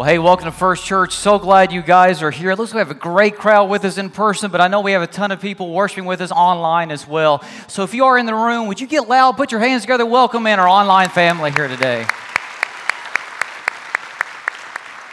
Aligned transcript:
Well, 0.00 0.08
hey, 0.08 0.18
welcome 0.18 0.46
to 0.46 0.50
First 0.50 0.86
Church. 0.86 1.14
So 1.14 1.38
glad 1.38 1.72
you 1.72 1.82
guys 1.82 2.22
are 2.22 2.30
here. 2.30 2.52
It 2.52 2.56
looks 2.56 2.70
like 2.70 2.76
we 2.76 2.88
have 2.88 2.90
a 2.90 2.98
great 2.98 3.36
crowd 3.36 3.68
with 3.68 3.84
us 3.84 3.98
in 3.98 4.08
person, 4.08 4.50
but 4.50 4.58
I 4.58 4.66
know 4.66 4.80
we 4.80 4.92
have 4.92 5.02
a 5.02 5.06
ton 5.06 5.30
of 5.30 5.42
people 5.42 5.74
worshiping 5.74 6.06
with 6.06 6.22
us 6.22 6.32
online 6.32 6.90
as 6.90 7.06
well. 7.06 7.44
So 7.68 7.82
if 7.82 7.92
you 7.92 8.06
are 8.06 8.16
in 8.16 8.24
the 8.24 8.34
room, 8.34 8.66
would 8.68 8.80
you 8.80 8.86
get 8.86 9.10
loud, 9.10 9.36
put 9.36 9.52
your 9.52 9.60
hands 9.60 9.82
together, 9.82 10.06
welcome 10.06 10.46
in 10.46 10.58
our 10.58 10.66
online 10.66 11.10
family 11.10 11.50
here 11.50 11.68
today. 11.68 12.06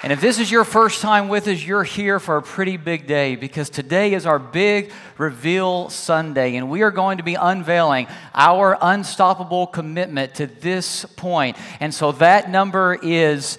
And 0.04 0.14
if 0.14 0.22
this 0.22 0.40
is 0.40 0.50
your 0.50 0.64
first 0.64 1.02
time 1.02 1.28
with 1.28 1.50
us, 1.50 1.62
you're 1.62 1.84
here 1.84 2.18
for 2.18 2.38
a 2.38 2.42
pretty 2.42 2.78
big 2.78 3.08
day 3.08 3.36
because 3.36 3.70
today 3.70 4.14
is 4.14 4.26
our 4.26 4.40
big 4.40 4.94
reveal 5.18 5.90
Sunday, 5.90 6.56
and 6.56 6.70
we 6.70 6.82
are 6.84 6.92
going 6.92 7.18
to 7.18 7.26
be 7.26 7.36
unveiling 7.36 8.08
our 8.34 8.78
unstoppable 8.82 9.68
commitment 9.68 10.36
to 10.36 10.48
this 10.48 11.04
point. 11.18 11.58
And 11.82 11.94
so 11.94 12.14
that 12.14 12.50
number 12.50 12.98
is 13.04 13.58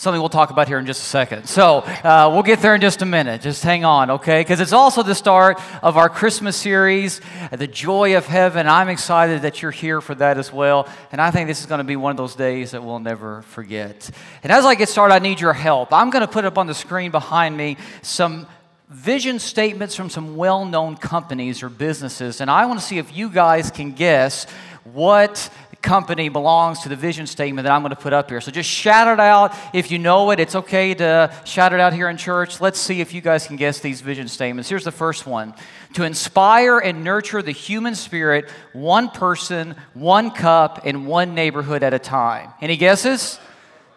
something 0.00 0.22
we'll 0.22 0.30
talk 0.30 0.48
about 0.48 0.66
here 0.66 0.78
in 0.78 0.86
just 0.86 1.02
a 1.02 1.04
second. 1.04 1.46
So 1.46 1.80
uh, 1.80 2.30
we'll 2.32 2.42
get 2.42 2.60
there 2.60 2.74
in 2.74 2.80
just 2.80 3.02
a 3.02 3.06
minute. 3.06 3.42
Just 3.42 3.62
hang 3.62 3.84
on, 3.84 4.10
okay? 4.12 4.40
Because 4.40 4.58
it's 4.58 4.72
also 4.72 5.02
the 5.02 5.14
start 5.14 5.60
of 5.82 5.98
our 5.98 6.08
Christmas 6.08 6.56
series, 6.56 7.20
The 7.52 7.66
Joy 7.66 8.16
of 8.16 8.24
Heaven. 8.24 8.66
I'm 8.66 8.88
excited 8.88 9.42
that 9.42 9.60
you're 9.60 9.70
here 9.70 10.00
for 10.00 10.14
that 10.14 10.38
as 10.38 10.50
well. 10.50 10.88
And 11.12 11.20
I 11.20 11.30
think 11.30 11.48
this 11.48 11.60
is 11.60 11.66
going 11.66 11.80
to 11.80 11.84
be 11.84 11.96
one 11.96 12.12
of 12.12 12.16
those 12.16 12.34
days 12.34 12.70
that 12.70 12.82
we'll 12.82 12.98
never 12.98 13.42
forget. 13.42 14.10
And 14.42 14.50
as 14.50 14.64
I 14.64 14.74
get 14.74 14.88
started, 14.88 15.12
I 15.12 15.18
need 15.18 15.38
your 15.38 15.52
help. 15.52 15.92
I'm 15.92 16.08
going 16.08 16.26
to 16.26 16.32
put 16.32 16.46
up 16.46 16.56
on 16.56 16.66
the 16.66 16.74
screen 16.74 17.10
behind 17.10 17.54
me 17.54 17.76
some 18.00 18.46
vision 18.88 19.38
statements 19.38 19.94
from 19.94 20.08
some 20.08 20.34
well 20.34 20.64
known 20.64 20.96
companies 20.96 21.62
or 21.62 21.68
businesses. 21.68 22.40
And 22.40 22.50
I 22.50 22.64
want 22.64 22.80
to 22.80 22.86
see 22.86 22.96
if 22.96 23.14
you 23.14 23.28
guys 23.28 23.70
can 23.70 23.92
guess 23.92 24.46
what 24.82 25.50
company 25.82 26.28
belongs 26.28 26.80
to 26.80 26.88
the 26.88 26.96
vision 26.96 27.26
statement 27.26 27.64
that 27.64 27.72
I'm 27.72 27.82
going 27.82 27.94
to 27.94 28.00
put 28.00 28.12
up 28.12 28.28
here. 28.28 28.40
So 28.40 28.50
just 28.50 28.68
shout 28.68 29.08
it 29.08 29.20
out 29.20 29.54
if 29.72 29.90
you 29.90 29.98
know 29.98 30.30
it. 30.30 30.40
It's 30.40 30.54
okay 30.54 30.94
to 30.94 31.34
shout 31.44 31.72
it 31.72 31.80
out 31.80 31.92
here 31.92 32.08
in 32.08 32.16
church. 32.16 32.60
Let's 32.60 32.78
see 32.78 33.00
if 33.00 33.14
you 33.14 33.20
guys 33.20 33.46
can 33.46 33.56
guess 33.56 33.80
these 33.80 34.00
vision 34.00 34.28
statements. 34.28 34.68
Here's 34.68 34.84
the 34.84 34.92
first 34.92 35.26
one 35.26 35.54
to 35.94 36.04
inspire 36.04 36.78
and 36.78 37.02
nurture 37.02 37.42
the 37.42 37.50
human 37.50 37.94
spirit, 37.94 38.48
one 38.72 39.08
person, 39.08 39.74
one 39.94 40.30
cup, 40.30 40.82
and 40.84 41.06
one 41.06 41.34
neighborhood 41.34 41.82
at 41.82 41.94
a 41.94 41.98
time. 41.98 42.52
Any 42.60 42.76
guesses? 42.76 43.40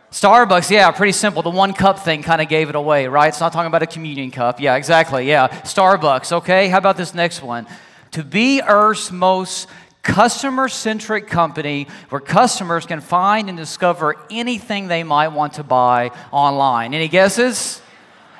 Starbucks, 0.10 0.70
yeah, 0.70 0.92
pretty 0.92 1.12
simple. 1.12 1.42
The 1.42 1.50
one 1.50 1.74
cup 1.74 2.00
thing 2.00 2.22
kind 2.22 2.40
of 2.40 2.48
gave 2.48 2.70
it 2.70 2.76
away, 2.76 3.08
right? 3.08 3.30
It's 3.30 3.40
not 3.40 3.52
talking 3.52 3.68
about 3.68 3.82
a 3.82 3.88
communion 3.88 4.30
cup. 4.30 4.60
Yeah, 4.60 4.76
exactly. 4.76 5.28
Yeah. 5.28 5.48
Starbucks, 5.48 6.32
okay? 6.34 6.68
How 6.68 6.78
about 6.78 6.98
this 6.98 7.16
next 7.16 7.42
one? 7.42 7.66
To 8.12 8.24
be 8.24 8.62
Earth's 8.62 9.12
most 9.12 9.68
customer 10.04 10.68
centric 10.68 11.28
company 11.28 11.88
where 12.10 12.22
customers 12.22 12.86
can 12.86 13.02
find 13.02 13.50
and 13.50 13.58
discover 13.58 14.16
anything 14.30 14.88
they 14.88 15.04
might 15.04 15.30
want 15.30 15.54
to 15.54 15.64
buy 15.64 16.12
online. 16.32 16.94
Any 16.94 17.08
guesses? 17.08 17.82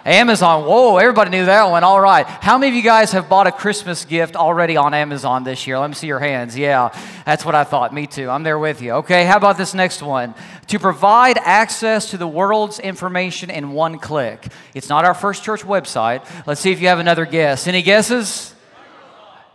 Amazon. 0.06 0.66
Whoa, 0.66 0.98
everybody 0.98 1.30
knew 1.30 1.46
that 1.46 1.64
one. 1.70 1.86
All 1.86 2.02
right. 2.02 2.26
How 2.26 2.58
many 2.58 2.70
of 2.70 2.76
you 2.76 2.82
guys 2.82 3.14
have 3.14 3.30
bought 3.30 3.48
a 3.48 3.54
Christmas 3.54 4.04
gift 4.04 4.36
already 4.36 4.76
on 4.76 4.94
Amazon 4.94 5.46
this 5.46 5.66
year? 5.66 5.80
Let 5.80 5.90
me 5.90 5.94
see 5.94 6.08
your 6.08 6.20
hands. 6.20 6.58
Yeah, 6.58 6.90
that's 7.26 7.46
what 7.46 7.56
I 7.56 7.64
thought. 7.64 7.94
Me 7.94 8.06
too. 8.06 8.30
I'm 8.30 8.44
there 8.44 8.60
with 8.60 8.82
you. 8.82 8.92
Okay, 8.96 9.24
how 9.24 9.38
about 9.38 9.58
this 9.58 9.74
next 9.74 10.02
one? 10.02 10.36
To 10.68 10.80
provide 10.80 11.38
access 11.38 12.12
to 12.12 12.18
the 12.18 12.28
world's 12.28 12.80
information 12.80 13.50
in 13.50 13.72
one 13.72 13.98
click. 13.98 14.46
It's 14.74 14.90
not 14.90 15.06
our 15.06 15.14
First 15.14 15.44
Church 15.44 15.62
website. 15.62 16.28
Let's 16.46 16.60
see 16.60 16.74
if 16.74 16.82
you 16.82 16.88
have 16.90 17.00
another 17.00 17.26
guess. 17.26 17.66
Any 17.66 17.82
guesses? 17.82 18.53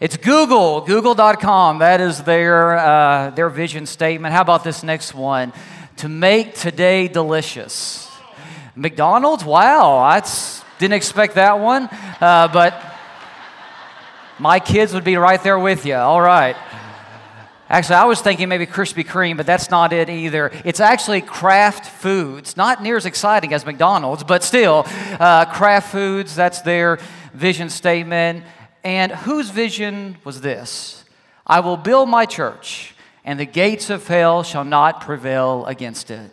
It's 0.01 0.17
Google, 0.17 0.83
google.com. 0.83 1.81
That 1.81 2.01
is 2.01 2.23
their, 2.23 2.79
uh, 2.79 3.31
their 3.31 3.51
vision 3.51 3.85
statement. 3.85 4.33
How 4.33 4.43
about 4.43 4.63
this 4.63 4.85
next 4.85 5.13
one? 5.13 5.53
To 5.97 6.09
make 6.09 6.55
today 6.55 7.09
delicious. 7.09 8.09
McDonald's? 8.77 9.45
Wow, 9.45 9.99
I 9.99 10.23
didn't 10.79 10.95
expect 10.95 11.35
that 11.35 11.59
one. 11.59 11.89
Uh, 12.21 12.47
but 12.47 12.81
my 14.39 14.61
kids 14.61 14.95
would 14.95 15.03
be 15.03 15.17
right 15.17 15.43
there 15.43 15.59
with 15.59 15.85
you. 15.85 15.97
All 15.97 16.23
right. 16.23 16.55
Actually, 17.69 17.97
I 17.97 18.05
was 18.05 18.21
thinking 18.21 18.49
maybe 18.49 18.67
Krispy 18.67 19.05
Kreme, 19.05 19.37
but 19.37 19.47
that's 19.47 19.69
not 19.69 19.93
it 19.93 20.09
either. 20.09 20.53
It's 20.65 20.79
actually 20.79 21.23
Kraft 21.23 21.85
Foods. 21.85 22.57
Not 22.57 22.85
near 22.85 22.97
as 22.97 23.05
exciting 23.05 23.53
as 23.53 23.67
McDonald's, 23.67 24.23
but 24.23 24.45
still, 24.45 24.85
uh, 25.19 25.45
Kraft 25.47 25.91
Foods, 25.91 26.37
that's 26.37 26.61
their 26.63 27.01
vision 27.35 27.69
statement. 27.69 28.45
And 28.85 29.13
whose 29.13 29.51
vision 29.51 30.17
was 30.25 30.41
this? 30.41 31.05
I 31.47 31.61
will 31.61 31.77
build 31.77 32.09
my 32.09 32.27
church, 32.27 32.95
and 33.25 33.41
the 33.41 33.47
gates 33.47 33.91
of 33.91 34.07
hell 34.07 34.43
shall 34.43 34.65
not 34.65 35.01
prevail 35.01 35.65
against 35.67 36.11
it. 36.11 36.31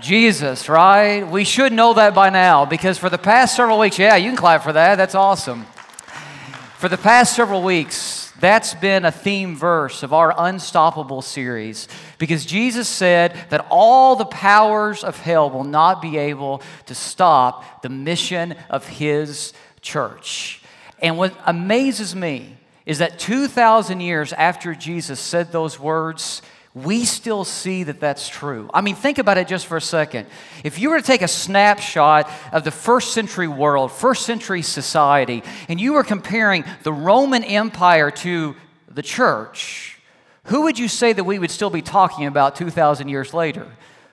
Jesus, 0.00 0.68
right? 0.68 1.22
We 1.22 1.44
should 1.44 1.72
know 1.72 1.94
that 1.94 2.14
by 2.14 2.30
now 2.30 2.64
because 2.64 2.98
for 2.98 3.10
the 3.10 3.18
past 3.18 3.54
several 3.54 3.78
weeks, 3.78 3.98
yeah, 3.98 4.16
you 4.16 4.30
can 4.30 4.36
clap 4.36 4.62
for 4.62 4.72
that. 4.72 4.96
That's 4.96 5.14
awesome. 5.14 5.66
For 6.78 6.88
the 6.88 6.96
past 6.96 7.36
several 7.36 7.62
weeks, 7.62 8.32
that's 8.40 8.72
been 8.72 9.04
a 9.04 9.12
theme 9.12 9.54
verse 9.54 10.02
of 10.02 10.14
our 10.14 10.34
Unstoppable 10.36 11.20
series 11.20 11.88
because 12.16 12.46
Jesus 12.46 12.88
said 12.88 13.36
that 13.50 13.66
all 13.68 14.16
the 14.16 14.24
powers 14.24 15.04
of 15.04 15.18
hell 15.18 15.50
will 15.50 15.64
not 15.64 16.00
be 16.00 16.16
able 16.16 16.62
to 16.86 16.94
stop 16.94 17.82
the 17.82 17.90
mission 17.90 18.54
of 18.70 18.88
his 18.88 19.52
church. 19.82 20.59
And 21.00 21.16
what 21.16 21.34
amazes 21.46 22.14
me 22.14 22.56
is 22.86 22.98
that 22.98 23.18
2,000 23.18 24.00
years 24.00 24.32
after 24.32 24.74
Jesus 24.74 25.20
said 25.20 25.52
those 25.52 25.78
words, 25.78 26.42
we 26.74 27.04
still 27.04 27.44
see 27.44 27.82
that 27.84 27.98
that's 27.98 28.28
true. 28.28 28.70
I 28.72 28.80
mean, 28.80 28.94
think 28.94 29.18
about 29.18 29.38
it 29.38 29.48
just 29.48 29.66
for 29.66 29.76
a 29.76 29.80
second. 29.82 30.26
If 30.62 30.78
you 30.78 30.90
were 30.90 31.00
to 31.00 31.06
take 31.06 31.22
a 31.22 31.28
snapshot 31.28 32.30
of 32.52 32.62
the 32.62 32.70
first 32.70 33.12
century 33.12 33.48
world, 33.48 33.90
first 33.90 34.24
century 34.24 34.62
society, 34.62 35.42
and 35.68 35.80
you 35.80 35.94
were 35.94 36.04
comparing 36.04 36.64
the 36.84 36.92
Roman 36.92 37.42
Empire 37.42 38.10
to 38.12 38.54
the 38.88 39.02
church, 39.02 39.98
who 40.44 40.62
would 40.62 40.78
you 40.78 40.86
say 40.86 41.12
that 41.12 41.24
we 41.24 41.38
would 41.38 41.50
still 41.50 41.70
be 41.70 41.82
talking 41.82 42.26
about 42.26 42.56
2,000 42.56 43.08
years 43.08 43.34
later? 43.34 43.66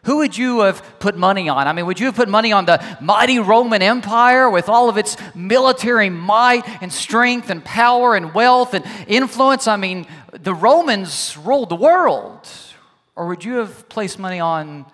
Who 0.08 0.20
would 0.20 0.38
you 0.38 0.62
have 0.62 0.82
put 1.00 1.18
money 1.18 1.50
on? 1.50 1.68
I 1.68 1.74
mean, 1.74 1.86
would 1.86 2.00
you 2.00 2.06
have 2.06 2.16
put 2.16 2.30
money 2.30 2.54
on 2.54 2.64
the 2.64 2.82
mighty 3.02 3.40
Roman 3.40 3.82
Empire 3.82 4.50
with 4.50 4.70
all 4.70 4.88
of 4.88 4.98
its 4.98 5.18
military 5.36 6.10
might 6.10 6.64
and 6.82 6.94
strength 6.94 7.50
and 7.50 7.62
power 7.64 8.16
and 8.16 8.34
wealth 8.34 8.74
and 8.74 8.86
influence? 9.06 9.68
I 9.68 9.76
mean, 9.76 10.08
the 10.32 10.54
Romans 10.54 11.38
ruled 11.44 11.68
the 11.68 11.76
world. 11.76 12.48
Or 13.18 13.28
would 13.28 13.44
you 13.44 13.56
have 13.56 13.90
placed 13.90 14.18
money 14.18 14.40
on 14.40 14.86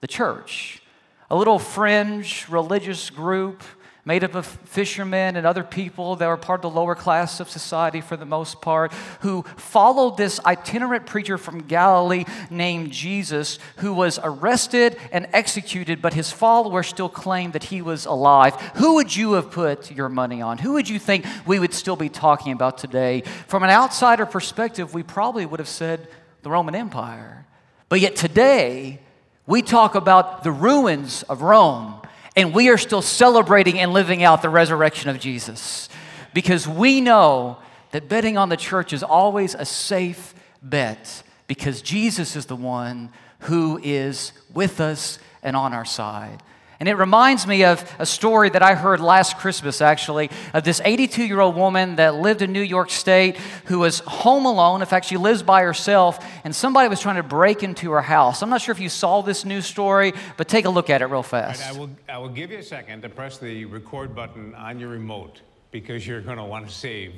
the 0.00 0.06
church? 0.06 0.82
A 1.30 1.36
little 1.36 1.58
fringe 1.58 2.46
religious 2.48 3.10
group 3.10 3.62
made 4.04 4.24
up 4.24 4.34
of 4.34 4.46
fishermen 4.46 5.36
and 5.36 5.46
other 5.46 5.62
people 5.62 6.16
that 6.16 6.26
were 6.26 6.36
part 6.36 6.64
of 6.64 6.72
the 6.72 6.80
lower 6.80 6.94
class 6.94 7.38
of 7.38 7.48
society 7.48 8.00
for 8.00 8.16
the 8.16 8.24
most 8.24 8.60
part, 8.60 8.92
who 9.20 9.44
followed 9.56 10.16
this 10.16 10.40
itinerant 10.44 11.06
preacher 11.06 11.38
from 11.38 11.62
Galilee 11.62 12.24
named 12.50 12.90
Jesus, 12.90 13.60
who 13.76 13.94
was 13.94 14.18
arrested 14.24 14.96
and 15.12 15.28
executed, 15.32 16.02
but 16.02 16.14
his 16.14 16.32
followers 16.32 16.88
still 16.88 17.08
claimed 17.08 17.52
that 17.52 17.64
he 17.64 17.80
was 17.80 18.04
alive. 18.04 18.56
Who 18.76 18.96
would 18.96 19.14
you 19.14 19.34
have 19.34 19.52
put 19.52 19.92
your 19.92 20.08
money 20.08 20.42
on? 20.42 20.58
Who 20.58 20.72
would 20.72 20.88
you 20.88 20.98
think 20.98 21.24
we 21.46 21.60
would 21.60 21.72
still 21.72 21.96
be 21.96 22.08
talking 22.08 22.52
about 22.52 22.78
today? 22.78 23.22
From 23.46 23.62
an 23.62 23.70
outsider 23.70 24.26
perspective, 24.26 24.92
we 24.92 25.04
probably 25.04 25.46
would 25.46 25.60
have 25.60 25.68
said 25.68 26.08
the 26.42 26.50
Roman 26.50 26.74
Empire. 26.74 27.46
But 27.88 28.00
yet 28.00 28.16
today, 28.16 28.98
we 29.46 29.62
talk 29.62 29.94
about 29.94 30.42
the 30.42 30.50
ruins 30.50 31.22
of 31.24 31.42
Rome 31.42 32.01
and 32.36 32.54
we 32.54 32.68
are 32.68 32.78
still 32.78 33.02
celebrating 33.02 33.78
and 33.78 33.92
living 33.92 34.22
out 34.22 34.42
the 34.42 34.48
resurrection 34.48 35.10
of 35.10 35.18
Jesus 35.18 35.88
because 36.34 36.66
we 36.66 37.00
know 37.00 37.58
that 37.90 38.08
betting 38.08 38.38
on 38.38 38.48
the 38.48 38.56
church 38.56 38.92
is 38.92 39.02
always 39.02 39.54
a 39.54 39.64
safe 39.64 40.34
bet 40.62 41.22
because 41.46 41.82
Jesus 41.82 42.36
is 42.36 42.46
the 42.46 42.56
one 42.56 43.10
who 43.40 43.78
is 43.82 44.32
with 44.52 44.80
us 44.80 45.18
and 45.42 45.56
on 45.56 45.74
our 45.74 45.84
side. 45.84 46.42
And 46.82 46.88
it 46.88 46.96
reminds 46.96 47.46
me 47.46 47.62
of 47.62 47.88
a 48.00 48.04
story 48.04 48.50
that 48.50 48.60
I 48.60 48.74
heard 48.74 48.98
last 48.98 49.38
Christmas, 49.38 49.80
actually, 49.80 50.30
of 50.52 50.64
this 50.64 50.80
82 50.84 51.24
year 51.24 51.38
old 51.38 51.54
woman 51.54 51.94
that 51.94 52.16
lived 52.16 52.42
in 52.42 52.52
New 52.52 52.60
York 52.60 52.90
State 52.90 53.36
who 53.66 53.78
was 53.78 54.00
home 54.00 54.46
alone. 54.46 54.80
In 54.80 54.88
fact, 54.88 55.06
she 55.06 55.16
lives 55.16 55.44
by 55.44 55.62
herself, 55.62 56.18
and 56.42 56.52
somebody 56.52 56.88
was 56.88 56.98
trying 56.98 57.14
to 57.14 57.22
break 57.22 57.62
into 57.62 57.92
her 57.92 58.02
house. 58.02 58.42
I'm 58.42 58.50
not 58.50 58.62
sure 58.62 58.72
if 58.72 58.80
you 58.80 58.88
saw 58.88 59.22
this 59.22 59.44
news 59.44 59.64
story, 59.64 60.12
but 60.36 60.48
take 60.48 60.64
a 60.64 60.70
look 60.70 60.90
at 60.90 61.02
it 61.02 61.04
real 61.04 61.22
fast. 61.22 61.62
Right, 61.62 61.72
I, 61.72 61.78
will, 61.78 61.90
I 62.08 62.18
will 62.18 62.28
give 62.30 62.50
you 62.50 62.58
a 62.58 62.64
second 62.64 63.02
to 63.02 63.08
press 63.08 63.38
the 63.38 63.64
record 63.66 64.12
button 64.12 64.52
on 64.56 64.80
your 64.80 64.88
remote 64.88 65.40
because 65.70 66.04
you're 66.04 66.20
going 66.20 66.38
to 66.38 66.44
want 66.44 66.66
to 66.66 66.74
save 66.74 67.12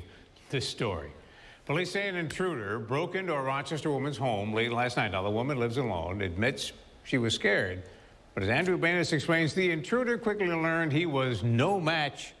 this 0.51 0.69
story. 0.69 1.11
Police 1.65 1.89
say 1.89 2.07
an 2.07 2.17
intruder 2.17 2.77
broke 2.77 3.15
into 3.15 3.33
a 3.33 3.41
Rochester 3.41 3.89
woman's 3.89 4.17
home 4.17 4.53
late 4.53 4.71
last 4.71 4.95
night. 4.95 5.13
Now, 5.13 5.23
the 5.23 5.31
woman 5.31 5.57
lives 5.57 5.77
alone, 5.77 6.21
admits 6.21 6.71
she 7.03 7.17
was 7.17 7.33
scared. 7.33 7.81
But 8.35 8.43
as 8.43 8.49
Andrew 8.49 8.77
Banis 8.77 9.13
explains, 9.13 9.53
the 9.53 9.71
intruder 9.71 10.17
quickly 10.17 10.47
learned 10.47 10.91
he 10.91 11.05
was 11.05 11.41
no 11.41 11.79
match 11.79 12.33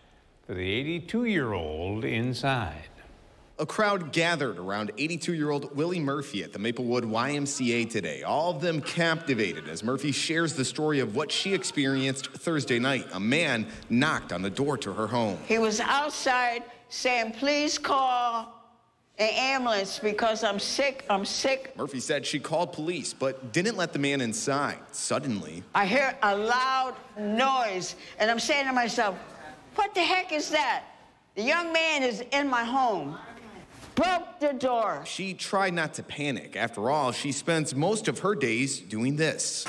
for 0.45 0.53
the 0.53 0.69
82 0.69 1.23
year 1.23 1.53
old 1.53 2.03
inside. 2.03 2.89
A 3.57 3.65
crowd 3.65 4.11
gathered 4.11 4.57
around 4.57 4.91
82 4.97 5.33
year 5.33 5.49
old 5.49 5.73
Willie 5.73 6.01
Murphy 6.01 6.43
at 6.43 6.51
the 6.51 6.59
Maplewood 6.59 7.05
YMCA 7.05 7.89
today, 7.89 8.23
all 8.23 8.51
of 8.53 8.61
them 8.61 8.81
captivated 8.81 9.69
as 9.69 9.81
Murphy 9.81 10.11
shares 10.11 10.53
the 10.53 10.65
story 10.65 10.99
of 10.99 11.15
what 11.15 11.31
she 11.31 11.53
experienced 11.53 12.27
Thursday 12.31 12.77
night. 12.77 13.07
A 13.13 13.19
man 13.19 13.65
knocked 13.89 14.33
on 14.33 14.41
the 14.41 14.49
door 14.49 14.77
to 14.79 14.91
her 14.91 15.07
home. 15.07 15.37
He 15.47 15.59
was 15.59 15.79
outside 15.79 16.63
saying, 16.89 17.31
Please 17.31 17.77
call 17.77 18.64
an 19.17 19.29
ambulance 19.29 19.99
because 19.99 20.43
I'm 20.43 20.59
sick. 20.59 21.05
I'm 21.09 21.25
sick. 21.25 21.75
Murphy 21.77 21.99
said 21.99 22.25
she 22.25 22.39
called 22.39 22.73
police 22.73 23.13
but 23.13 23.53
didn't 23.53 23.77
let 23.77 23.93
the 23.93 23.99
man 23.99 24.21
inside. 24.21 24.79
Suddenly, 24.91 25.63
I 25.73 25.85
hear 25.85 26.17
a 26.21 26.35
loud 26.35 26.95
noise, 27.17 27.95
and 28.19 28.29
I'm 28.29 28.39
saying 28.39 28.67
to 28.67 28.73
myself, 28.73 29.15
What 29.75 29.93
the 29.93 30.01
heck 30.01 30.31
is 30.31 30.49
that? 30.49 30.83
The 31.35 31.43
young 31.43 31.73
man 31.73 32.03
is 32.03 32.23
in 32.31 32.49
my 32.49 32.63
home 32.63 33.17
broke 33.95 34.39
the 34.39 34.53
door. 34.53 35.01
She 35.05 35.33
tried 35.33 35.73
not 35.73 35.93
to 35.95 36.03
panic. 36.03 36.55
After 36.55 36.89
all, 36.89 37.11
she 37.11 37.31
spends 37.31 37.73
most 37.73 38.07
of 38.07 38.19
her 38.19 38.35
days 38.35 38.79
doing 38.79 39.15
this. 39.15 39.65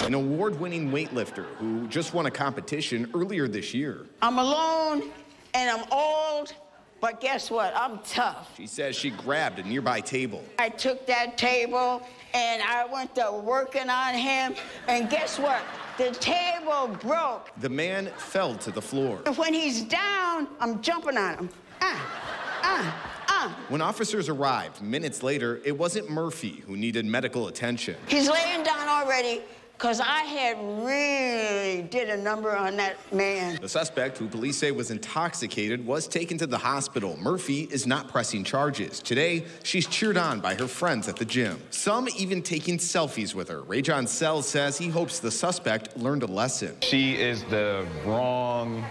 An 0.00 0.14
award 0.14 0.58
winning 0.58 0.90
weightlifter 0.90 1.46
who 1.56 1.86
just 1.88 2.14
won 2.14 2.26
a 2.26 2.30
competition 2.30 3.10
earlier 3.14 3.46
this 3.46 3.74
year. 3.74 4.06
I'm 4.22 4.38
alone 4.38 5.10
and 5.54 5.70
I'm 5.70 5.84
old, 5.92 6.54
but 7.00 7.20
guess 7.20 7.50
what? 7.50 7.72
I'm 7.76 7.98
tough. 8.00 8.52
She 8.56 8.66
says 8.66 8.96
she 8.96 9.10
grabbed 9.10 9.58
a 9.58 9.62
nearby 9.62 10.00
table. 10.00 10.44
I 10.58 10.68
took 10.68 11.06
that 11.06 11.38
table 11.38 12.02
and 12.34 12.62
I 12.62 12.86
went 12.86 13.14
to 13.16 13.32
working 13.42 13.88
on 13.88 14.14
him, 14.14 14.54
and 14.86 15.10
guess 15.10 15.38
what? 15.38 15.62
The 15.98 16.10
table 16.12 16.96
broke. 17.00 17.50
The 17.58 17.68
man 17.68 18.06
fell 18.16 18.54
to 18.56 18.70
the 18.70 18.82
floor. 18.82 19.18
When 19.36 19.52
he's 19.52 19.82
down, 19.82 20.48
I'm 20.60 20.80
jumping 20.80 21.16
on 21.16 21.34
him. 21.34 21.50
Ah. 21.80 22.30
Uh, 22.62 22.92
uh. 23.28 23.54
When 23.68 23.80
officers 23.80 24.28
arrived 24.28 24.82
minutes 24.82 25.22
later, 25.22 25.60
it 25.64 25.76
wasn't 25.76 26.10
Murphy 26.10 26.62
who 26.66 26.76
needed 26.76 27.04
medical 27.06 27.48
attention. 27.48 27.96
He's 28.06 28.28
laying 28.28 28.62
down 28.62 28.88
already 28.88 29.42
because 29.80 29.98
I 29.98 30.24
had 30.24 30.58
really 30.84 31.80
did 31.84 32.10
a 32.10 32.16
number 32.18 32.54
on 32.54 32.76
that 32.76 32.96
man. 33.14 33.58
The 33.62 33.68
suspect, 33.68 34.18
who 34.18 34.28
police 34.28 34.58
say 34.58 34.72
was 34.72 34.90
intoxicated, 34.90 35.86
was 35.86 36.06
taken 36.06 36.36
to 36.36 36.46
the 36.46 36.58
hospital. 36.58 37.16
Murphy 37.18 37.66
is 37.70 37.86
not 37.86 38.06
pressing 38.08 38.44
charges. 38.44 39.00
Today, 39.00 39.46
she's 39.62 39.86
cheered 39.86 40.18
on 40.18 40.40
by 40.40 40.54
her 40.54 40.66
friends 40.66 41.08
at 41.08 41.16
the 41.16 41.24
gym. 41.24 41.62
Some 41.70 42.10
even 42.14 42.42
taking 42.42 42.76
selfies 42.76 43.34
with 43.34 43.48
her. 43.48 43.62
Rajon 43.62 44.06
Sells 44.06 44.46
says 44.46 44.76
he 44.76 44.88
hopes 44.88 45.18
the 45.18 45.30
suspect 45.30 45.96
learned 45.96 46.24
a 46.24 46.26
lesson. 46.26 46.76
She 46.82 47.14
is 47.14 47.42
the 47.44 47.86
wrong 48.04 48.84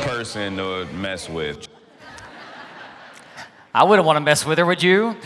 person 0.00 0.56
to 0.56 0.86
mess 0.94 1.28
with. 1.28 1.68
I 3.74 3.84
wouldn't 3.84 4.06
want 4.06 4.16
to 4.16 4.22
mess 4.22 4.46
with 4.46 4.56
her, 4.56 4.64
would 4.64 4.82
you? 4.82 5.16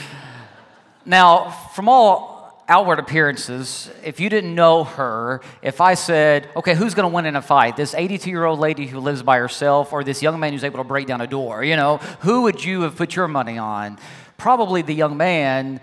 Now, 1.06 1.50
from 1.73 1.88
all 1.88 2.30
outward 2.70 3.00
appearances, 3.00 3.90
if 4.05 4.20
you 4.20 4.31
didn't 4.31 4.55
know 4.55 4.84
her, 4.84 5.43
if 5.61 5.81
I 5.81 5.94
said, 5.94 6.49
okay, 6.55 6.75
who's 6.75 6.94
going 6.94 7.11
to 7.11 7.14
win 7.14 7.26
in 7.26 7.34
a 7.34 7.43
fight? 7.43 7.76
This 7.76 7.94
82 7.94 8.31
year 8.31 8.44
old 8.44 8.61
lady 8.61 8.87
who 8.87 9.00
lives 9.00 9.22
by 9.25 9.38
herself 9.38 9.93
or 9.93 10.05
this 10.05 10.22
young 10.22 10.38
man 10.38 10.52
who's 10.52 10.62
able 10.62 10.78
to 10.78 10.84
break 10.84 11.08
down 11.08 11.20
a 11.20 11.26
door? 11.26 11.64
You 11.64 11.75
know, 11.75 11.96
who 12.20 12.43
would 12.43 12.64
you 12.64 12.82
have 12.82 12.94
put 12.94 13.17
your 13.17 13.26
money 13.26 13.58
on? 13.58 13.99
Probably 14.38 14.82
the 14.82 14.94
young 14.94 15.17
man, 15.17 15.81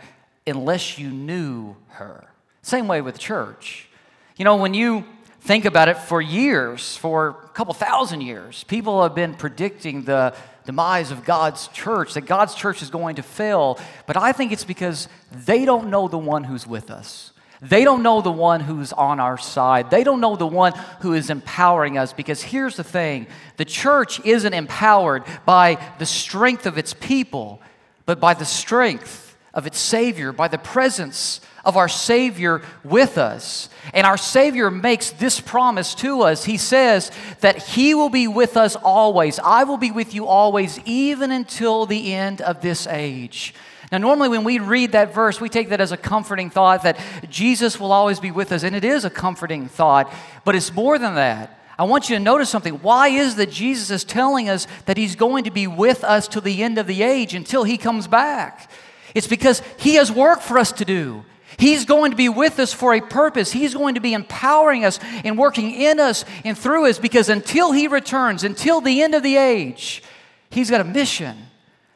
unless 0.47 0.97
you 0.97 1.09
knew 1.09 1.75
her. 1.89 2.23
Same 2.61 2.87
way 2.87 3.01
with 3.01 3.19
church. 3.19 3.89
You 4.37 4.45
know, 4.45 4.55
when 4.55 4.73
you 4.73 5.03
think 5.41 5.65
about 5.65 5.89
it 5.89 5.97
for 5.97 6.21
years, 6.21 6.95
for 6.95 7.29
a 7.29 7.49
couple 7.49 7.73
thousand 7.73 8.21
years, 8.21 8.63
people 8.63 9.03
have 9.03 9.13
been 9.13 9.33
predicting 9.33 10.03
the 10.03 10.33
demise 10.67 11.11
of 11.11 11.23
God's 11.23 11.69
church, 11.69 12.13
that 12.13 12.25
God's 12.25 12.53
church 12.53 12.81
is 12.81 12.89
going 12.89 13.15
to 13.15 13.23
fail. 13.23 13.79
But 14.05 14.17
I 14.17 14.33
think 14.33 14.51
it's 14.51 14.65
because 14.65 15.07
they 15.31 15.63
don't 15.63 15.89
know 15.89 16.09
the 16.09 16.17
one 16.17 16.43
who's 16.43 16.67
with 16.67 16.91
us. 16.91 17.31
They 17.61 17.85
don't 17.85 18.03
know 18.03 18.21
the 18.21 18.31
one 18.31 18.59
who's 18.59 18.91
on 18.91 19.21
our 19.21 19.37
side. 19.37 19.89
They 19.89 20.03
don't 20.03 20.19
know 20.19 20.35
the 20.35 20.45
one 20.45 20.73
who 20.99 21.13
is 21.13 21.29
empowering 21.29 21.97
us. 21.97 22.11
Because 22.11 22.43
here's 22.43 22.75
the 22.75 22.83
thing 22.83 23.27
the 23.55 23.65
church 23.65 24.23
isn't 24.25 24.53
empowered 24.53 25.23
by 25.45 25.83
the 25.99 26.05
strength 26.05 26.65
of 26.65 26.77
its 26.77 26.93
people, 26.93 27.61
but 28.05 28.19
by 28.19 28.33
the 28.33 28.45
strength 28.45 29.37
of 29.53 29.65
its 29.65 29.79
Savior, 29.79 30.33
by 30.33 30.49
the 30.49 30.57
presence 30.57 31.39
of 31.67 31.75
our 31.75 31.89
Savior 31.89 32.61
with 32.85 33.17
us. 33.17 33.67
And 33.93 34.07
our 34.07 34.17
Savior 34.17 34.71
makes 34.71 35.11
this 35.11 35.41
promise 35.41 35.93
to 35.95 36.21
us. 36.21 36.45
He 36.45 36.55
says 36.55 37.11
that 37.41 37.57
He 37.57 37.93
will 37.93 38.09
be 38.09 38.27
with 38.27 38.55
us 38.55 38.77
always. 38.77 39.37
I 39.37 39.65
will 39.65 39.77
be 39.77 39.91
with 39.91 40.15
you 40.15 40.25
always, 40.25 40.79
even 40.85 41.29
until 41.29 41.85
the 41.85 42.13
end 42.13 42.41
of 42.41 42.61
this 42.61 42.87
age. 42.87 43.53
Now, 43.91 43.97
normally 43.97 44.29
when 44.29 44.45
we 44.45 44.59
read 44.59 44.93
that 44.93 45.13
verse, 45.13 45.41
we 45.41 45.49
take 45.49 45.69
that 45.69 45.81
as 45.81 45.91
a 45.91 45.97
comforting 45.97 46.49
thought 46.49 46.83
that 46.83 46.97
Jesus 47.29 47.79
will 47.79 47.91
always 47.91 48.21
be 48.21 48.31
with 48.31 48.53
us, 48.53 48.63
and 48.63 48.75
it 48.75 48.85
is 48.85 49.03
a 49.03 49.09
comforting 49.09 49.67
thought, 49.67 50.11
but 50.45 50.55
it's 50.55 50.73
more 50.73 50.97
than 50.97 51.15
that. 51.15 51.59
I 51.77 51.83
want 51.83 52.09
you 52.09 52.15
to 52.15 52.23
notice 52.23 52.49
something. 52.49 52.75
Why 52.75 53.09
is 53.09 53.35
that 53.35 53.51
Jesus 53.51 53.91
is 53.91 54.03
telling 54.05 54.47
us 54.47 54.67
that 54.85 54.97
He's 54.97 55.15
going 55.15 55.43
to 55.43 55.51
be 55.51 55.67
with 55.67 56.05
us 56.05 56.29
till 56.29 56.41
the 56.41 56.63
end 56.63 56.77
of 56.77 56.87
the 56.87 57.03
age 57.03 57.33
until 57.33 57.65
He 57.65 57.77
comes 57.77 58.07
back? 58.07 58.71
It's 59.13 59.27
because 59.27 59.61
He 59.77 59.95
has 59.95 60.11
work 60.11 60.41
for 60.41 60.57
us 60.57 60.71
to 60.73 60.85
do. 60.85 61.23
He's 61.57 61.85
going 61.85 62.11
to 62.11 62.17
be 62.17 62.29
with 62.29 62.59
us 62.59 62.71
for 62.71 62.93
a 62.93 63.01
purpose. 63.01 63.51
He's 63.51 63.73
going 63.73 63.95
to 63.95 64.01
be 64.01 64.13
empowering 64.13 64.85
us 64.85 64.99
and 65.23 65.37
working 65.37 65.71
in 65.71 65.99
us 65.99 66.23
and 66.45 66.57
through 66.57 66.87
us 66.87 66.99
because 66.99 67.29
until 67.29 67.71
He 67.71 67.87
returns, 67.87 68.43
until 68.43 68.79
the 68.79 69.01
end 69.01 69.15
of 69.15 69.23
the 69.23 69.37
age, 69.37 70.03
He's 70.49 70.69
got 70.69 70.81
a 70.81 70.85
mission 70.85 71.35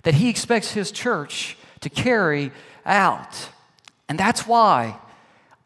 that 0.04 0.16
He 0.16 0.30
expects 0.30 0.72
His 0.72 0.92
church 0.92 1.58
to 1.82 1.90
carry 1.90 2.52
out. 2.86 3.50
And 4.10 4.20
that's 4.20 4.48
why 4.48 4.98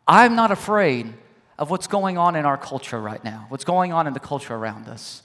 I'm 0.07 0.35
not 0.35 0.51
afraid 0.51 1.13
of 1.57 1.69
what's 1.69 1.87
going 1.87 2.17
on 2.17 2.35
in 2.35 2.45
our 2.45 2.57
culture 2.57 2.99
right 2.99 3.23
now, 3.23 3.45
what's 3.49 3.63
going 3.63 3.93
on 3.93 4.07
in 4.07 4.13
the 4.13 4.19
culture 4.19 4.53
around 4.53 4.89
us, 4.89 5.21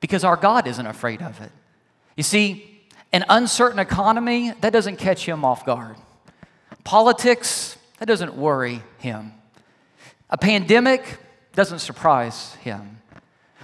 because 0.00 0.24
our 0.24 0.36
God 0.36 0.66
isn't 0.66 0.86
afraid 0.86 1.20
of 1.20 1.40
it. 1.42 1.52
You 2.16 2.22
see, 2.22 2.80
an 3.12 3.24
uncertain 3.28 3.78
economy, 3.78 4.52
that 4.60 4.72
doesn't 4.72 4.96
catch 4.96 5.26
Him 5.26 5.44
off 5.44 5.64
guard. 5.64 5.96
Politics, 6.84 7.77
that 7.98 8.06
doesn't 8.06 8.34
worry 8.34 8.82
him. 8.98 9.32
A 10.30 10.38
pandemic 10.38 11.18
doesn't 11.54 11.80
surprise 11.80 12.54
him. 12.56 13.00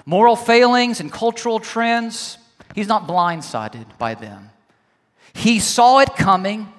Moral 0.07 0.37
failings 0.37 1.01
and 1.01 1.11
cultural 1.11 1.61
trends, 1.61 2.39
he's 2.75 2.89
not 2.89 3.07
blindsided 3.07 3.87
by 3.99 4.15
them. 4.15 4.51
He 5.33 5.59
saw 5.59 6.01
it 6.01 6.15
coming, 6.17 6.73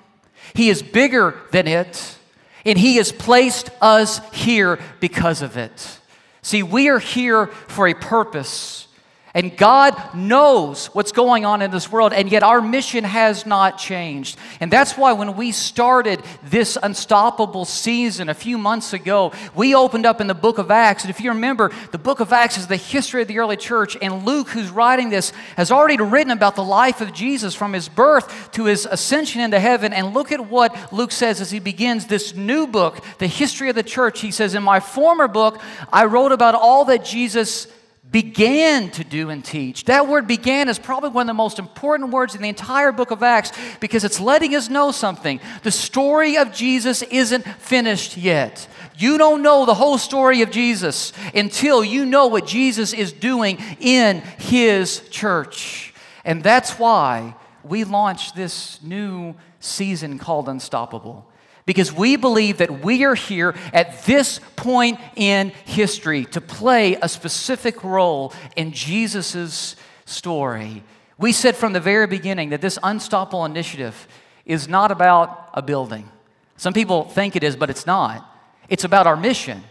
he 0.53 0.69
is 0.69 0.81
bigger 0.81 1.35
than 1.51 1.67
it, 1.67 2.17
and 2.65 2.77
he 2.77 2.95
has 2.97 3.11
placed 3.11 3.69
us 3.81 4.19
here 4.33 4.79
because 4.99 5.41
of 5.41 5.57
it. 5.57 5.99
See, 6.41 6.63
we 6.63 6.89
are 6.89 6.99
here 6.99 7.47
for 7.47 7.87
a 7.87 7.93
purpose. 7.93 8.87
And 9.35 9.57
God 9.57 10.15
knows 10.15 10.85
what's 10.95 11.11
going 11.11 11.43
on 11.43 11.61
in 11.61 11.69
this 11.69 11.91
world, 11.91 12.13
and 12.13 12.31
yet 12.31 12.41
our 12.41 12.61
mission 12.61 13.03
has 13.03 13.45
not 13.45 13.77
changed. 13.77 14.37
And 14.61 14.71
that's 14.71 14.97
why 14.97 15.11
when 15.11 15.35
we 15.35 15.51
started 15.51 16.23
this 16.41 16.77
unstoppable 16.81 17.65
season 17.65 18.29
a 18.29 18.33
few 18.33 18.57
months 18.57 18.93
ago, 18.93 19.33
we 19.53 19.75
opened 19.75 20.05
up 20.05 20.21
in 20.21 20.27
the 20.27 20.33
book 20.33 20.57
of 20.57 20.71
Acts. 20.71 21.03
And 21.03 21.09
if 21.09 21.19
you 21.19 21.31
remember, 21.31 21.69
the 21.91 21.97
book 21.97 22.21
of 22.21 22.31
Acts 22.31 22.57
is 22.57 22.67
the 22.67 22.77
history 22.77 23.23
of 23.23 23.27
the 23.27 23.39
early 23.39 23.57
church. 23.57 23.97
And 24.01 24.25
Luke, 24.25 24.47
who's 24.47 24.69
writing 24.69 25.09
this, 25.09 25.33
has 25.57 25.69
already 25.69 25.97
written 25.97 26.31
about 26.31 26.55
the 26.55 26.63
life 26.63 27.01
of 27.01 27.11
Jesus 27.11 27.53
from 27.53 27.73
his 27.73 27.89
birth 27.89 28.53
to 28.53 28.63
his 28.63 28.85
ascension 28.89 29.41
into 29.41 29.59
heaven. 29.59 29.91
And 29.91 30.13
look 30.13 30.31
at 30.31 30.49
what 30.49 30.93
Luke 30.93 31.11
says 31.11 31.41
as 31.41 31.51
he 31.51 31.59
begins 31.59 32.07
this 32.07 32.33
new 32.33 32.67
book, 32.67 33.03
the 33.17 33.27
history 33.27 33.67
of 33.67 33.75
the 33.75 33.83
church. 33.83 34.21
He 34.21 34.31
says, 34.31 34.55
In 34.55 34.63
my 34.63 34.79
former 34.79 35.27
book, 35.27 35.61
I 35.91 36.05
wrote 36.05 36.31
about 36.31 36.55
all 36.55 36.85
that 36.85 37.03
Jesus 37.03 37.67
began 38.15 38.89
to 38.91 39.03
do 39.03 39.29
and 39.29 39.43
teach. 39.43 39.83
That 39.83 40.07
word 40.07 40.25
began 40.25 40.69
is 40.69 40.79
probably 40.79 41.09
one 41.09 41.23
of 41.23 41.27
the 41.27 41.33
most 41.33 41.59
important 41.59 42.11
words 42.11 42.33
in 42.33 42.41
the 42.41 42.47
entire 42.47 42.93
book 42.93 43.11
of 43.11 43.21
Acts 43.21 43.51
because 43.81 44.05
it's 44.05 44.21
letting 44.21 44.55
us 44.55 44.69
know 44.69 44.93
something. 44.93 45.41
The 45.63 45.71
story 45.71 46.37
of 46.37 46.53
Jesus 46.53 47.01
isn't 47.01 47.43
finished 47.59 48.15
yet. 48.15 48.69
You 48.97 49.17
don't 49.17 49.41
know 49.41 49.65
the 49.65 49.73
whole 49.73 49.97
story 49.97 50.43
of 50.43 50.49
Jesus 50.49 51.11
until 51.33 51.83
you 51.83 52.05
know 52.05 52.27
what 52.27 52.47
Jesus 52.47 52.93
is 52.93 53.11
doing 53.11 53.57
in 53.81 54.21
his 54.37 55.01
church. 55.09 55.93
And 56.23 56.41
that's 56.41 56.79
why 56.79 57.35
we 57.65 57.83
launched 57.83 58.33
this 58.33 58.81
new 58.81 59.35
season 59.59 60.19
called 60.19 60.47
Unstoppable 60.47 61.29
because 61.65 61.91
we 61.91 62.15
believe 62.15 62.57
that 62.57 62.83
we 62.83 63.03
are 63.05 63.15
here 63.15 63.55
at 63.73 64.03
this 64.05 64.39
point 64.55 64.99
in 65.15 65.49
history 65.65 66.25
to 66.25 66.41
play 66.41 66.95
a 67.01 67.09
specific 67.09 67.83
role 67.83 68.33
in 68.55 68.71
Jesus' 68.71 69.75
story. 70.05 70.83
We 71.17 71.31
said 71.31 71.55
from 71.55 71.73
the 71.73 71.79
very 71.79 72.07
beginning 72.07 72.49
that 72.49 72.61
this 72.61 72.77
Unstoppable 72.83 73.45
initiative 73.45 74.07
is 74.45 74.67
not 74.67 74.91
about 74.91 75.49
a 75.53 75.61
building. 75.61 76.09
Some 76.57 76.73
people 76.73 77.05
think 77.05 77.35
it 77.35 77.43
is, 77.43 77.55
but 77.55 77.69
it's 77.69 77.85
not. 77.85 78.29
It's 78.69 78.83
about 78.83 79.07
our 79.07 79.17
mission. 79.17 79.63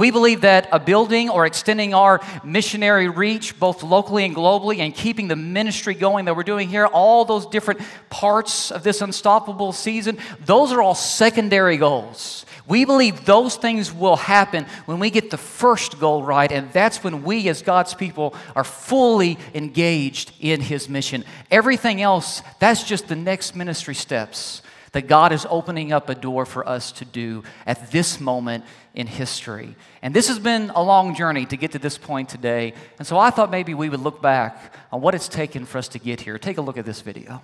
We 0.00 0.10
believe 0.10 0.40
that 0.40 0.66
a 0.72 0.80
building 0.80 1.28
or 1.28 1.44
extending 1.44 1.92
our 1.92 2.22
missionary 2.42 3.10
reach, 3.10 3.60
both 3.60 3.82
locally 3.82 4.24
and 4.24 4.34
globally, 4.34 4.78
and 4.78 4.94
keeping 4.94 5.28
the 5.28 5.36
ministry 5.36 5.92
going 5.92 6.24
that 6.24 6.34
we're 6.34 6.42
doing 6.42 6.70
here, 6.70 6.86
all 6.86 7.26
those 7.26 7.44
different 7.44 7.82
parts 8.08 8.70
of 8.70 8.82
this 8.82 9.02
unstoppable 9.02 9.72
season, 9.72 10.16
those 10.46 10.72
are 10.72 10.80
all 10.80 10.94
secondary 10.94 11.76
goals. 11.76 12.46
We 12.66 12.86
believe 12.86 13.26
those 13.26 13.56
things 13.56 13.92
will 13.92 14.16
happen 14.16 14.64
when 14.86 15.00
we 15.00 15.10
get 15.10 15.28
the 15.28 15.36
first 15.36 16.00
goal 16.00 16.22
right, 16.22 16.50
and 16.50 16.72
that's 16.72 17.04
when 17.04 17.22
we, 17.22 17.50
as 17.50 17.60
God's 17.60 17.92
people, 17.92 18.34
are 18.56 18.64
fully 18.64 19.36
engaged 19.52 20.32
in 20.40 20.62
His 20.62 20.88
mission. 20.88 21.26
Everything 21.50 22.00
else, 22.00 22.40
that's 22.58 22.84
just 22.84 23.06
the 23.08 23.16
next 23.16 23.54
ministry 23.54 23.94
steps 23.94 24.62
that 24.92 25.06
God 25.06 25.32
is 25.32 25.46
opening 25.48 25.92
up 25.92 26.08
a 26.08 26.14
door 26.14 26.44
for 26.44 26.68
us 26.68 26.92
to 26.92 27.04
do 27.04 27.44
at 27.66 27.90
this 27.90 28.20
moment 28.20 28.64
in 28.94 29.06
history. 29.06 29.76
And 30.02 30.14
this 30.14 30.28
has 30.28 30.38
been 30.38 30.70
a 30.70 30.82
long 30.82 31.14
journey 31.14 31.46
to 31.46 31.56
get 31.56 31.72
to 31.72 31.78
this 31.78 31.96
point 31.96 32.28
today. 32.28 32.74
And 32.98 33.06
so 33.06 33.18
I 33.18 33.30
thought 33.30 33.50
maybe 33.50 33.74
we 33.74 33.88
would 33.88 34.00
look 34.00 34.20
back 34.20 34.74
on 34.90 35.00
what 35.00 35.14
it's 35.14 35.28
taken 35.28 35.64
for 35.64 35.78
us 35.78 35.88
to 35.88 35.98
get 35.98 36.20
here. 36.20 36.38
Take 36.38 36.58
a 36.58 36.62
look 36.62 36.76
at 36.76 36.84
this 36.84 37.00
video. 37.00 37.40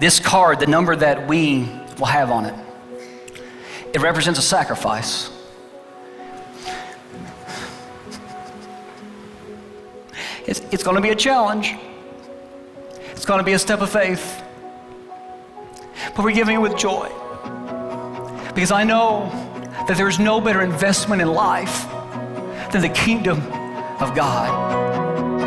This 0.00 0.20
card, 0.20 0.60
the 0.60 0.66
number 0.66 0.94
that 0.94 1.26
we 1.26 1.68
will 1.98 2.06
have 2.06 2.30
on 2.30 2.44
it, 2.44 2.54
it 3.92 4.00
represents 4.00 4.38
a 4.38 4.42
sacrifice. 4.42 5.30
It's, 10.48 10.60
it's 10.72 10.82
going 10.82 10.96
to 10.96 11.02
be 11.02 11.10
a 11.10 11.14
challenge. 11.14 11.76
It's 13.10 13.26
going 13.26 13.38
to 13.38 13.44
be 13.44 13.52
a 13.52 13.58
step 13.58 13.82
of 13.82 13.90
faith. 13.90 14.42
But 16.16 16.24
we're 16.24 16.32
giving 16.32 16.54
it 16.56 16.58
with 16.58 16.74
joy. 16.74 17.06
Because 18.54 18.70
I 18.72 18.82
know 18.82 19.28
that 19.86 19.98
there's 19.98 20.18
no 20.18 20.40
better 20.40 20.62
investment 20.62 21.20
in 21.20 21.28
life 21.28 21.86
than 22.72 22.80
the 22.80 22.88
kingdom 22.88 23.42
of 24.00 24.14
God. 24.14 25.37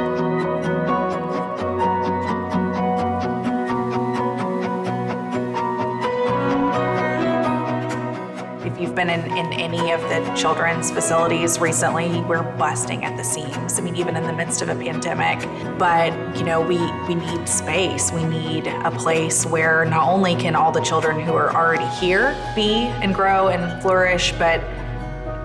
You've 8.81 8.95
been 8.95 9.09
in, 9.09 9.21
in 9.37 9.53
any 9.53 9.91
of 9.91 10.01
the 10.01 10.33
children's 10.35 10.89
facilities 10.89 11.59
recently, 11.59 12.21
we're 12.21 12.43
busting 12.57 13.05
at 13.05 13.15
the 13.15 13.23
seams. 13.23 13.77
I 13.77 13.81
mean, 13.81 13.95
even 13.95 14.15
in 14.15 14.23
the 14.23 14.33
midst 14.33 14.63
of 14.63 14.69
a 14.69 14.75
pandemic. 14.75 15.39
But, 15.77 16.11
you 16.35 16.43
know, 16.43 16.59
we, 16.61 16.79
we 17.07 17.15
need 17.15 17.47
space. 17.47 18.11
We 18.11 18.23
need 18.23 18.65
a 18.67 18.91
place 18.91 19.45
where 19.45 19.85
not 19.85 20.09
only 20.09 20.35
can 20.35 20.55
all 20.55 20.71
the 20.71 20.81
children 20.81 21.19
who 21.19 21.33
are 21.33 21.55
already 21.55 21.85
here 22.03 22.35
be 22.55 22.73
and 23.03 23.13
grow 23.13 23.49
and 23.49 23.81
flourish, 23.83 24.31
but 24.33 24.59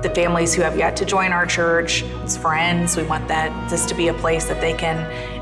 the 0.03 0.11
families 0.15 0.55
who 0.55 0.63
have 0.63 0.79
yet 0.79 0.97
to 0.97 1.05
join 1.05 1.33
our 1.33 1.45
church, 1.45 2.05
as 2.25 2.37
friends, 2.39 2.97
we 2.97 3.03
want 3.03 3.29
that 3.29 3.69
this 3.69 3.85
to 3.87 3.95
be 3.95 4.09
a 4.09 4.15
place 4.15 4.47
that 4.47 4.61
they 4.61 4.73
can 4.73 4.99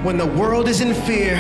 When 0.04 0.18
the 0.18 0.26
world 0.26 0.68
is 0.68 0.82
in 0.82 0.94
fear, 0.94 1.36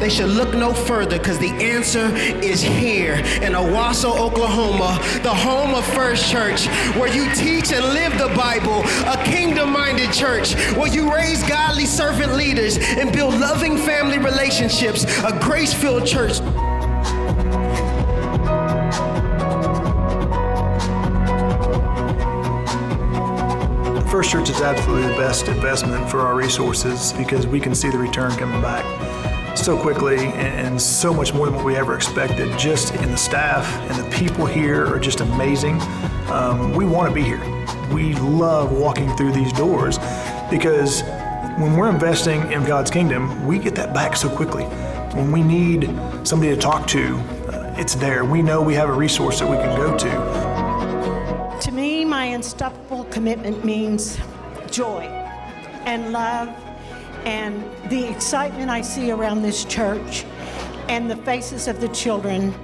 they 0.00 0.08
should 0.08 0.30
look 0.30 0.54
no 0.54 0.72
further 0.72 1.18
because 1.18 1.38
the 1.38 1.50
answer 1.50 2.06
is 2.42 2.62
here 2.62 3.14
in 3.14 3.52
Owasso, 3.52 4.16
Oklahoma, 4.18 4.98
the 5.22 5.34
home 5.34 5.74
of 5.74 5.84
First 5.94 6.30
Church, 6.30 6.66
where 6.96 7.12
you 7.12 7.32
teach 7.34 7.72
and 7.72 7.84
live 7.84 8.16
the 8.18 8.34
Bible, 8.34 8.82
a 9.06 9.22
kingdom 9.24 9.72
minded 9.72 10.12
church, 10.12 10.54
where 10.74 10.88
you 10.88 11.12
raise 11.12 11.42
godly 11.42 11.86
servant 11.86 12.34
leaders 12.34 12.78
and 12.78 13.12
build 13.12 13.34
loving 13.34 13.76
family 13.76 14.18
relationships, 14.18 15.04
a 15.24 15.38
grace 15.40 15.74
filled 15.74 16.06
church. 16.06 16.40
First 24.10 24.30
Church 24.30 24.48
is 24.48 24.62
absolutely 24.62 25.06
the 25.06 25.18
best 25.18 25.48
investment 25.48 26.10
for 26.10 26.20
our 26.20 26.34
resources 26.34 27.12
because 27.12 27.46
we 27.46 27.60
can 27.60 27.74
see 27.74 27.90
the 27.90 27.98
return 27.98 28.30
coming 28.36 28.62
back 28.62 28.82
so 29.54 29.76
quickly 29.76 30.16
and 30.16 30.80
so 30.80 31.12
much 31.12 31.34
more 31.34 31.44
than 31.44 31.54
what 31.54 31.64
we 31.64 31.76
ever 31.76 31.94
expected. 31.94 32.58
Just 32.58 32.94
in 32.94 33.10
the 33.10 33.18
staff 33.18 33.70
and 33.90 34.02
the 34.02 34.16
people 34.16 34.46
here 34.46 34.86
are 34.86 34.98
just 34.98 35.20
amazing. 35.20 35.78
Um, 36.30 36.72
we 36.72 36.86
want 36.86 37.10
to 37.10 37.14
be 37.14 37.22
here. 37.22 37.38
We 37.92 38.14
love 38.14 38.72
walking 38.72 39.14
through 39.14 39.32
these 39.32 39.52
doors 39.52 39.98
because 40.50 41.02
when 41.58 41.76
we're 41.76 41.90
investing 41.90 42.50
in 42.50 42.64
God's 42.64 42.90
kingdom, 42.90 43.46
we 43.46 43.58
get 43.58 43.74
that 43.74 43.92
back 43.92 44.16
so 44.16 44.34
quickly. 44.34 44.64
When 45.14 45.30
we 45.30 45.42
need 45.42 45.84
somebody 46.26 46.54
to 46.54 46.60
talk 46.60 46.86
to, 46.88 47.16
uh, 47.48 47.74
it's 47.76 47.94
there. 47.94 48.24
We 48.24 48.40
know 48.40 48.62
we 48.62 48.74
have 48.74 48.88
a 48.88 48.94
resource 48.94 49.40
that 49.40 49.50
we 49.50 49.58
can 49.58 49.76
go 49.76 49.94
to 49.98 50.47
unstoppable 52.32 53.04
commitment 53.04 53.64
means 53.64 54.18
joy 54.70 55.02
and 55.86 56.12
love 56.12 56.48
and 57.24 57.64
the 57.90 58.08
excitement 58.08 58.70
I 58.70 58.80
see 58.80 59.10
around 59.10 59.42
this 59.42 59.64
church 59.64 60.24
and 60.88 61.10
the 61.10 61.16
faces 61.16 61.68
of 61.68 61.80
the 61.80 61.88
children. 61.88 62.54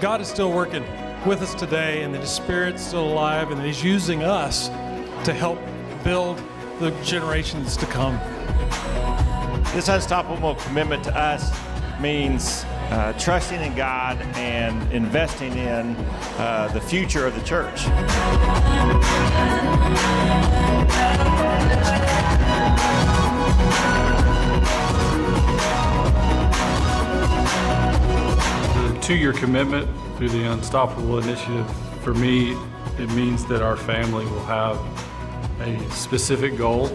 God 0.00 0.20
is 0.20 0.28
still 0.28 0.52
working 0.52 0.84
with 1.26 1.42
us 1.42 1.54
today, 1.54 2.02
and 2.02 2.14
the 2.14 2.26
Spirit's 2.26 2.82
still 2.82 3.06
alive, 3.06 3.50
and 3.50 3.60
He's 3.60 3.84
using 3.84 4.22
us 4.22 4.68
to 5.24 5.32
help 5.32 5.58
build 6.02 6.42
the 6.78 6.90
generations 7.02 7.76
to 7.76 7.86
come. 7.86 8.18
This 9.74 9.88
unstoppable 9.88 10.54
commitment 10.56 11.04
to 11.04 11.16
us 11.16 11.52
means 12.00 12.64
uh, 12.90 13.12
trusting 13.14 13.60
in 13.60 13.74
God 13.74 14.20
and 14.36 14.92
investing 14.92 15.52
in 15.52 15.94
uh, 16.38 16.68
the 16.74 16.80
future 16.80 17.26
of 17.26 17.34
the 17.34 17.42
church. 17.42 17.84
The 28.74 28.98
two 29.00 29.14
year 29.14 29.32
commitment 29.32 29.88
through 30.16 30.30
the 30.30 30.50
Unstoppable 30.52 31.18
Initiative, 31.18 31.70
for 32.02 32.14
me, 32.14 32.56
it 32.98 33.08
means 33.10 33.46
that 33.46 33.62
our 33.62 33.76
family 33.76 34.24
will 34.24 34.44
have 34.44 34.78
a 35.60 35.78
specific 35.90 36.56
goal 36.58 36.90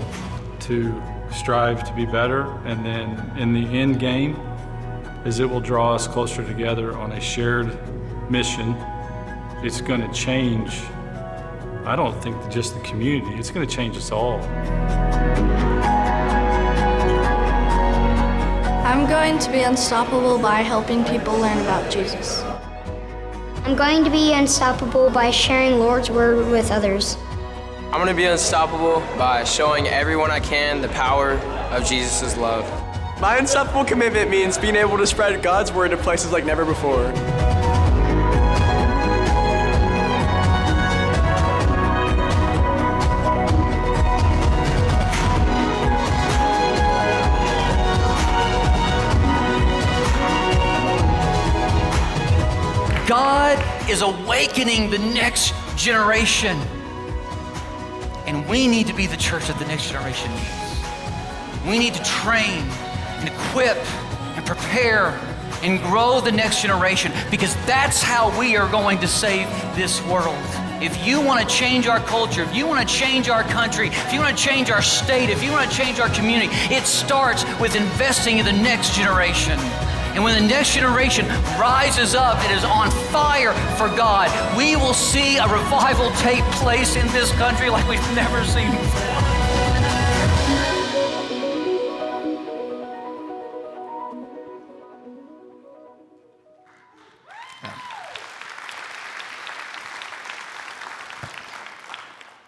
to 0.62 1.02
strive 1.32 1.84
to 1.88 1.94
be 1.94 2.06
better, 2.06 2.44
and 2.66 2.86
then 2.86 3.38
in 3.38 3.54
the 3.54 3.66
end 3.78 4.00
game, 4.00 4.36
is 5.25 5.39
it 5.39 5.50
will 5.50 5.60
draw 5.60 5.96
us 5.96 6.08
closer 6.08 6.46
together 6.46 6.96
on 6.96 7.12
a 7.13 7.20
shared 7.20 7.75
mission. 8.29 8.75
It's 9.63 9.82
going 9.82 10.01
to 10.01 10.13
change, 10.13 10.82
I 11.84 11.96
don't 11.96 12.22
think 12.22 12.38
just 12.51 12.75
the 12.75 12.82
community, 12.82 13.36
it's 13.36 13.50
going 13.50 13.67
to 13.67 13.75
change 13.75 13.98
us 13.98 14.12
all. 14.12 14.39
I'm 18.86 19.10
going 19.10 19.39
to 19.39 19.51
be 19.51 19.63
unstoppable 19.63 20.38
by 20.38 20.62
helping 20.62 21.03
people 21.03 21.34
learn 21.38 21.58
about 21.60 21.91
Jesus. 21.91 22.44
I'm 23.63 23.75
going 23.75 24.03
to 24.03 24.12
be 24.12 24.34
unstoppable 24.34 25.10
by 25.10 25.32
sharing 25.32 25.79
Lord's 25.79 26.12
word 26.12 26.51
with 26.51 26.70
others. 26.70 27.17
I'm 27.86 27.94
going 27.94 28.08
to 28.08 28.13
be 28.13 28.25
unstoppable 28.25 29.00
by 29.17 29.44
showing 29.44 29.88
everyone 29.88 30.29
I 30.29 30.39
can 30.39 30.82
the 30.82 30.89
power 30.89 31.32
of 31.72 31.84
Jesus' 31.84 32.38
love. 32.38 32.85
My 33.22 33.38
unstoppable 33.38 33.86
commitment 33.86 34.30
means 34.30 34.58
being 34.58 34.76
able 34.76 34.98
to 34.98 35.08
spread 35.08 35.42
God's 35.42 35.72
word 35.72 35.92
to 35.92 35.98
places 35.98 36.34
like 36.34 36.46
never 36.46 36.66
before. 36.66 37.14
God 53.08 53.90
is 53.90 54.02
awakening 54.02 54.90
the 54.90 55.00
next 55.00 55.54
generation. 55.78 56.58
And 58.28 58.46
we 58.50 58.68
need 58.68 58.88
to 58.88 58.94
be 58.94 59.08
the 59.08 59.16
church 59.16 59.48
that 59.48 59.58
the 59.58 59.66
next 59.66 59.90
generation 59.90 60.30
needs. 60.32 61.66
We 61.66 61.80
need 61.80 61.94
to 61.94 62.04
train 62.04 62.68
and 63.25 63.34
equip 63.34 63.77
and 64.36 64.46
prepare 64.46 65.10
and 65.63 65.82
grow 65.84 66.22
the 66.22 66.32
next 66.32 66.62
generation 66.62 67.12
because 67.32 67.55
that's 67.65 68.01
how 68.01 68.38
we 68.39 68.55
are 68.55 68.70
going 68.70 69.00
to 69.00 69.08
save 69.08 69.48
this 69.75 70.03
world. 70.05 70.38
If 70.82 71.05
you 71.05 71.22
want 71.22 71.48
to 71.48 71.55
change 71.55 71.88
our 71.88 72.00
culture, 72.01 72.44
if 72.44 72.53
you 72.53 72.67
want 72.67 72.88
to 72.88 72.94
change 72.94 73.29
our 73.29 73.44
country, 73.44 73.88
if 73.88 74.13
you 74.13 74.20
want 74.20 74.38
to 74.38 74.44
change 74.44 74.70
our 74.70 74.82
state, 74.82 75.29
if 75.29 75.41
you 75.41 75.51
want 75.51 75.70
to 75.72 75.75
change 75.75 76.00
our 76.00 76.10
community, 76.10 76.53
it 76.74 76.84
starts 76.86 77.46
with 77.60 77.75
investing 77.75 78.38
in 78.38 78.46
the 78.46 78.53
next 78.53 78.96
generation. 78.96 79.58
And 80.13 80.24
when 80.24 80.41
the 80.41 80.48
next 80.48 80.75
generation 80.75 81.27
rises 81.60 82.13
up 82.13 82.38
and 82.38 82.58
is 82.58 82.63
on 82.63 82.91
fire 83.12 83.53
for 83.75 83.88
God, 83.98 84.29
we 84.58 84.75
will 84.75 84.94
see 84.94 85.38
a 85.38 85.48
revival 85.48 86.12
take 86.17 86.44
place 86.51 86.96
in 86.96 87.08
this 87.08 87.32
country 87.34 87.70
like 87.70 87.88
we've 87.88 88.15
never 88.15 88.44
seen 88.46 88.70
before. 88.72 89.15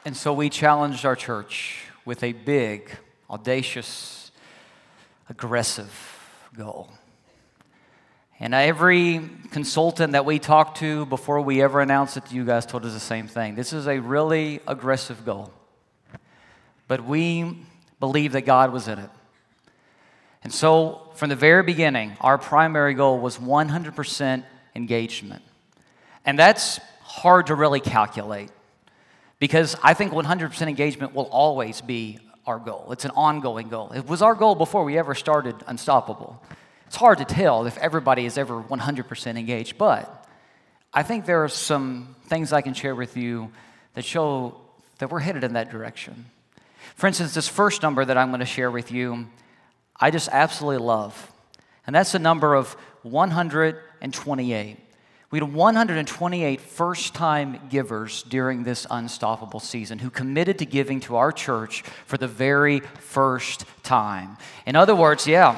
And 0.08 0.16
so 0.16 0.32
we 0.32 0.50
challenged 0.50 1.06
our 1.06 1.18
church 1.18 1.84
with 2.06 2.24
a 2.24 2.32
big, 2.32 2.90
audacious, 3.30 4.32
aggressive 5.30 5.92
goal. 6.56 6.90
And 8.40 8.54
every 8.54 9.30
consultant 9.52 10.14
that 10.14 10.24
we 10.24 10.40
talked 10.40 10.78
to 10.78 11.06
before 11.08 11.42
we 11.42 11.62
ever 11.62 11.82
announced 11.82 12.16
it 12.16 12.26
to 12.28 12.36
you 12.36 12.46
guys 12.46 12.66
told 12.66 12.86
us 12.86 12.94
the 12.94 13.02
same 13.02 13.28
thing. 13.28 13.56
This 13.56 13.74
is 13.74 13.86
a 13.86 14.00
really 14.00 14.62
aggressive 14.66 15.26
goal. 15.26 15.52
But 16.88 17.04
we 17.04 17.66
believe 18.00 18.32
that 18.32 18.44
God 18.44 18.72
was 18.72 18.88
in 18.88 19.00
it. 19.00 19.10
And 20.42 20.54
so, 20.54 21.12
from 21.16 21.28
the 21.28 21.36
very 21.36 21.64
beginning, 21.64 22.16
our 22.22 22.38
primary 22.38 22.94
goal 22.94 23.20
was 23.20 23.40
100% 23.40 24.46
engagement. 24.74 25.44
And 26.24 26.40
that's 26.40 26.80
hard 27.02 27.48
to 27.48 27.56
really 27.56 27.82
calculate. 27.82 28.52
Because 29.40 29.76
I 29.84 29.94
think 29.94 30.14
100% 30.14 30.62
engagement 30.68 31.14
will 31.14 31.26
always 31.26 31.82
be 31.82 32.20
our 32.46 32.58
goal. 32.58 32.92
It's 32.92 33.06
an 33.06 33.12
ongoing 33.12 33.70
goal. 33.70 33.92
It 33.92 34.08
was 34.08 34.22
our 34.22 34.34
goal 34.34 34.56
before 34.56 34.84
we 34.84 34.98
ever 34.98 35.14
started 35.14 35.56
Unstoppable. 35.68 36.42
It's 36.88 36.96
hard 36.96 37.18
to 37.18 37.26
tell 37.26 37.66
if 37.66 37.78
everybody 37.78 38.26
is 38.26 38.38
ever 38.38 38.64
100% 38.64 39.38
engaged, 39.38 39.78
but 39.78 40.26
I 40.94 41.04
think 41.04 41.26
there 41.26 41.44
are 41.44 41.50
some 41.50 42.16
things 42.28 42.54
I 42.54 42.62
can 42.62 42.74
share 42.74 42.96
with 42.96 43.18
you 43.18 43.52
that 43.94 44.06
show 44.06 44.56
that 45.00 45.12
we're 45.12 45.20
headed 45.20 45.44
in 45.44 45.54
that 45.54 45.70
direction. 45.70 46.26
For 46.96 47.08
instance, 47.08 47.34
this 47.34 47.48
first 47.48 47.84
number 47.84 48.06
that 48.06 48.18
I'm 48.18 48.30
going 48.30 48.40
to 48.40 48.46
share 48.46 48.72
with 48.72 48.92
you, 48.92 49.28
I 50.00 50.12
just 50.12 50.30
absolutely 50.32 50.84
love. 50.86 51.32
And 51.86 51.96
that's 51.96 52.14
the 52.14 52.20
number 52.20 52.56
of 52.56 52.76
128. 53.04 54.78
We 55.30 55.40
had 55.40 55.54
128 55.54 56.62
first 56.62 57.14
time 57.14 57.60
givers 57.70 58.24
during 58.24 58.64
this 58.64 58.88
unstoppable 58.90 59.60
season 59.60 60.00
who 60.00 60.10
committed 60.10 60.60
to 60.60 60.66
giving 60.66 61.02
to 61.02 61.18
our 61.18 61.34
church 61.34 61.82
for 62.06 62.18
the 62.18 62.30
very 62.30 62.80
first 62.80 63.66
time. 63.84 64.38
In 64.66 64.78
other 64.78 64.96
words, 64.96 65.28
yeah, 65.28 65.56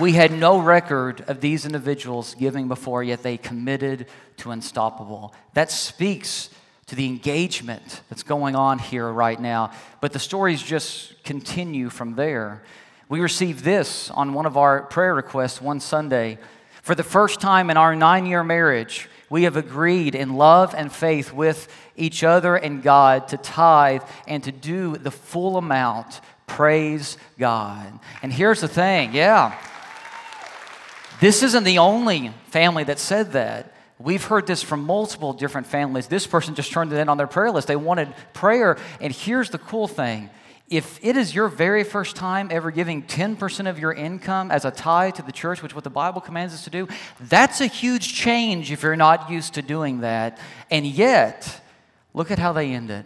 we 0.00 0.14
had 0.14 0.32
no 0.32 0.58
record 0.58 1.20
of 1.28 1.40
these 1.40 1.64
individuals 1.64 2.34
giving 2.34 2.66
before, 2.66 3.04
yet 3.04 3.22
they 3.22 3.36
committed 3.36 4.06
to 4.38 4.50
unstoppable. 4.50 5.32
That 5.54 5.70
speaks 5.70 6.50
to 6.86 6.96
the 6.96 7.06
engagement 7.06 8.00
that's 8.08 8.24
going 8.24 8.56
on 8.56 8.80
here 8.80 9.08
right 9.08 9.40
now. 9.40 9.70
But 10.00 10.12
the 10.12 10.18
stories 10.18 10.60
just 10.60 11.22
continue 11.22 11.88
from 11.88 12.16
there. 12.16 12.64
We 13.12 13.20
received 13.20 13.62
this 13.62 14.10
on 14.10 14.32
one 14.32 14.46
of 14.46 14.56
our 14.56 14.84
prayer 14.84 15.14
requests 15.14 15.60
one 15.60 15.80
Sunday. 15.80 16.38
For 16.80 16.94
the 16.94 17.02
first 17.02 17.42
time 17.42 17.68
in 17.68 17.76
our 17.76 17.94
nine 17.94 18.24
year 18.24 18.42
marriage, 18.42 19.06
we 19.28 19.42
have 19.42 19.54
agreed 19.54 20.14
in 20.14 20.36
love 20.36 20.74
and 20.74 20.90
faith 20.90 21.30
with 21.30 21.68
each 21.94 22.24
other 22.24 22.56
and 22.56 22.82
God 22.82 23.28
to 23.28 23.36
tithe 23.36 24.00
and 24.26 24.42
to 24.44 24.50
do 24.50 24.96
the 24.96 25.10
full 25.10 25.58
amount. 25.58 26.22
Praise 26.46 27.18
God. 27.38 28.00
And 28.22 28.32
here's 28.32 28.62
the 28.62 28.68
thing 28.68 29.12
yeah, 29.12 29.58
this 31.20 31.42
isn't 31.42 31.64
the 31.64 31.80
only 31.80 32.32
family 32.46 32.84
that 32.84 32.98
said 32.98 33.32
that. 33.32 33.74
We've 33.98 34.24
heard 34.24 34.46
this 34.46 34.62
from 34.62 34.84
multiple 34.84 35.34
different 35.34 35.66
families. 35.66 36.06
This 36.06 36.26
person 36.26 36.54
just 36.54 36.72
turned 36.72 36.94
it 36.94 36.96
in 36.96 37.10
on 37.10 37.18
their 37.18 37.26
prayer 37.26 37.50
list. 37.50 37.68
They 37.68 37.76
wanted 37.76 38.14
prayer. 38.32 38.78
And 39.02 39.12
here's 39.12 39.50
the 39.50 39.58
cool 39.58 39.86
thing 39.86 40.30
if 40.72 40.98
it 41.04 41.18
is 41.18 41.34
your 41.34 41.48
very 41.48 41.84
first 41.84 42.16
time 42.16 42.48
ever 42.50 42.70
giving 42.70 43.02
10% 43.02 43.68
of 43.68 43.78
your 43.78 43.92
income 43.92 44.50
as 44.50 44.64
a 44.64 44.70
tithe 44.70 45.14
to 45.16 45.22
the 45.22 45.30
church, 45.30 45.62
which 45.62 45.74
what 45.74 45.84
the 45.84 45.90
Bible 45.90 46.22
commands 46.22 46.54
us 46.54 46.64
to 46.64 46.70
do, 46.70 46.88
that's 47.20 47.60
a 47.60 47.66
huge 47.66 48.14
change 48.14 48.72
if 48.72 48.82
you're 48.82 48.96
not 48.96 49.30
used 49.30 49.52
to 49.54 49.62
doing 49.62 50.00
that. 50.00 50.38
And 50.70 50.86
yet, 50.86 51.60
look 52.14 52.30
at 52.30 52.38
how 52.38 52.54
they 52.54 52.72
end 52.72 52.90
it. 52.90 53.04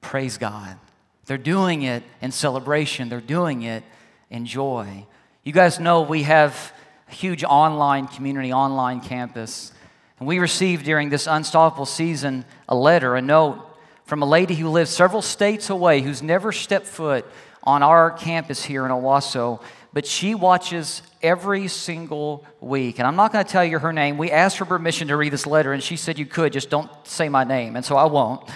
Praise 0.00 0.38
God. 0.38 0.78
They're 1.26 1.36
doing 1.36 1.82
it 1.82 2.04
in 2.22 2.30
celebration, 2.30 3.08
they're 3.08 3.20
doing 3.20 3.62
it 3.62 3.82
in 4.30 4.46
joy. 4.46 5.06
You 5.42 5.52
guys 5.52 5.80
know 5.80 6.02
we 6.02 6.22
have 6.22 6.72
a 7.08 7.12
huge 7.12 7.42
online 7.42 8.06
community, 8.06 8.52
online 8.52 9.00
campus. 9.00 9.72
And 10.20 10.28
we 10.28 10.38
received 10.38 10.84
during 10.84 11.08
this 11.08 11.26
unstoppable 11.26 11.86
season 11.86 12.44
a 12.68 12.76
letter, 12.76 13.16
a 13.16 13.22
note 13.22 13.73
from 14.04 14.22
a 14.22 14.26
lady 14.26 14.54
who 14.54 14.68
lives 14.68 14.90
several 14.90 15.22
states 15.22 15.70
away, 15.70 16.00
who's 16.00 16.22
never 16.22 16.52
stepped 16.52 16.86
foot 16.86 17.24
on 17.62 17.82
our 17.82 18.10
campus 18.10 18.64
here 18.64 18.84
in 18.84 18.90
Owasso, 18.90 19.62
but 19.92 20.06
she 20.06 20.34
watches 20.34 21.02
every 21.22 21.68
single 21.68 22.44
week. 22.60 22.98
And 22.98 23.06
I'm 23.06 23.16
not 23.16 23.32
going 23.32 23.44
to 23.44 23.50
tell 23.50 23.64
you 23.64 23.78
her 23.78 23.92
name. 23.92 24.18
We 24.18 24.30
asked 24.30 24.58
for 24.58 24.64
permission 24.66 25.08
to 25.08 25.16
read 25.16 25.32
this 25.32 25.46
letter, 25.46 25.72
and 25.72 25.82
she 25.82 25.96
said 25.96 26.18
you 26.18 26.26
could, 26.26 26.52
just 26.52 26.68
don't 26.68 26.90
say 27.06 27.28
my 27.28 27.44
name. 27.44 27.76
And 27.76 27.84
so 27.84 27.96
I 27.96 28.04
won't. 28.04 28.48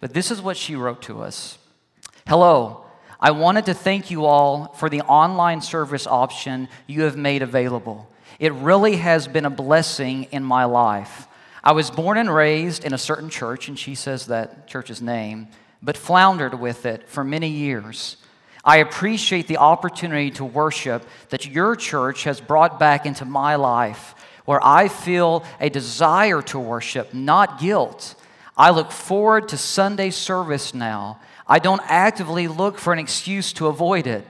But 0.00 0.14
this 0.14 0.30
is 0.30 0.40
what 0.40 0.56
she 0.56 0.76
wrote 0.76 1.02
to 1.02 1.22
us 1.22 1.58
Hello, 2.26 2.84
I 3.18 3.30
wanted 3.32 3.66
to 3.66 3.74
thank 3.74 4.10
you 4.10 4.26
all 4.26 4.68
for 4.74 4.88
the 4.88 5.00
online 5.02 5.60
service 5.60 6.06
option 6.06 6.68
you 6.86 7.02
have 7.02 7.16
made 7.16 7.42
available. 7.42 8.08
It 8.38 8.52
really 8.52 8.96
has 8.96 9.26
been 9.28 9.44
a 9.44 9.50
blessing 9.50 10.24
in 10.24 10.44
my 10.44 10.64
life. 10.64 11.26
I 11.64 11.72
was 11.72 11.90
born 11.90 12.18
and 12.18 12.32
raised 12.32 12.84
in 12.84 12.92
a 12.92 12.98
certain 12.98 13.30
church, 13.30 13.68
and 13.68 13.78
she 13.78 13.94
says 13.94 14.26
that 14.26 14.66
church's 14.66 15.00
name, 15.00 15.48
but 15.82 15.96
floundered 15.96 16.54
with 16.54 16.86
it 16.86 17.08
for 17.08 17.22
many 17.22 17.48
years. 17.48 18.16
I 18.64 18.78
appreciate 18.78 19.46
the 19.46 19.58
opportunity 19.58 20.30
to 20.32 20.44
worship 20.44 21.04
that 21.30 21.46
your 21.46 21.76
church 21.76 22.24
has 22.24 22.40
brought 22.40 22.78
back 22.78 23.06
into 23.06 23.24
my 23.24 23.56
life, 23.56 24.14
where 24.44 24.64
I 24.64 24.88
feel 24.88 25.44
a 25.60 25.68
desire 25.68 26.42
to 26.42 26.58
worship, 26.58 27.14
not 27.14 27.60
guilt. 27.60 28.16
I 28.56 28.70
look 28.70 28.90
forward 28.90 29.48
to 29.48 29.56
Sunday 29.56 30.10
service 30.10 30.74
now. 30.74 31.20
I 31.46 31.58
don't 31.58 31.82
actively 31.84 32.48
look 32.48 32.78
for 32.78 32.92
an 32.92 32.98
excuse 32.98 33.52
to 33.54 33.68
avoid 33.68 34.06
it. 34.06 34.26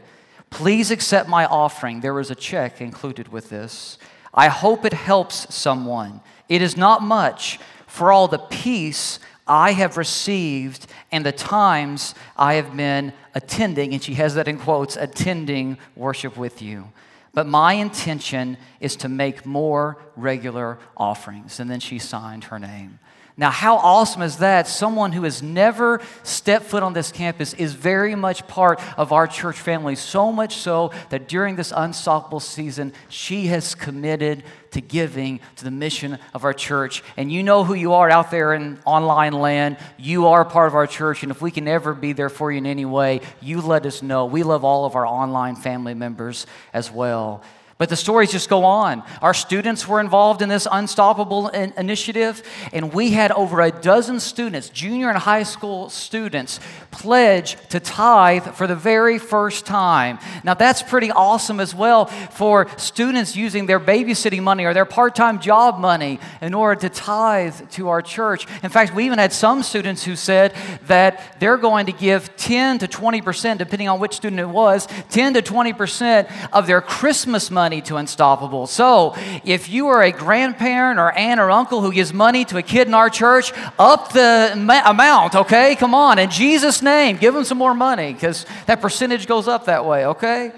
Please 0.50 0.90
accept 0.90 1.28
my 1.28 1.46
offering. 1.46 2.00
There 2.00 2.20
is 2.20 2.30
a 2.30 2.34
check 2.34 2.80
included 2.80 3.28
with 3.28 3.48
this. 3.48 3.98
I 4.34 4.48
hope 4.48 4.84
it 4.84 4.92
helps 4.92 5.54
someone. 5.54 6.20
It 6.52 6.60
is 6.60 6.76
not 6.76 7.00
much 7.00 7.58
for 7.86 8.12
all 8.12 8.28
the 8.28 8.36
peace 8.36 9.18
I 9.46 9.72
have 9.72 9.96
received 9.96 10.86
and 11.10 11.24
the 11.24 11.32
times 11.32 12.14
I 12.36 12.54
have 12.54 12.76
been 12.76 13.14
attending, 13.34 13.94
and 13.94 14.02
she 14.02 14.12
has 14.14 14.34
that 14.34 14.48
in 14.48 14.58
quotes, 14.58 14.94
attending 14.96 15.78
worship 15.96 16.36
with 16.36 16.60
you. 16.60 16.92
But 17.32 17.46
my 17.46 17.72
intention 17.72 18.58
is 18.80 18.96
to 18.96 19.08
make 19.08 19.46
more 19.46 19.96
regular 20.14 20.78
offerings. 20.94 21.58
And 21.58 21.70
then 21.70 21.80
she 21.80 21.98
signed 21.98 22.44
her 22.44 22.58
name. 22.58 22.98
Now, 23.36 23.50
how 23.50 23.76
awesome 23.76 24.20
is 24.20 24.38
that? 24.38 24.66
Someone 24.66 25.12
who 25.12 25.22
has 25.22 25.42
never 25.42 26.02
stepped 26.22 26.66
foot 26.66 26.82
on 26.82 26.92
this 26.92 27.10
campus 27.10 27.54
is 27.54 27.72
very 27.72 28.14
much 28.14 28.46
part 28.46 28.78
of 28.98 29.10
our 29.10 29.26
church 29.26 29.58
family, 29.58 29.94
so 29.96 30.30
much 30.30 30.56
so 30.56 30.92
that 31.08 31.28
during 31.28 31.56
this 31.56 31.72
unstoppable 31.74 32.40
season, 32.40 32.92
she 33.08 33.46
has 33.46 33.74
committed 33.74 34.44
to 34.72 34.82
giving 34.82 35.40
to 35.56 35.64
the 35.64 35.70
mission 35.70 36.18
of 36.34 36.44
our 36.44 36.52
church. 36.52 37.02
And 37.16 37.32
you 37.32 37.42
know 37.42 37.64
who 37.64 37.74
you 37.74 37.94
are 37.94 38.10
out 38.10 38.30
there 38.30 38.52
in 38.52 38.78
online 38.84 39.32
land. 39.32 39.78
You 39.96 40.26
are 40.28 40.44
part 40.44 40.68
of 40.68 40.74
our 40.74 40.86
church, 40.86 41.22
and 41.22 41.32
if 41.32 41.40
we 41.40 41.50
can 41.50 41.66
ever 41.66 41.94
be 41.94 42.12
there 42.12 42.28
for 42.28 42.52
you 42.52 42.58
in 42.58 42.66
any 42.66 42.84
way, 42.84 43.22
you 43.40 43.62
let 43.62 43.86
us 43.86 44.02
know. 44.02 44.26
We 44.26 44.42
love 44.42 44.62
all 44.62 44.84
of 44.84 44.94
our 44.94 45.06
online 45.06 45.56
family 45.56 45.94
members 45.94 46.46
as 46.74 46.90
well. 46.90 47.42
But 47.78 47.88
the 47.88 47.96
stories 47.96 48.30
just 48.30 48.48
go 48.48 48.64
on. 48.64 49.02
Our 49.22 49.34
students 49.34 49.88
were 49.88 50.00
involved 50.00 50.42
in 50.42 50.48
this 50.48 50.68
unstoppable 50.70 51.48
in- 51.48 51.72
initiative, 51.76 52.42
and 52.72 52.92
we 52.92 53.10
had 53.10 53.32
over 53.32 53.60
a 53.60 53.70
dozen 53.70 54.20
students, 54.20 54.68
junior 54.68 55.08
and 55.08 55.18
high 55.18 55.42
school 55.42 55.88
students, 55.88 56.60
pledge 56.90 57.56
to 57.70 57.80
tithe 57.80 58.46
for 58.48 58.66
the 58.66 58.76
very 58.76 59.18
first 59.18 59.64
time. 59.64 60.18
Now, 60.44 60.54
that's 60.54 60.82
pretty 60.82 61.10
awesome 61.10 61.60
as 61.60 61.74
well 61.74 62.06
for 62.06 62.68
students 62.76 63.34
using 63.34 63.66
their 63.66 63.80
babysitting 63.80 64.42
money 64.42 64.64
or 64.64 64.74
their 64.74 64.84
part 64.84 65.14
time 65.14 65.40
job 65.40 65.78
money 65.78 66.20
in 66.40 66.54
order 66.54 66.80
to 66.82 66.88
tithe 66.88 67.54
to 67.70 67.88
our 67.88 68.02
church. 68.02 68.46
In 68.62 68.70
fact, 68.70 68.94
we 68.94 69.06
even 69.06 69.18
had 69.18 69.32
some 69.32 69.62
students 69.62 70.04
who 70.04 70.14
said 70.14 70.54
that 70.86 71.40
they're 71.40 71.56
going 71.56 71.86
to 71.86 71.92
give 71.92 72.36
10 72.36 72.78
to 72.80 72.86
20%, 72.86 73.58
depending 73.58 73.88
on 73.88 73.98
which 73.98 74.14
student 74.14 74.40
it 74.40 74.48
was, 74.48 74.86
10 75.10 75.34
to 75.34 75.42
20% 75.42 76.30
of 76.52 76.66
their 76.66 76.80
Christmas 76.80 77.50
money 77.50 77.61
money 77.62 77.80
to 77.80 77.96
Unstoppable. 77.96 78.66
So 78.66 79.14
if 79.44 79.68
you 79.68 79.86
are 79.86 80.02
a 80.02 80.10
grandparent 80.10 80.98
or 80.98 81.12
aunt 81.12 81.38
or 81.38 81.48
uncle 81.48 81.80
who 81.80 81.92
gives 81.92 82.12
money 82.12 82.44
to 82.46 82.58
a 82.58 82.62
kid 82.62 82.88
in 82.88 82.94
our 82.94 83.08
church, 83.08 83.52
up 83.78 84.12
the 84.12 84.54
ma- 84.56 84.82
amount, 84.84 85.36
okay? 85.36 85.76
Come 85.76 85.94
on. 85.94 86.18
In 86.18 86.28
Jesus' 86.28 86.82
name, 86.82 87.18
give 87.18 87.34
them 87.34 87.44
some 87.44 87.58
more 87.58 87.72
money 87.72 88.12
because 88.12 88.46
that 88.66 88.80
percentage 88.80 89.28
goes 89.28 89.46
up 89.46 89.66
that 89.66 89.84
way, 89.84 90.06
okay? 90.06 90.50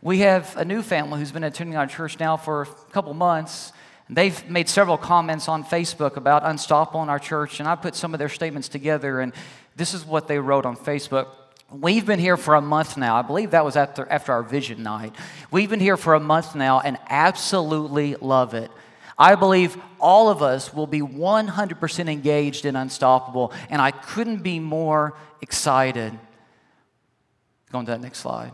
We 0.00 0.20
have 0.20 0.56
a 0.56 0.64
new 0.64 0.80
family 0.80 1.18
who's 1.18 1.32
been 1.32 1.44
attending 1.44 1.76
our 1.76 1.86
church 1.86 2.18
now 2.18 2.38
for 2.38 2.62
a 2.62 2.66
couple 2.92 3.12
months. 3.12 3.74
They've 4.08 4.40
made 4.48 4.70
several 4.70 4.96
comments 4.96 5.48
on 5.48 5.64
Facebook 5.64 6.16
about 6.16 6.46
Unstoppable 6.46 7.02
in 7.02 7.10
our 7.10 7.18
church, 7.18 7.60
and 7.60 7.68
I 7.68 7.74
put 7.74 7.94
some 7.94 8.14
of 8.14 8.18
their 8.18 8.30
statements 8.30 8.68
together, 8.68 9.20
and 9.20 9.34
this 9.76 9.92
is 9.92 10.06
what 10.06 10.28
they 10.28 10.38
wrote 10.38 10.64
on 10.64 10.76
Facebook. 10.76 11.26
We've 11.72 12.04
been 12.04 12.18
here 12.18 12.36
for 12.36 12.56
a 12.56 12.60
month 12.60 12.96
now. 12.96 13.16
I 13.16 13.22
believe 13.22 13.52
that 13.52 13.64
was 13.64 13.76
after, 13.76 14.06
after 14.10 14.32
our 14.32 14.42
vision 14.42 14.82
night. 14.82 15.14
We've 15.52 15.70
been 15.70 15.80
here 15.80 15.96
for 15.96 16.14
a 16.14 16.20
month 16.20 16.54
now 16.56 16.80
and 16.80 16.98
absolutely 17.08 18.16
love 18.16 18.54
it. 18.54 18.70
I 19.16 19.34
believe 19.34 19.76
all 20.00 20.30
of 20.30 20.42
us 20.42 20.74
will 20.74 20.86
be 20.86 21.00
100% 21.00 22.10
engaged 22.10 22.64
and 22.64 22.76
Unstoppable, 22.76 23.52
and 23.68 23.80
I 23.80 23.90
couldn't 23.90 24.42
be 24.42 24.58
more 24.58 25.14
excited. 25.42 26.18
Go 27.70 27.78
on 27.78 27.84
to 27.84 27.92
that 27.92 28.00
next 28.00 28.18
slide. 28.18 28.52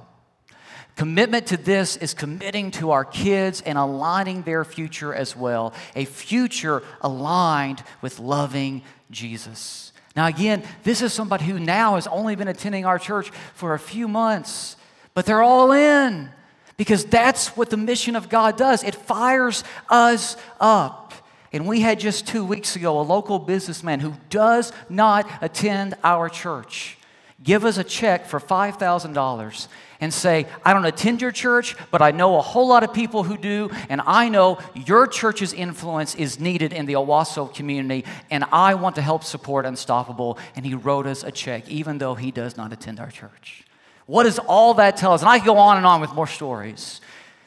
Commitment 0.97 1.47
to 1.49 1.57
this 1.57 1.97
is 1.97 2.15
committing 2.15 2.71
to 2.73 2.91
our 2.91 3.05
kids 3.05 3.63
and 3.63 3.79
aligning 3.79 4.43
their 4.43 4.65
future 4.65 5.15
as 5.15 5.37
well. 5.37 5.73
A 5.95 6.05
future 6.05 6.83
aligned 7.01 7.83
with 8.03 8.19
loving 8.19 8.83
Jesus. 9.11 9.86
Now, 10.17 10.27
again, 10.27 10.63
this 10.83 11.03
is 11.03 11.13
somebody 11.13 11.45
who 11.45 11.61
now 11.61 11.97
has 11.97 12.07
only 12.07 12.35
been 12.37 12.49
attending 12.49 12.87
our 12.87 12.99
church 12.99 13.31
for 13.55 13.75
a 13.75 13.79
few 13.79 14.09
months, 14.09 14.77
but 15.13 15.27
they're 15.27 15.43
all 15.43 15.73
in 15.73 16.31
because 16.79 17.05
that's 17.05 17.49
what 17.57 17.69
the 17.71 17.77
mission 17.77 18.17
of 18.17 18.29
God 18.29 18.57
does. 18.57 18.83
It 18.83 18.95
fires 18.95 19.63
us 19.91 20.37
up. 20.59 21.13
And 21.53 21.67
we 21.67 21.81
had 21.81 22.01
just 22.01 22.27
two 22.27 22.45
weeks 22.45 22.77
ago 22.77 22.99
a 22.99 23.03
local 23.03 23.39
businessman 23.39 24.01
who 24.01 24.15
does 24.31 24.73
not 24.89 25.31
attend 25.43 25.95
our 26.03 26.29
church 26.29 26.99
give 27.43 27.65
us 27.65 27.79
a 27.79 27.85
check 27.85 28.27
for 28.27 28.41
$5,000 28.41 29.69
and 30.01 30.13
say, 30.13 30.47
I 30.65 30.73
don't 30.73 30.85
attend 30.85 31.23
your 31.23 31.33
church, 31.33 31.77
but 31.91 32.03
I 32.03 32.11
know 32.11 32.39
a 32.39 32.43
whole 32.43 32.69
lot 32.69 32.83
of 32.85 32.93
people 32.93 33.23
who 33.23 33.37
do, 33.37 33.71
and 33.89 34.01
I 34.07 34.29
know 34.29 34.59
your 34.75 35.07
church's 35.07 35.53
influence 35.53 36.15
is 36.15 36.39
needed 36.39 36.73
in 36.73 36.87
the 36.87 36.95
Owasso 36.95 37.53
community, 37.55 38.05
and 38.31 38.45
I 38.53 38.75
want 38.75 38.97
to 38.97 39.03
help 39.03 39.25
support 39.25 39.65
Unstoppable. 39.65 40.39
And 40.55 40.67
he 40.67 40.75
wrote 40.75 41.07
us 41.07 41.23
a 41.23 41.31
check, 41.31 41.69
even 41.69 41.99
though 41.99 42.15
he 42.15 42.31
does 42.31 42.57
not 42.57 42.73
attend 42.73 43.01
our 43.01 43.11
church. 43.11 43.65
What 44.07 44.23
does 44.25 44.39
all 44.39 44.75
that 44.75 44.97
tell 44.97 45.13
us? 45.13 45.23
And 45.23 45.29
I 45.29 45.39
go 45.45 45.57
on 45.57 45.77
and 45.77 45.87
on 45.87 46.01
with 46.01 46.13
more 46.15 46.27
stories. 46.29 47.01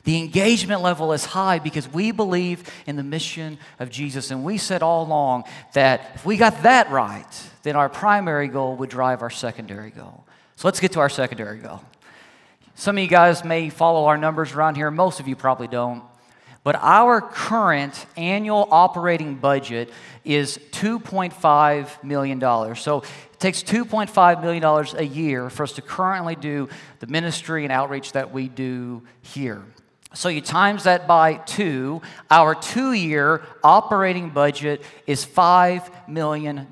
The 0.09 0.17
engagement 0.17 0.81
level 0.81 1.13
is 1.13 1.23
high 1.23 1.59
because 1.59 1.87
we 1.87 2.09
believe 2.09 2.63
in 2.87 2.95
the 2.95 3.03
mission 3.03 3.59
of 3.77 3.91
Jesus. 3.91 4.31
And 4.31 4.43
we 4.43 4.57
said 4.57 4.81
all 4.81 5.05
along 5.05 5.43
that 5.73 6.13
if 6.15 6.25
we 6.25 6.35
got 6.35 6.63
that 6.63 6.89
right, 6.89 7.27
then 7.61 7.75
our 7.75 7.89
primary 7.89 8.47
goal 8.47 8.75
would 8.77 8.89
drive 8.89 9.21
our 9.21 9.29
secondary 9.29 9.91
goal. 9.91 10.25
So 10.55 10.67
let's 10.67 10.79
get 10.79 10.93
to 10.93 10.99
our 10.99 11.09
secondary 11.09 11.59
goal. 11.59 11.83
Some 12.73 12.97
of 12.97 13.03
you 13.03 13.07
guys 13.07 13.43
may 13.43 13.69
follow 13.69 14.05
our 14.05 14.17
numbers 14.17 14.53
around 14.53 14.77
here, 14.77 14.89
most 14.89 15.19
of 15.19 15.27
you 15.27 15.35
probably 15.35 15.67
don't. 15.67 16.01
But 16.63 16.77
our 16.77 17.21
current 17.21 18.07
annual 18.17 18.67
operating 18.71 19.35
budget 19.35 19.91
is 20.25 20.57
$2.5 20.71 22.03
million. 22.03 22.75
So 22.75 23.01
it 23.01 23.39
takes 23.39 23.61
$2.5 23.61 24.41
million 24.41 24.63
a 24.97 25.03
year 25.03 25.51
for 25.51 25.61
us 25.61 25.73
to 25.73 25.83
currently 25.83 26.35
do 26.35 26.67
the 26.97 27.05
ministry 27.05 27.63
and 27.63 27.71
outreach 27.71 28.13
that 28.13 28.33
we 28.33 28.47
do 28.47 29.03
here. 29.21 29.63
So 30.13 30.27
you 30.27 30.41
times 30.41 30.85
that 30.85 31.07
by 31.07 31.35
two, 31.35 32.01
our 32.31 32.55
two 32.55 32.93
year 32.93 33.43
operating 33.63 34.31
budget 34.31 34.81
is 35.05 35.23
$5 35.23 36.07
million. 36.07 36.67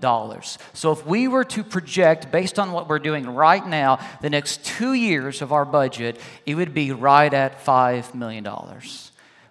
So 0.73 0.91
if 0.91 1.05
we 1.05 1.27
were 1.27 1.43
to 1.43 1.63
project, 1.63 2.31
based 2.31 2.57
on 2.57 2.71
what 2.71 2.89
we're 2.89 2.97
doing 2.97 3.27
right 3.27 3.65
now, 3.65 3.99
the 4.21 4.31
next 4.31 4.65
two 4.65 4.93
years 4.93 5.43
of 5.43 5.53
our 5.53 5.65
budget, 5.65 6.19
it 6.47 6.55
would 6.55 6.73
be 6.73 6.91
right 6.91 7.31
at 7.31 7.63
$5 7.63 8.15
million. 8.15 8.47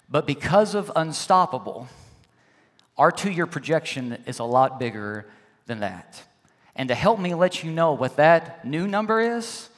But 0.09 0.27
because 0.27 0.75
of 0.75 0.91
Unstoppable, 0.97 1.87
our 2.99 3.13
two 3.13 3.31
year 3.31 3.47
projection 3.47 4.19
is 4.27 4.41
a 4.41 4.45
lot 4.45 4.81
bigger 4.81 5.27
than 5.67 5.81
that. 5.81 6.25
And 6.75 6.89
to 6.89 6.95
help 6.95 7.21
me 7.21 7.35
let 7.35 7.63
you 7.63 7.71
know 7.71 7.93
what 7.93 8.17
that 8.17 8.65
new 8.65 8.89
number 8.89 9.21
is, 9.21 9.69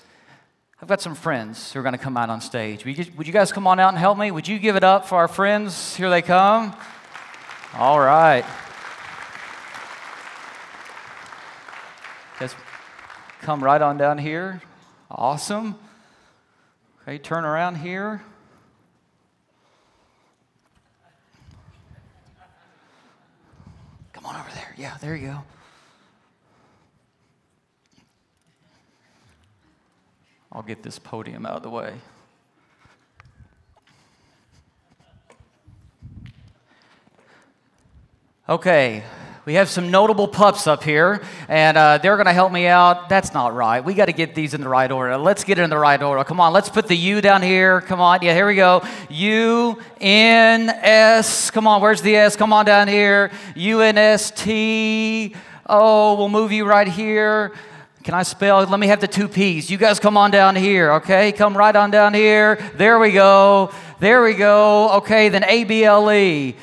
I've 0.81 0.87
got 0.87 1.01
some 1.01 1.17
friends 1.17 1.73
who 1.73 1.81
are 1.81 1.83
going 1.83 1.95
to 1.95 1.99
come 1.99 2.17
out 2.17 2.31
on 2.31 2.41
stage. 2.41 2.85
Would 2.85 3.27
you, 3.27 3.33
guys 3.33 3.51
come 3.51 3.67
on 3.67 3.81
out 3.81 3.89
and 3.89 3.99
help 3.99 4.17
me? 4.17 4.31
Would 4.31 4.47
you 4.47 4.61
give 4.61 4.77
it 4.77 4.85
up 4.85 5.09
for 5.09 5.17
our 5.17 5.27
friends? 5.27 5.97
Here 5.97 6.09
they 6.09 6.23
come. 6.23 6.73
All 7.75 7.99
right. 7.99 8.45
Just 12.39 12.55
come 13.43 13.63
right 13.63 13.83
on 13.83 13.99
down 13.99 14.19
here. 14.19 14.63
Awesome. 15.11 15.75
Okay, 17.03 17.19
turn 17.19 17.45
around 17.45 17.75
here. 17.77 18.23
Come 24.13 24.27
on 24.27 24.37
over 24.37 24.51
there. 24.55 24.75
Yeah, 24.77 24.97
there 25.01 25.17
you 25.17 25.27
go. 25.27 25.58
I'll 30.51 30.63
get 30.63 30.83
this 30.83 30.99
podium 30.99 31.45
out 31.45 31.57
of 31.57 31.63
the 31.63 31.71
way. 31.71 31.95
Okay, 38.49 39.03
we 39.45 39.55
have 39.55 39.69
some 39.69 39.91
notable 39.91 40.27
pups 40.27 40.67
up 40.67 40.83
here, 40.83 41.23
and 41.49 41.77
uh, 41.77 41.99
they're 41.99 42.17
going 42.17 42.27
to 42.27 42.33
help 42.33 42.51
me 42.51 42.67
out. 42.67 43.11
That's 43.11 43.35
not 43.35 43.55
right. 43.55 43.85
We 43.85 43.93
got 43.93 44.07
to 44.07 44.13
get 44.13 44.35
these 44.35 44.55
in 44.55 44.63
the 44.63 44.71
right 44.71 44.91
order. 44.91 45.19
Let's 45.19 45.45
get 45.45 45.59
it 45.59 45.63
in 45.63 45.71
the 45.71 45.77
right 45.79 46.03
order. 46.03 46.25
Come 46.25 46.41
on, 46.41 46.55
let's 46.55 46.71
put 46.71 46.89
the 46.89 46.97
U 46.97 47.21
down 47.21 47.43
here. 47.43 47.83
Come 47.83 48.01
on. 48.01 48.21
Yeah, 48.23 48.33
here 48.33 48.47
we 48.47 48.55
go. 48.55 48.83
U 49.11 49.79
N 50.01 50.71
S. 50.71 51.51
Come 51.51 51.67
on, 51.67 51.83
where's 51.83 52.01
the 52.01 52.17
S? 52.17 52.37
Come 52.37 52.55
on 52.55 52.65
down 52.65 52.89
here. 52.89 53.31
U 53.55 53.83
N 53.83 53.99
S 53.99 54.31
T. 54.31 55.35
Oh, 55.67 56.15
we'll 56.17 56.31
move 56.31 56.51
you 56.51 56.65
right 56.65 56.89
here. 56.89 57.53
Can 58.09 58.15
I 58.15 58.23
spell? 58.23 58.65
Let 58.65 58.81
me 58.81 58.87
have 58.87 59.03
the 59.03 59.07
two 59.07 59.29
P's. 59.29 59.71
You 59.71 59.77
guys 59.77 60.01
come 60.01 60.17
on 60.17 60.31
down 60.31 60.57
here, 60.57 60.93
okay? 60.93 61.31
Come 61.31 61.55
right 61.55 61.77
on 61.77 61.91
down 61.91 62.15
here. 62.15 62.57
There 62.77 62.99
we 62.99 63.13
go. 63.13 63.71
There 64.01 64.23
we 64.23 64.33
go. 64.33 64.93
Okay, 64.93 65.29
then 65.29 65.45
A 65.45 65.65
B 65.65 65.85
L 65.85 66.11
E. 66.11 66.57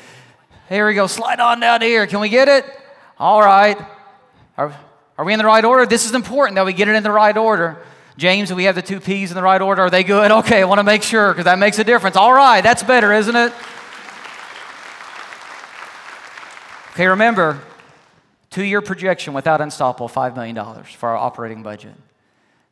Here 0.68 0.88
we 0.88 0.94
go. 0.94 1.06
Slide 1.06 1.38
on 1.38 1.60
down 1.60 1.82
here. 1.82 2.08
Can 2.08 2.18
we 2.18 2.30
get 2.30 2.48
it? 2.48 2.64
All 3.16 3.40
right. 3.40 3.78
Are, 4.58 4.76
are 5.16 5.24
we 5.24 5.34
in 5.34 5.38
the 5.38 5.44
right 5.44 5.64
order? 5.64 5.86
This 5.86 6.04
is 6.04 6.16
important 6.16 6.56
that 6.56 6.66
we 6.66 6.72
get 6.72 6.88
it 6.88 6.96
in 6.96 7.04
the 7.04 7.12
right 7.12 7.36
order. 7.36 7.80
James, 8.16 8.48
do 8.48 8.56
we 8.56 8.64
have 8.64 8.74
the 8.74 8.82
two 8.82 8.98
P's 8.98 9.30
in 9.30 9.36
the 9.36 9.42
right 9.44 9.62
order? 9.62 9.82
Are 9.82 9.90
they 9.90 10.02
good? 10.02 10.32
Okay, 10.38 10.62
I 10.62 10.64
want 10.64 10.80
to 10.80 10.82
make 10.82 11.04
sure 11.04 11.30
because 11.30 11.44
that 11.44 11.60
makes 11.60 11.78
a 11.78 11.84
difference. 11.84 12.16
All 12.16 12.34
right, 12.34 12.60
that's 12.60 12.82
better, 12.82 13.12
isn't 13.12 13.36
it? 13.36 13.52
Okay, 16.94 17.06
remember, 17.06 17.60
Two 18.56 18.64
year 18.64 18.80
projection 18.80 19.34
without 19.34 19.60
Unstoppable, 19.60 20.08
$5 20.08 20.34
million 20.34 20.56
for 20.84 21.10
our 21.10 21.16
operating 21.16 21.62
budget. 21.62 21.92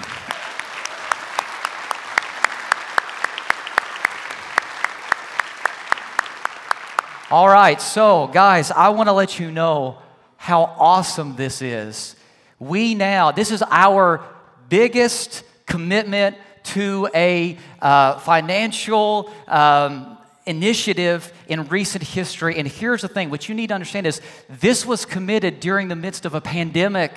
All 7.33 7.48
right, 7.48 7.80
so 7.80 8.26
guys, 8.28 8.70
I 8.70 8.90
want 8.90 9.09
to 9.09 9.12
let 9.12 9.40
you 9.40 9.50
know 9.50 9.98
how 10.37 10.62
awesome 10.62 11.35
this 11.37 11.62
is. 11.62 12.14
We 12.61 12.94
now, 12.94 13.33
this 13.33 13.50
is 13.50 13.64
our 13.70 14.24
biggest 14.68 15.42
commitment 15.66 16.37
to 16.62 17.09
a 17.14 17.59
uh, 17.83 18.18
financial 18.20 19.33
um, 19.48 20.16
initiative 20.50 21.32
in 21.48 21.66
recent 21.68 22.04
history. 22.04 22.56
And 22.58 22.68
here's 22.68 23.02
the 23.02 23.08
thing 23.08 23.30
what 23.30 23.48
you 23.48 23.54
need 23.54 23.68
to 23.68 23.74
understand 23.74 24.06
is 24.06 24.20
this 24.48 24.84
was 24.84 25.06
committed 25.06 25.60
during 25.60 25.88
the 25.88 25.96
midst 25.96 26.26
of 26.26 26.34
a 26.34 26.40
pandemic, 26.40 27.12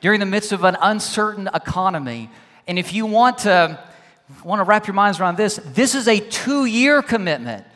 during 0.00 0.20
the 0.20 0.26
midst 0.26 0.52
of 0.52 0.64
an 0.64 0.76
uncertain 0.80 1.50
economy. 1.52 2.30
And 2.66 2.78
if 2.78 2.92
you 2.94 3.04
want 3.04 3.38
to 3.38 3.78
want 4.44 4.60
to 4.60 4.64
wrap 4.64 4.86
your 4.86 4.94
minds 4.94 5.20
around 5.20 5.36
this. 5.36 5.56
This 5.64 5.94
is 5.94 6.08
a 6.08 6.20
two 6.20 6.64
year 6.64 7.02
commitment. 7.02 7.66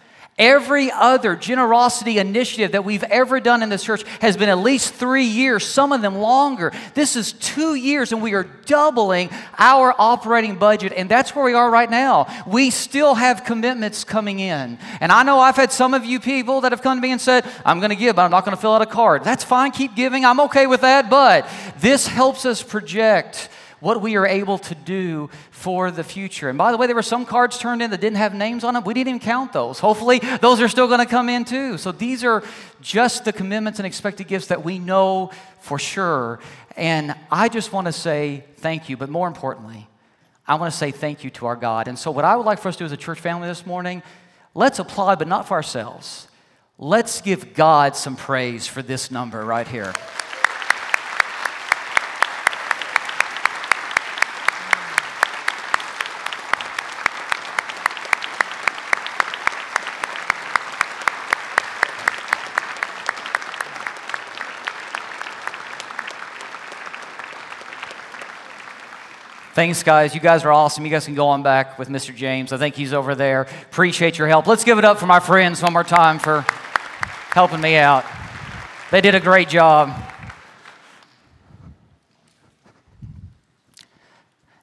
Every 0.42 0.90
other 0.90 1.36
generosity 1.36 2.18
initiative 2.18 2.72
that 2.72 2.84
we've 2.84 3.04
ever 3.04 3.38
done 3.38 3.62
in 3.62 3.68
this 3.68 3.84
church 3.84 4.02
has 4.20 4.36
been 4.36 4.48
at 4.48 4.58
least 4.58 4.92
three 4.92 5.26
years, 5.26 5.64
some 5.64 5.92
of 5.92 6.02
them 6.02 6.16
longer. 6.16 6.72
This 6.94 7.14
is 7.14 7.32
two 7.34 7.76
years, 7.76 8.10
and 8.10 8.20
we 8.20 8.34
are 8.34 8.42
doubling 8.66 9.30
our 9.56 9.94
operating 9.96 10.56
budget, 10.56 10.94
and 10.96 11.08
that's 11.08 11.36
where 11.36 11.44
we 11.44 11.54
are 11.54 11.70
right 11.70 11.88
now. 11.88 12.26
We 12.44 12.70
still 12.70 13.14
have 13.14 13.44
commitments 13.44 14.02
coming 14.02 14.40
in. 14.40 14.78
And 15.00 15.12
I 15.12 15.22
know 15.22 15.38
I've 15.38 15.54
had 15.54 15.70
some 15.70 15.94
of 15.94 16.04
you 16.04 16.18
people 16.18 16.62
that 16.62 16.72
have 16.72 16.82
come 16.82 16.98
to 16.98 17.00
me 17.00 17.12
and 17.12 17.20
said, 17.20 17.48
I'm 17.64 17.78
going 17.78 17.90
to 17.90 17.96
give, 17.96 18.16
but 18.16 18.22
I'm 18.22 18.32
not 18.32 18.44
going 18.44 18.56
to 18.56 18.60
fill 18.60 18.72
out 18.72 18.82
a 18.82 18.86
card. 18.86 19.22
That's 19.22 19.44
fine, 19.44 19.70
keep 19.70 19.94
giving. 19.94 20.24
I'm 20.24 20.40
okay 20.40 20.66
with 20.66 20.80
that, 20.80 21.08
but 21.08 21.48
this 21.78 22.08
helps 22.08 22.44
us 22.44 22.64
project 22.64 23.48
what 23.82 24.00
we 24.00 24.16
are 24.16 24.26
able 24.26 24.58
to 24.58 24.74
do 24.76 25.28
for 25.50 25.90
the 25.90 26.04
future. 26.04 26.48
And 26.48 26.56
by 26.56 26.70
the 26.70 26.78
way, 26.78 26.86
there 26.86 26.94
were 26.94 27.02
some 27.02 27.26
cards 27.26 27.58
turned 27.58 27.82
in 27.82 27.90
that 27.90 28.00
didn't 28.00 28.16
have 28.16 28.32
names 28.32 28.62
on 28.62 28.74
them. 28.74 28.84
We 28.84 28.94
didn't 28.94 29.08
even 29.08 29.20
count 29.20 29.52
those. 29.52 29.80
Hopefully, 29.80 30.20
those 30.40 30.60
are 30.60 30.68
still 30.68 30.86
going 30.86 31.00
to 31.00 31.06
come 31.06 31.28
in 31.28 31.44
too. 31.44 31.76
So 31.78 31.90
these 31.90 32.22
are 32.22 32.44
just 32.80 33.24
the 33.24 33.32
commitments 33.32 33.80
and 33.80 33.86
expected 33.86 34.28
gifts 34.28 34.46
that 34.46 34.64
we 34.64 34.78
know 34.78 35.32
for 35.60 35.80
sure. 35.80 36.38
And 36.76 37.16
I 37.30 37.48
just 37.48 37.72
want 37.72 37.88
to 37.88 37.92
say 37.92 38.44
thank 38.58 38.88
you, 38.88 38.96
but 38.96 39.10
more 39.10 39.26
importantly, 39.26 39.88
I 40.46 40.54
want 40.54 40.72
to 40.72 40.78
say 40.78 40.92
thank 40.92 41.24
you 41.24 41.30
to 41.30 41.46
our 41.46 41.56
God. 41.56 41.88
And 41.88 41.98
so, 41.98 42.12
what 42.12 42.24
I 42.24 42.36
would 42.36 42.46
like 42.46 42.60
for 42.60 42.68
us 42.68 42.76
to 42.76 42.80
do 42.80 42.84
as 42.84 42.92
a 42.92 42.96
church 42.96 43.18
family 43.18 43.48
this 43.48 43.66
morning, 43.66 44.02
let's 44.54 44.78
applaud, 44.78 45.18
but 45.18 45.26
not 45.26 45.48
for 45.48 45.54
ourselves. 45.54 46.28
Let's 46.78 47.20
give 47.20 47.52
God 47.54 47.96
some 47.96 48.14
praise 48.14 48.66
for 48.68 48.80
this 48.80 49.10
number 49.10 49.44
right 49.44 49.66
here. 49.66 49.92
Thanks, 69.54 69.82
guys. 69.82 70.14
You 70.14 70.20
guys 70.20 70.46
are 70.46 70.50
awesome. 70.50 70.82
You 70.86 70.90
guys 70.90 71.04
can 71.04 71.14
go 71.14 71.28
on 71.28 71.42
back 71.42 71.78
with 71.78 71.90
Mr. 71.90 72.16
James. 72.16 72.54
I 72.54 72.56
think 72.56 72.74
he's 72.74 72.94
over 72.94 73.14
there. 73.14 73.42
Appreciate 73.42 74.16
your 74.16 74.26
help. 74.26 74.46
Let's 74.46 74.64
give 74.64 74.78
it 74.78 74.84
up 74.86 74.98
for 74.98 75.04
my 75.04 75.20
friends 75.20 75.60
one 75.60 75.74
more 75.74 75.84
time 75.84 76.18
for 76.18 76.46
helping 77.28 77.60
me 77.60 77.76
out. 77.76 78.06
They 78.90 79.02
did 79.02 79.14
a 79.14 79.20
great 79.20 79.50
job. 79.50 79.94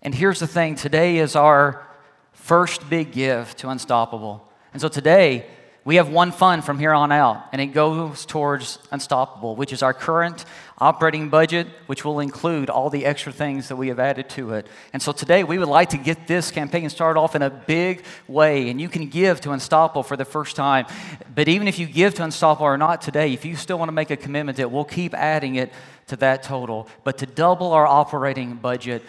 And 0.02 0.15
here's 0.15 0.39
the 0.39 0.47
thing 0.47 0.73
today 0.73 1.19
is 1.19 1.36
our 1.36 1.88
first 2.34 2.89
big 2.89 3.12
give 3.12 3.56
to 3.58 3.69
Unstoppable. 3.69 4.43
And 4.73 4.82
so 4.82 4.88
today, 4.88 5.45
we 5.86 5.96
have 5.96 6.10
one 6.10 6.32
fund 6.32 6.65
from 6.65 6.78
here 6.78 6.94
on 6.94 7.12
out, 7.12 7.48
and 7.52 7.62
it 7.62 7.68
goes 7.68 8.26
towards 8.26 8.80
Unstoppable, 8.92 9.56
which 9.56 9.72
is 9.72 9.82
our 9.82 9.94
current 9.94 10.44
operating 10.78 11.30
budget, 11.30 11.68
which 11.88 12.04
will 12.04 12.20
include 12.20 12.70
all 12.70 12.89
the 12.89 13.06
extra 13.06 13.32
things 13.32 13.70
that 13.70 13.78
we 13.78 13.88
have 13.88 14.00
added 14.00 14.30
to 14.30 14.54
it. 14.54 14.68
And 14.92 15.02
so 15.02 15.13
today, 15.13 15.44
we 15.44 15.58
would 15.58 15.70
like 15.70 15.89
to 15.89 15.98
get 15.98 16.28
this 16.28 16.52
campaign 16.52 16.89
started 16.89 17.20
off 17.20 17.34
in 17.34 17.42
a 17.42 17.50
big 17.50 18.04
way, 18.28 18.70
and 18.70 18.80
you 18.80 18.89
can 18.89 19.08
give 19.08 19.39
to 19.42 19.52
Unstoppable 19.52 20.04
for 20.04 20.18
the 20.18 20.26
first 20.26 20.58
time. 20.58 20.86
But 21.34 21.48
even 21.48 21.68
if 21.68 21.80
you 21.80 21.86
give 21.86 22.13
to 22.15 22.24
Unstoppable 22.24 22.68
or 22.68 22.78
not 22.78 23.02
today, 23.02 23.32
if 23.32 23.46
you 23.46 23.56
still 23.56 23.80
want 23.80 23.88
to 23.88 23.94
make 23.94 24.12
a 24.12 24.18
commitment 24.18 24.58
that 24.58 24.72
we'll 24.72 24.86
keep 24.86 25.13
adding 25.13 25.56
it 25.56 25.72
to 26.08 26.18
that 26.18 26.44
total, 26.44 26.89
but 27.06 27.18
to 27.20 27.26
double 27.26 27.72
our 27.72 27.88
operating 27.88 28.56
budget 28.56 29.02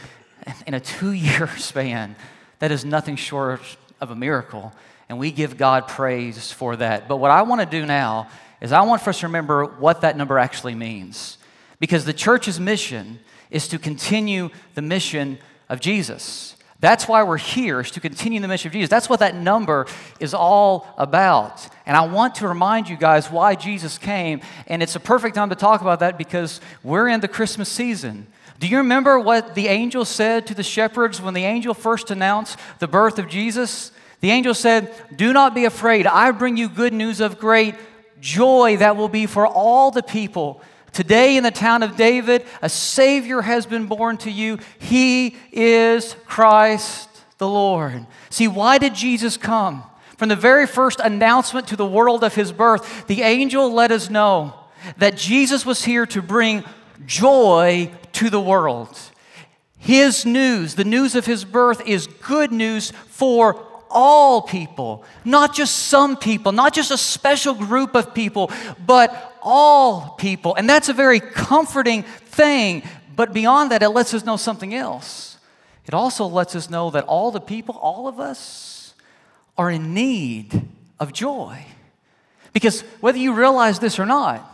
in 0.66 0.74
a 0.74 0.80
two 0.80 1.12
year 1.12 1.48
span, 1.56 2.14
that 2.61 2.70
is 2.70 2.85
nothing 2.85 3.16
short 3.16 3.61
of 4.00 4.11
a 4.11 4.14
miracle 4.14 4.72
and 5.11 5.18
we 5.18 5.33
give 5.33 5.57
God 5.57 5.88
praise 5.88 6.53
for 6.53 6.77
that. 6.77 7.09
But 7.09 7.16
what 7.16 7.33
I 7.33 7.42
want 7.42 7.61
to 7.61 7.66
do 7.66 7.85
now 7.85 8.29
is 8.61 8.70
I 8.70 8.83
want 8.83 9.03
for 9.03 9.11
us 9.11 9.18
to 9.20 9.27
remember 9.27 9.64
what 9.66 10.03
that 10.03 10.16
number 10.16 10.38
actually 10.38 10.77
means. 10.77 11.37
Because 11.81 12.05
the 12.05 12.12
church's 12.12 12.61
mission 12.61 13.18
is 13.51 13.66
to 13.68 13.79
continue 13.79 14.51
the 14.77 14.83
mission 14.83 15.38
of 15.68 15.81
Jesus. 15.81 16.55
That's 16.79 17.09
why 17.09 17.25
we're 17.25 17.38
here, 17.38 17.81
is 17.81 17.90
to 17.90 18.01
continue 18.01 18.40
the 18.40 18.46
mission 18.46 18.68
of 18.68 18.73
Jesus. 18.73 18.88
That's 18.88 19.09
what 19.09 19.18
that 19.18 19.35
number 19.35 19.88
is 20.20 20.33
all 20.33 20.87
about. 20.96 21.68
And 21.87 21.96
I 21.96 22.07
want 22.07 22.37
to 22.37 22.46
remind 22.46 22.88
you 22.88 22.96
guys 22.96 23.33
why 23.33 23.57
Jesus 23.57 23.99
came. 23.99 24.40
And 24.68 24.81
it's 24.81 24.94
a 24.94 25.01
perfect 25.01 25.35
time 25.35 25.49
to 25.49 25.57
talk 25.57 25.81
about 25.81 25.99
that 26.01 26.18
because 26.18 26.61
we're 26.85 27.09
in 27.09 27.18
the 27.18 27.27
Christmas 27.27 27.68
season. 27.68 28.29
Do 28.61 28.68
you 28.68 28.77
remember 28.77 29.18
what 29.18 29.57
the 29.57 29.66
angel 29.66 30.05
said 30.05 30.46
to 30.46 30.55
the 30.55 30.62
shepherds 30.62 31.20
when 31.20 31.35
the 31.35 31.46
angel 31.46 31.75
first 31.75 32.12
announced 32.12 32.61
the 32.79 32.87
birth 32.87 33.18
of 33.18 33.27
Jesus? 33.27 33.90
The 34.20 34.30
angel 34.30 34.54
said, 34.54 34.94
Do 35.14 35.33
not 35.33 35.54
be 35.54 35.64
afraid. 35.64 36.06
I 36.06 36.30
bring 36.30 36.56
you 36.56 36.68
good 36.68 36.92
news 36.92 37.20
of 37.20 37.38
great 37.38 37.74
joy 38.20 38.76
that 38.78 38.96
will 38.96 39.09
be 39.09 39.26
for 39.26 39.46
all 39.46 39.90
the 39.90 40.02
people. 40.02 40.62
Today, 40.92 41.37
in 41.37 41.44
the 41.44 41.50
town 41.50 41.83
of 41.83 41.96
David, 41.96 42.44
a 42.62 42.68
Savior 42.68 43.42
has 43.42 43.64
been 43.64 43.87
born 43.87 44.16
to 44.18 44.30
you. 44.30 44.59
He 44.78 45.37
is 45.52 46.16
Christ 46.26 47.09
the 47.38 47.48
Lord. 47.48 48.06
See, 48.28 48.48
why 48.48 48.78
did 48.78 48.94
Jesus 48.94 49.37
come? 49.37 49.85
From 50.18 50.28
the 50.28 50.37
very 50.37 50.66
first 50.66 51.00
announcement 51.00 51.68
to 51.68 51.76
the 51.76 51.87
world 51.87 52.22
of 52.22 52.35
his 52.35 52.52
birth, 52.52 53.06
the 53.06 53.22
angel 53.22 53.72
let 53.72 53.90
us 53.90 54.11
know 54.11 54.54
that 54.98 55.16
Jesus 55.16 55.64
was 55.64 55.85
here 55.85 56.04
to 56.06 56.20
bring 56.20 56.64
joy 57.06 57.90
to 58.12 58.28
the 58.28 58.40
world. 58.40 58.98
His 59.78 60.26
news, 60.26 60.74
the 60.74 60.85
news 60.85 61.14
of 61.14 61.24
his 61.24 61.46
birth, 61.46 61.80
is 61.87 62.06
good 62.06 62.52
news 62.52 62.90
for 63.06 63.66
all 63.90 64.42
people, 64.42 65.05
not 65.24 65.55
just 65.55 65.76
some 65.88 66.16
people, 66.16 66.53
not 66.53 66.72
just 66.72 66.90
a 66.90 66.98
special 66.98 67.55
group 67.55 67.94
of 67.94 68.14
people, 68.14 68.50
but 68.87 69.37
all 69.42 70.11
people. 70.11 70.55
And 70.55 70.68
that's 70.68 70.88
a 70.88 70.92
very 70.92 71.20
comforting 71.20 72.03
thing. 72.03 72.83
But 73.16 73.33
beyond 73.33 73.70
that, 73.72 73.83
it 73.83 73.90
lets 73.90 74.14
us 74.14 74.24
know 74.24 74.37
something 74.37 74.74
else. 74.74 75.38
It 75.87 75.94
also 75.94 76.26
lets 76.26 76.55
us 76.55 76.70
know 76.70 76.90
that 76.90 77.05
all 77.05 77.31
the 77.31 77.40
people, 77.40 77.76
all 77.76 78.07
of 78.07 78.20
us, 78.20 78.94
are 79.59 79.70
in 79.70 79.92
need 79.92 80.68
of 80.98 81.12
joy. 81.12 81.66
Because 82.53 82.83
whether 83.00 83.18
you 83.18 83.33
realize 83.33 83.79
this 83.79 83.98
or 83.98 84.07
not, 84.07 84.46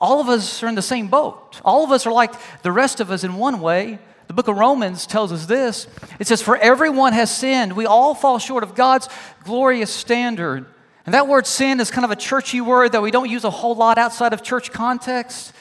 all 0.00 0.20
of 0.20 0.28
us 0.28 0.62
are 0.62 0.68
in 0.68 0.74
the 0.74 0.82
same 0.82 1.06
boat. 1.06 1.60
All 1.64 1.84
of 1.84 1.92
us 1.92 2.06
are 2.06 2.12
like 2.12 2.32
the 2.62 2.72
rest 2.72 3.00
of 3.00 3.10
us 3.10 3.22
in 3.22 3.36
one 3.36 3.60
way, 3.60 3.98
the 4.26 4.34
book 4.34 4.48
of 4.48 4.56
Romans 4.56 5.06
tells 5.06 5.32
us 5.32 5.46
this 5.46 5.86
it 6.18 6.26
says, 6.26 6.42
For 6.42 6.56
everyone 6.56 7.12
has 7.12 7.34
sinned. 7.34 7.74
We 7.74 7.86
all 7.86 8.14
fall 8.14 8.38
short 8.38 8.62
of 8.62 8.74
God's 8.74 9.08
glorious 9.44 9.90
standard. 9.90 10.66
And 11.04 11.14
that 11.14 11.26
word 11.26 11.46
sin 11.46 11.80
is 11.80 11.90
kind 11.90 12.04
of 12.04 12.10
a 12.10 12.16
churchy 12.16 12.60
word 12.60 12.92
that 12.92 13.02
we 13.02 13.10
don't 13.10 13.28
use 13.28 13.44
a 13.44 13.50
whole 13.50 13.74
lot 13.74 13.98
outside 13.98 14.32
of 14.32 14.42
church 14.42 14.72
context. 14.72 15.52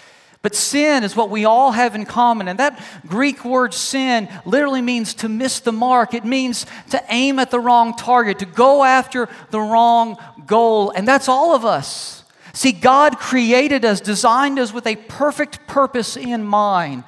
But 0.43 0.55
sin 0.55 1.03
is 1.03 1.15
what 1.15 1.29
we 1.29 1.45
all 1.45 1.71
have 1.71 1.93
in 1.93 2.05
common. 2.05 2.47
And 2.47 2.59
that 2.59 2.83
Greek 3.07 3.45
word 3.45 3.73
sin 3.73 4.27
literally 4.45 4.81
means 4.81 5.13
to 5.15 5.29
miss 5.29 5.59
the 5.59 5.71
mark. 5.71 6.13
It 6.13 6.25
means 6.25 6.65
to 6.89 7.03
aim 7.09 7.37
at 7.37 7.51
the 7.51 7.59
wrong 7.59 7.95
target, 7.95 8.39
to 8.39 8.45
go 8.45 8.83
after 8.83 9.29
the 9.51 9.59
wrong 9.59 10.17
goal. 10.47 10.91
And 10.91 11.07
that's 11.07 11.27
all 11.27 11.55
of 11.55 11.63
us. 11.63 12.23
See, 12.53 12.71
God 12.71 13.17
created 13.17 13.85
us, 13.85 14.01
designed 14.01 14.59
us 14.59 14.73
with 14.73 14.87
a 14.87 14.95
perfect 14.95 15.67
purpose 15.67 16.17
in 16.17 16.43
mind. 16.43 17.03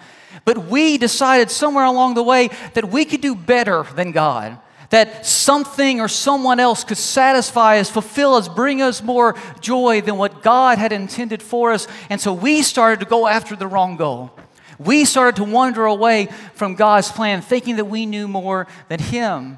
But 0.46 0.68
we 0.68 0.98
decided 0.98 1.50
somewhere 1.50 1.86
along 1.86 2.16
the 2.16 2.24
way 2.24 2.50
that 2.74 2.90
we 2.90 3.06
could 3.06 3.22
do 3.22 3.36
better 3.36 3.84
than 3.96 4.12
God. 4.12 4.58
That 4.90 5.26
something 5.26 6.00
or 6.00 6.08
someone 6.08 6.60
else 6.60 6.84
could 6.84 6.98
satisfy 6.98 7.80
us, 7.80 7.90
fulfill 7.90 8.36
us, 8.36 8.48
bring 8.48 8.82
us 8.82 9.02
more 9.02 9.36
joy 9.60 10.02
than 10.02 10.18
what 10.18 10.44
God 10.44 10.78
had 10.78 10.92
intended 10.92 11.42
for 11.42 11.72
us. 11.72 11.88
And 12.10 12.22
so 12.22 12.34
we 12.34 12.62
started 12.62 13.00
to 13.00 13.06
go 13.06 13.26
after 13.26 13.56
the 13.56 13.68
wrong 13.68 13.96
goal. 13.96 14.32
We 14.78 15.06
started 15.06 15.38
to 15.38 15.46
wander 15.46 15.86
away 15.86 16.28
from 16.54 16.76
God's 16.76 17.12
plan, 17.12 17.42
thinking 17.42 17.78
that 17.78 17.86
we 17.86 18.06
knew 18.06 18.28
more 18.28 18.68
than 18.90 19.00
Him. 19.00 19.58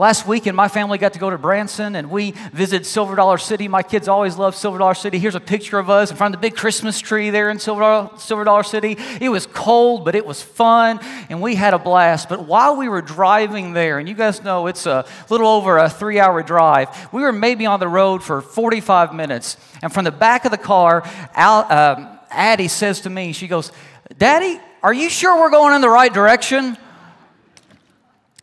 Last 0.00 0.26
weekend, 0.26 0.56
my 0.56 0.68
family 0.68 0.96
got 0.96 1.12
to 1.12 1.18
go 1.18 1.28
to 1.28 1.36
Branson 1.36 1.94
and 1.94 2.10
we 2.10 2.30
visited 2.54 2.86
Silver 2.86 3.14
Dollar 3.14 3.36
City. 3.36 3.68
My 3.68 3.82
kids 3.82 4.08
always 4.08 4.38
love 4.38 4.56
Silver 4.56 4.78
Dollar 4.78 4.94
City. 4.94 5.18
Here's 5.18 5.34
a 5.34 5.40
picture 5.40 5.78
of 5.78 5.90
us 5.90 6.10
in 6.10 6.16
front 6.16 6.34
of 6.34 6.40
the 6.40 6.48
big 6.48 6.56
Christmas 6.56 6.98
tree 7.00 7.28
there 7.28 7.50
in 7.50 7.58
Silver 7.58 7.82
Dollar, 7.82 8.10
Silver 8.16 8.44
Dollar 8.44 8.62
City. 8.62 8.96
It 9.20 9.28
was 9.28 9.44
cold, 9.44 10.06
but 10.06 10.14
it 10.14 10.24
was 10.24 10.40
fun 10.40 11.00
and 11.28 11.42
we 11.42 11.54
had 11.54 11.74
a 11.74 11.78
blast. 11.78 12.30
But 12.30 12.46
while 12.46 12.76
we 12.76 12.88
were 12.88 13.02
driving 13.02 13.74
there, 13.74 13.98
and 13.98 14.08
you 14.08 14.14
guys 14.14 14.42
know 14.42 14.68
it's 14.68 14.86
a 14.86 15.04
little 15.28 15.48
over 15.48 15.76
a 15.76 15.90
three 15.90 16.18
hour 16.18 16.42
drive, 16.42 17.12
we 17.12 17.20
were 17.20 17.30
maybe 17.30 17.66
on 17.66 17.78
the 17.78 17.86
road 17.86 18.22
for 18.22 18.40
45 18.40 19.12
minutes. 19.12 19.58
And 19.82 19.92
from 19.92 20.06
the 20.06 20.12
back 20.12 20.46
of 20.46 20.50
the 20.50 20.56
car, 20.56 21.02
Al, 21.34 21.70
um, 21.70 22.18
Addie 22.30 22.68
says 22.68 23.02
to 23.02 23.10
me, 23.10 23.32
she 23.32 23.48
goes, 23.48 23.70
Daddy, 24.16 24.58
are 24.82 24.94
you 24.94 25.10
sure 25.10 25.38
we're 25.38 25.50
going 25.50 25.74
in 25.74 25.82
the 25.82 25.90
right 25.90 26.14
direction? 26.14 26.78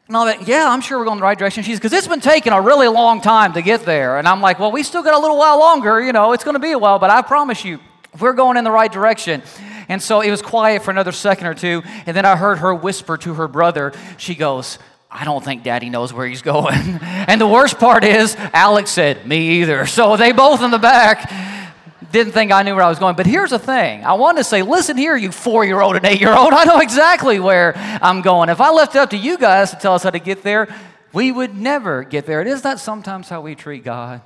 And 0.07 0.15
I'm 0.15 0.25
like, 0.25 0.47
yeah, 0.47 0.69
I'm 0.69 0.79
sure 0.79 0.99
we're 0.99 1.05
going 1.05 1.17
the 1.17 1.23
right 1.23 1.37
direction. 1.37 1.63
She's 1.63 1.79
because 1.79 1.91
it's 1.91 2.07
been 2.07 2.21
taking 2.21 2.53
a 2.53 2.61
really 2.61 2.87
long 2.87 3.19
time 3.19 3.53
to 3.53 3.61
get 3.61 3.83
there. 3.83 4.17
And 4.17 4.27
I'm 4.27 4.39
like, 4.39 4.57
well, 4.57 4.71
we 4.71 4.83
still 4.83 5.03
got 5.03 5.13
a 5.13 5.19
little 5.19 5.37
while 5.37 5.59
longer. 5.59 6.01
You 6.01 6.13
know, 6.13 6.31
it's 6.31 6.45
going 6.45 6.55
to 6.55 6.59
be 6.59 6.71
a 6.71 6.79
while, 6.79 6.97
but 6.97 7.09
I 7.09 7.21
promise 7.21 7.65
you, 7.65 7.79
we're 8.19 8.33
going 8.33 8.55
in 8.55 8.63
the 8.63 8.71
right 8.71 8.91
direction. 8.91 9.43
And 9.89 10.01
so 10.01 10.21
it 10.21 10.31
was 10.31 10.41
quiet 10.41 10.83
for 10.83 10.91
another 10.91 11.11
second 11.11 11.47
or 11.47 11.53
two. 11.53 11.83
And 12.05 12.15
then 12.15 12.25
I 12.25 12.37
heard 12.37 12.59
her 12.59 12.73
whisper 12.73 13.17
to 13.17 13.33
her 13.35 13.49
brother, 13.49 13.91
she 14.17 14.33
goes, 14.33 14.79
I 15.11 15.25
don't 15.25 15.43
think 15.43 15.63
daddy 15.63 15.89
knows 15.89 16.13
where 16.13 16.27
he's 16.27 16.41
going. 16.41 16.75
and 17.01 17.39
the 17.39 17.47
worst 17.47 17.77
part 17.77 18.03
is, 18.03 18.35
Alex 18.53 18.91
said, 18.91 19.27
Me 19.27 19.61
either. 19.61 19.85
So 19.85 20.15
they 20.15 20.31
both 20.31 20.61
in 20.61 20.71
the 20.71 20.77
back 20.77 21.29
didn't 22.11 22.33
think 22.33 22.51
I 22.51 22.63
knew 22.63 22.75
where 22.75 22.83
I 22.83 22.89
was 22.89 22.99
going. 22.99 23.15
But 23.15 23.25
here's 23.25 23.49
the 23.51 23.59
thing 23.59 24.03
I 24.03 24.13
want 24.13 24.37
to 24.37 24.43
say, 24.43 24.61
listen 24.61 24.97
here, 24.97 25.15
you 25.15 25.31
four 25.31 25.65
year 25.65 25.81
old 25.81 25.95
and 25.95 26.05
eight 26.05 26.19
year 26.19 26.35
old. 26.35 26.53
I 26.53 26.63
know 26.63 26.79
exactly 26.79 27.39
where 27.39 27.73
I'm 28.01 28.21
going. 28.21 28.49
If 28.49 28.61
I 28.61 28.71
left 28.71 28.95
it 28.95 28.99
up 28.99 29.09
to 29.11 29.17
you 29.17 29.37
guys 29.37 29.71
to 29.71 29.77
tell 29.77 29.93
us 29.93 30.03
how 30.03 30.09
to 30.09 30.19
get 30.19 30.43
there, 30.43 30.73
we 31.13 31.31
would 31.31 31.55
never 31.55 32.03
get 32.03 32.25
there. 32.25 32.41
It 32.41 32.47
is 32.47 32.61
that 32.63 32.79
sometimes 32.79 33.29
how 33.29 33.41
we 33.41 33.55
treat 33.55 33.83
God. 33.83 34.21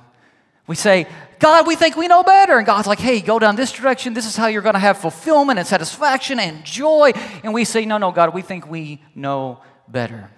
We 0.66 0.76
say, 0.76 1.06
God, 1.38 1.66
we 1.66 1.74
think 1.74 1.96
we 1.96 2.06
know 2.06 2.22
better. 2.22 2.56
And 2.56 2.64
God's 2.64 2.86
like, 2.86 3.00
hey, 3.00 3.20
go 3.20 3.38
down 3.38 3.56
this 3.56 3.72
direction. 3.72 4.14
This 4.14 4.26
is 4.26 4.36
how 4.36 4.46
you're 4.46 4.62
going 4.62 4.74
to 4.74 4.78
have 4.78 4.98
fulfillment 4.98 5.58
and 5.58 5.66
satisfaction 5.66 6.38
and 6.38 6.64
joy. 6.64 7.12
And 7.42 7.52
we 7.52 7.64
say, 7.64 7.84
no, 7.84 7.98
no, 7.98 8.12
God, 8.12 8.32
we 8.32 8.42
think 8.42 8.70
we 8.70 9.02
know 9.14 9.60
better. 9.88 10.30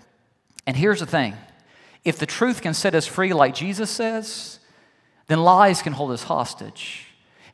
And 0.67 0.77
here's 0.77 1.01
the 1.01 1.07
thing 1.07 1.37
if 2.05 2.19
the 2.19 2.27
truth 2.27 2.63
can 2.63 2.75
set 2.75 2.95
us 2.95 3.07
free, 3.07 3.33
like 3.33 3.55
Jesus 3.55 3.91
says, 3.91 4.59
then 5.27 5.43
lies 5.43 5.83
can 5.83 5.93
hold 5.93 6.11
us 6.11 6.25
hostage. 6.25 7.04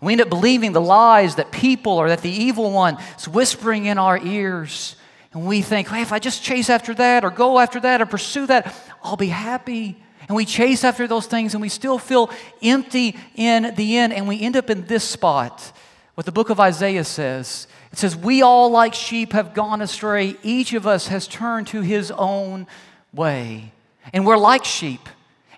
We 0.00 0.12
end 0.12 0.22
up 0.22 0.30
believing 0.30 0.72
the 0.72 0.80
lies 0.80 1.34
that 1.36 1.52
people 1.52 1.92
or 1.92 2.08
that 2.08 2.22
the 2.22 2.30
evil 2.30 2.70
one 2.70 2.96
is 3.18 3.28
whispering 3.28 3.86
in 3.86 3.98
our 3.98 4.18
ears. 4.18 4.96
And 5.32 5.46
we 5.46 5.62
think, 5.62 5.88
hey, 5.88 6.02
if 6.02 6.12
I 6.12 6.18
just 6.18 6.42
chase 6.42 6.70
after 6.70 6.94
that 6.94 7.24
or 7.24 7.30
go 7.30 7.58
after 7.58 7.78
that 7.80 8.00
or 8.00 8.06
pursue 8.06 8.46
that, 8.46 8.74
I'll 9.02 9.16
be 9.16 9.28
happy. 9.28 10.02
And 10.28 10.36
we 10.36 10.44
chase 10.44 10.84
after 10.84 11.06
those 11.06 11.26
things 11.26 11.54
and 11.54 11.60
we 11.60 11.68
still 11.68 11.98
feel 11.98 12.30
empty 12.62 13.16
in 13.34 13.74
the 13.76 13.98
end. 13.98 14.12
And 14.12 14.26
we 14.26 14.40
end 14.40 14.56
up 14.56 14.70
in 14.70 14.86
this 14.86 15.04
spot. 15.04 15.72
What 16.14 16.24
the 16.24 16.32
book 16.32 16.50
of 16.50 16.60
Isaiah 16.60 17.04
says 17.04 17.66
it 17.92 17.98
says, 17.98 18.16
We 18.16 18.42
all, 18.42 18.70
like 18.70 18.94
sheep, 18.94 19.32
have 19.32 19.54
gone 19.54 19.82
astray. 19.82 20.36
Each 20.42 20.72
of 20.72 20.86
us 20.86 21.08
has 21.08 21.26
turned 21.26 21.66
to 21.68 21.80
his 21.80 22.10
own 22.10 22.66
way. 23.12 23.72
And 24.12 24.26
we're 24.26 24.36
like 24.36 24.64
sheep 24.64 25.08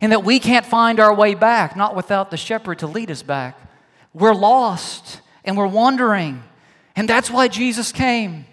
in 0.00 0.10
that 0.10 0.24
we 0.24 0.40
can't 0.40 0.66
find 0.66 0.98
our 0.98 1.14
way 1.14 1.34
back, 1.34 1.76
not 1.76 1.94
without 1.94 2.30
the 2.30 2.36
shepherd 2.36 2.80
to 2.80 2.86
lead 2.86 3.10
us 3.10 3.22
back. 3.22 3.58
We're 4.14 4.34
lost 4.34 5.20
and 5.44 5.56
we're 5.56 5.66
wandering. 5.66 6.42
And 6.96 7.08
that's 7.08 7.30
why 7.30 7.48
Jesus 7.48 7.92
came. 7.92 8.46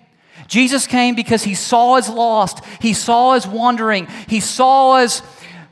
Jesus 0.47 0.87
came 0.87 1.15
because 1.15 1.43
he 1.43 1.53
saw 1.53 1.97
us 1.97 2.09
lost, 2.09 2.63
he 2.81 2.93
saw 2.93 3.31
us 3.31 3.45
wandering, 3.45 4.07
he 4.27 4.39
saw 4.39 4.93
us 4.93 5.21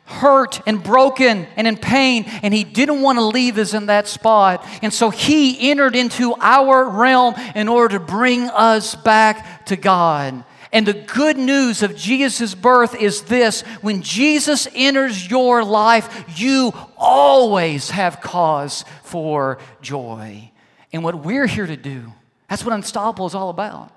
hurt 0.06 0.62
and 0.65 0.82
broken 0.82 1.47
and 1.58 1.67
in 1.67 1.78
pain, 1.78 2.26
and 2.41 2.54
he 2.54 2.63
didn't 2.63 3.02
want 3.02 3.17
to 3.17 3.26
leave 3.26 3.58
us 3.58 3.73
in 3.73 3.88
that 3.88 4.08
spot. 4.08 4.65
And 4.82 4.93
so 4.93 5.10
he 5.10 5.69
entered 5.69 5.95
into 5.95 6.36
our 6.39 6.89
realm 6.89 7.36
in 7.56 7.67
order 7.67 7.97
to 7.97 8.04
bring 8.04 8.50
us 8.50 8.95
back 8.95 9.65
to 9.65 9.76
God. 9.76 10.45
And 10.71 10.86
the 10.86 10.93
good 10.93 11.38
news 11.38 11.82
of 11.82 11.95
Jesus' 11.95 12.53
birth 12.53 12.95
is 12.95 13.23
this 13.23 13.62
when 13.82 14.01
Jesus 14.01 14.67
enters 14.75 15.30
your 15.30 15.63
life, 15.63 16.25
you 16.38 16.73
always 16.97 17.89
have 17.91 18.21
cause 18.21 18.84
for 19.03 19.60
joy. 19.82 20.51
And 20.91 21.03
what 21.03 21.23
we're 21.23 21.47
here 21.47 21.67
to 21.67 21.77
do, 21.77 22.12
that's 22.49 22.65
what 22.65 22.73
Unstoppable 22.73 23.27
is 23.27 23.36
all 23.36 23.49
about. 23.49 23.91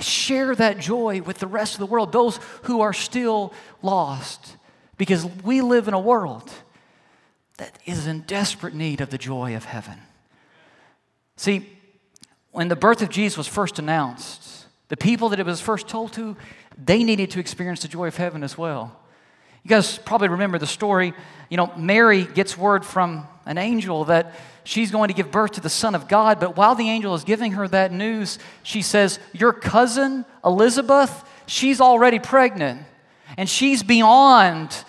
Share 0.00 0.54
that 0.54 0.78
joy 0.78 1.22
with 1.22 1.38
the 1.38 1.46
rest 1.46 1.74
of 1.74 1.80
the 1.80 1.86
world, 1.86 2.12
those 2.12 2.38
who 2.62 2.80
are 2.80 2.92
still 2.92 3.52
lost, 3.82 4.56
because 4.96 5.24
we 5.42 5.60
live 5.60 5.88
in 5.88 5.94
a 5.94 6.00
world 6.00 6.50
that 7.58 7.78
is 7.84 8.06
in 8.06 8.20
desperate 8.22 8.74
need 8.74 9.00
of 9.00 9.10
the 9.10 9.18
joy 9.18 9.56
of 9.56 9.64
heaven. 9.64 9.98
See, 11.36 11.68
when 12.52 12.68
the 12.68 12.76
birth 12.76 13.02
of 13.02 13.08
Jesus 13.08 13.36
was 13.36 13.46
first 13.46 13.78
announced, 13.78 14.57
the 14.88 14.96
people 14.96 15.28
that 15.30 15.40
it 15.40 15.46
was 15.46 15.60
first 15.60 15.88
told 15.88 16.12
to, 16.14 16.36
they 16.82 17.04
needed 17.04 17.30
to 17.32 17.40
experience 17.40 17.82
the 17.82 17.88
joy 17.88 18.08
of 18.08 18.16
heaven 18.16 18.42
as 18.42 18.56
well. 18.56 18.96
You 19.62 19.68
guys 19.68 19.98
probably 19.98 20.28
remember 20.28 20.58
the 20.58 20.66
story. 20.66 21.12
You 21.50 21.56
know, 21.56 21.72
Mary 21.76 22.24
gets 22.24 22.56
word 22.56 22.84
from 22.84 23.26
an 23.44 23.58
angel 23.58 24.06
that 24.06 24.34
she's 24.64 24.90
going 24.90 25.08
to 25.08 25.14
give 25.14 25.30
birth 25.30 25.52
to 25.52 25.60
the 25.60 25.70
Son 25.70 25.94
of 25.94 26.08
God, 26.08 26.40
but 26.40 26.56
while 26.56 26.74
the 26.74 26.88
angel 26.88 27.14
is 27.14 27.24
giving 27.24 27.52
her 27.52 27.66
that 27.68 27.92
news, 27.92 28.38
she 28.62 28.82
says, 28.82 29.18
Your 29.32 29.52
cousin, 29.52 30.24
Elizabeth, 30.44 31.24
she's 31.46 31.80
already 31.80 32.18
pregnant, 32.18 32.82
and 33.36 33.48
she's 33.48 33.82
beyond 33.82 34.84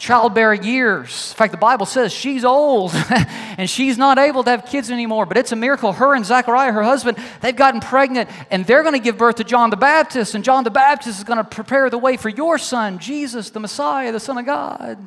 childbearing 0.00 0.64
years. 0.64 1.30
In 1.32 1.36
fact, 1.36 1.52
the 1.52 1.58
Bible 1.58 1.84
says 1.84 2.10
she's 2.10 2.42
old 2.42 2.92
and 3.58 3.68
she's 3.68 3.98
not 3.98 4.18
able 4.18 4.42
to 4.42 4.50
have 4.50 4.64
kids 4.64 4.90
anymore, 4.90 5.26
but 5.26 5.36
it's 5.36 5.52
a 5.52 5.56
miracle. 5.56 5.92
Her 5.92 6.14
and 6.14 6.24
Zechariah, 6.24 6.72
her 6.72 6.82
husband, 6.82 7.18
they've 7.42 7.54
gotten 7.54 7.80
pregnant 7.80 8.30
and 8.50 8.64
they're 8.64 8.82
going 8.82 8.94
to 8.94 8.98
give 8.98 9.18
birth 9.18 9.36
to 9.36 9.44
John 9.44 9.68
the 9.68 9.76
Baptist, 9.76 10.34
and 10.34 10.42
John 10.42 10.64
the 10.64 10.70
Baptist 10.70 11.18
is 11.18 11.24
going 11.24 11.36
to 11.36 11.44
prepare 11.44 11.90
the 11.90 11.98
way 11.98 12.16
for 12.16 12.30
your 12.30 12.56
son, 12.56 12.98
Jesus, 12.98 13.50
the 13.50 13.60
Messiah, 13.60 14.10
the 14.10 14.18
Son 14.18 14.38
of 14.38 14.46
God. 14.46 15.06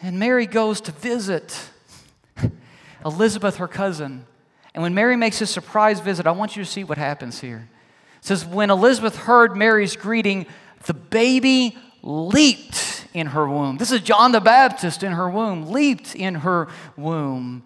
And 0.00 0.18
Mary 0.18 0.46
goes 0.46 0.80
to 0.82 0.92
visit 0.92 1.68
Elizabeth, 3.04 3.56
her 3.56 3.68
cousin. 3.68 4.24
And 4.72 4.82
when 4.82 4.94
Mary 4.94 5.16
makes 5.16 5.38
this 5.38 5.50
surprise 5.50 6.00
visit, 6.00 6.26
I 6.26 6.32
want 6.32 6.56
you 6.56 6.64
to 6.64 6.70
see 6.70 6.84
what 6.84 6.96
happens 6.96 7.40
here. 7.40 7.68
It 8.18 8.24
says, 8.24 8.46
When 8.46 8.70
Elizabeth 8.70 9.14
heard 9.14 9.56
Mary's 9.56 9.94
greeting, 9.94 10.46
the 10.86 10.94
baby 10.94 11.76
leaped 12.02 12.93
in 13.14 13.28
her 13.28 13.48
womb. 13.48 13.78
This 13.78 13.92
is 13.92 14.00
John 14.00 14.32
the 14.32 14.40
Baptist 14.40 15.02
in 15.02 15.12
her 15.12 15.30
womb, 15.30 15.70
leaped 15.70 16.14
in 16.14 16.34
her 16.34 16.68
womb. 16.96 17.62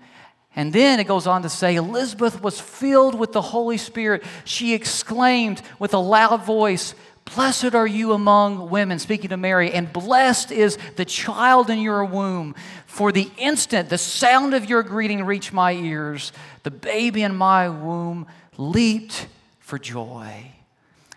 And 0.54 0.72
then 0.72 1.00
it 1.00 1.06
goes 1.06 1.26
on 1.26 1.42
to 1.42 1.48
say, 1.48 1.76
Elizabeth 1.76 2.42
was 2.42 2.60
filled 2.60 3.14
with 3.14 3.32
the 3.32 3.40
Holy 3.40 3.78
Spirit. 3.78 4.22
She 4.44 4.74
exclaimed 4.74 5.62
with 5.78 5.94
a 5.94 5.98
loud 5.98 6.44
voice, 6.44 6.94
Blessed 7.34 7.74
are 7.74 7.86
you 7.86 8.12
among 8.12 8.70
women, 8.70 8.98
speaking 8.98 9.30
to 9.30 9.36
Mary, 9.36 9.70
and 9.72 9.92
blessed 9.92 10.50
is 10.50 10.78
the 10.96 11.04
child 11.04 11.68
in 11.68 11.78
your 11.78 12.04
womb. 12.04 12.54
For 12.86 13.12
the 13.12 13.30
instant 13.36 13.90
the 13.90 13.98
sound 13.98 14.54
of 14.54 14.68
your 14.68 14.82
greeting 14.82 15.24
reached 15.24 15.52
my 15.52 15.72
ears, 15.72 16.32
the 16.62 16.70
baby 16.70 17.22
in 17.22 17.34
my 17.34 17.68
womb 17.68 18.26
leaped 18.56 19.26
for 19.60 19.78
joy. 19.78 20.52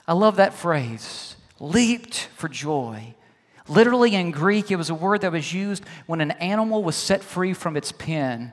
I 0.08 0.14
love 0.14 0.36
that 0.36 0.54
phrase, 0.54 1.36
leaped 1.60 2.28
for 2.36 2.50
joy. 2.50 3.16
Literally 3.72 4.16
in 4.16 4.32
Greek, 4.32 4.70
it 4.70 4.76
was 4.76 4.90
a 4.90 4.94
word 4.94 5.22
that 5.22 5.32
was 5.32 5.54
used 5.54 5.86
when 6.06 6.20
an 6.20 6.32
animal 6.32 6.84
was 6.84 6.98
set 6.98 7.24
free 7.24 7.54
from 7.54 7.78
its 7.78 7.94
pen, 7.94 8.52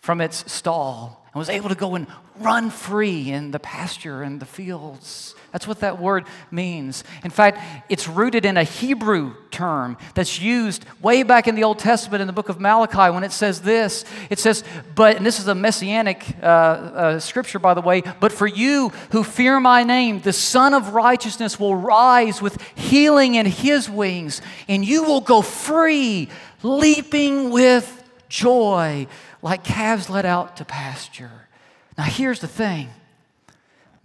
from 0.00 0.20
its 0.20 0.50
stall, 0.50 1.24
and 1.32 1.38
was 1.38 1.48
able 1.48 1.68
to 1.68 1.76
go 1.76 1.94
and 1.94 2.08
run 2.40 2.70
free 2.70 3.30
in 3.30 3.52
the 3.52 3.60
pasture 3.60 4.24
and 4.24 4.40
the 4.40 4.46
fields. 4.46 5.36
That's 5.52 5.66
what 5.66 5.80
that 5.80 5.98
word 5.98 6.26
means. 6.50 7.04
In 7.24 7.30
fact, 7.30 7.58
it's 7.88 8.06
rooted 8.06 8.44
in 8.44 8.58
a 8.58 8.64
Hebrew 8.64 9.34
term 9.50 9.96
that's 10.14 10.38
used 10.40 10.84
way 11.00 11.22
back 11.22 11.48
in 11.48 11.54
the 11.54 11.64
Old 11.64 11.78
Testament 11.78 12.20
in 12.20 12.26
the 12.26 12.34
book 12.34 12.50
of 12.50 12.60
Malachi 12.60 13.10
when 13.12 13.24
it 13.24 13.32
says 13.32 13.62
this. 13.62 14.04
It 14.28 14.38
says, 14.38 14.62
but, 14.94 15.16
and 15.16 15.24
this 15.24 15.40
is 15.40 15.48
a 15.48 15.54
messianic 15.54 16.36
uh, 16.42 16.46
uh, 16.46 17.18
scripture, 17.18 17.58
by 17.58 17.72
the 17.72 17.80
way, 17.80 18.02
but 18.20 18.30
for 18.30 18.46
you 18.46 18.90
who 19.10 19.24
fear 19.24 19.58
my 19.58 19.84
name, 19.84 20.20
the 20.20 20.34
Sun 20.34 20.74
of 20.74 20.92
Righteousness 20.92 21.58
will 21.58 21.76
rise 21.76 22.42
with 22.42 22.60
healing 22.74 23.34
in 23.34 23.46
his 23.46 23.88
wings, 23.88 24.42
and 24.68 24.84
you 24.84 25.04
will 25.04 25.22
go 25.22 25.40
free, 25.40 26.28
leaping 26.62 27.50
with 27.50 28.04
joy, 28.28 29.06
like 29.40 29.64
calves 29.64 30.10
let 30.10 30.26
out 30.26 30.58
to 30.58 30.66
pasture. 30.66 31.48
Now, 31.96 32.04
here's 32.04 32.40
the 32.40 32.48
thing 32.48 32.90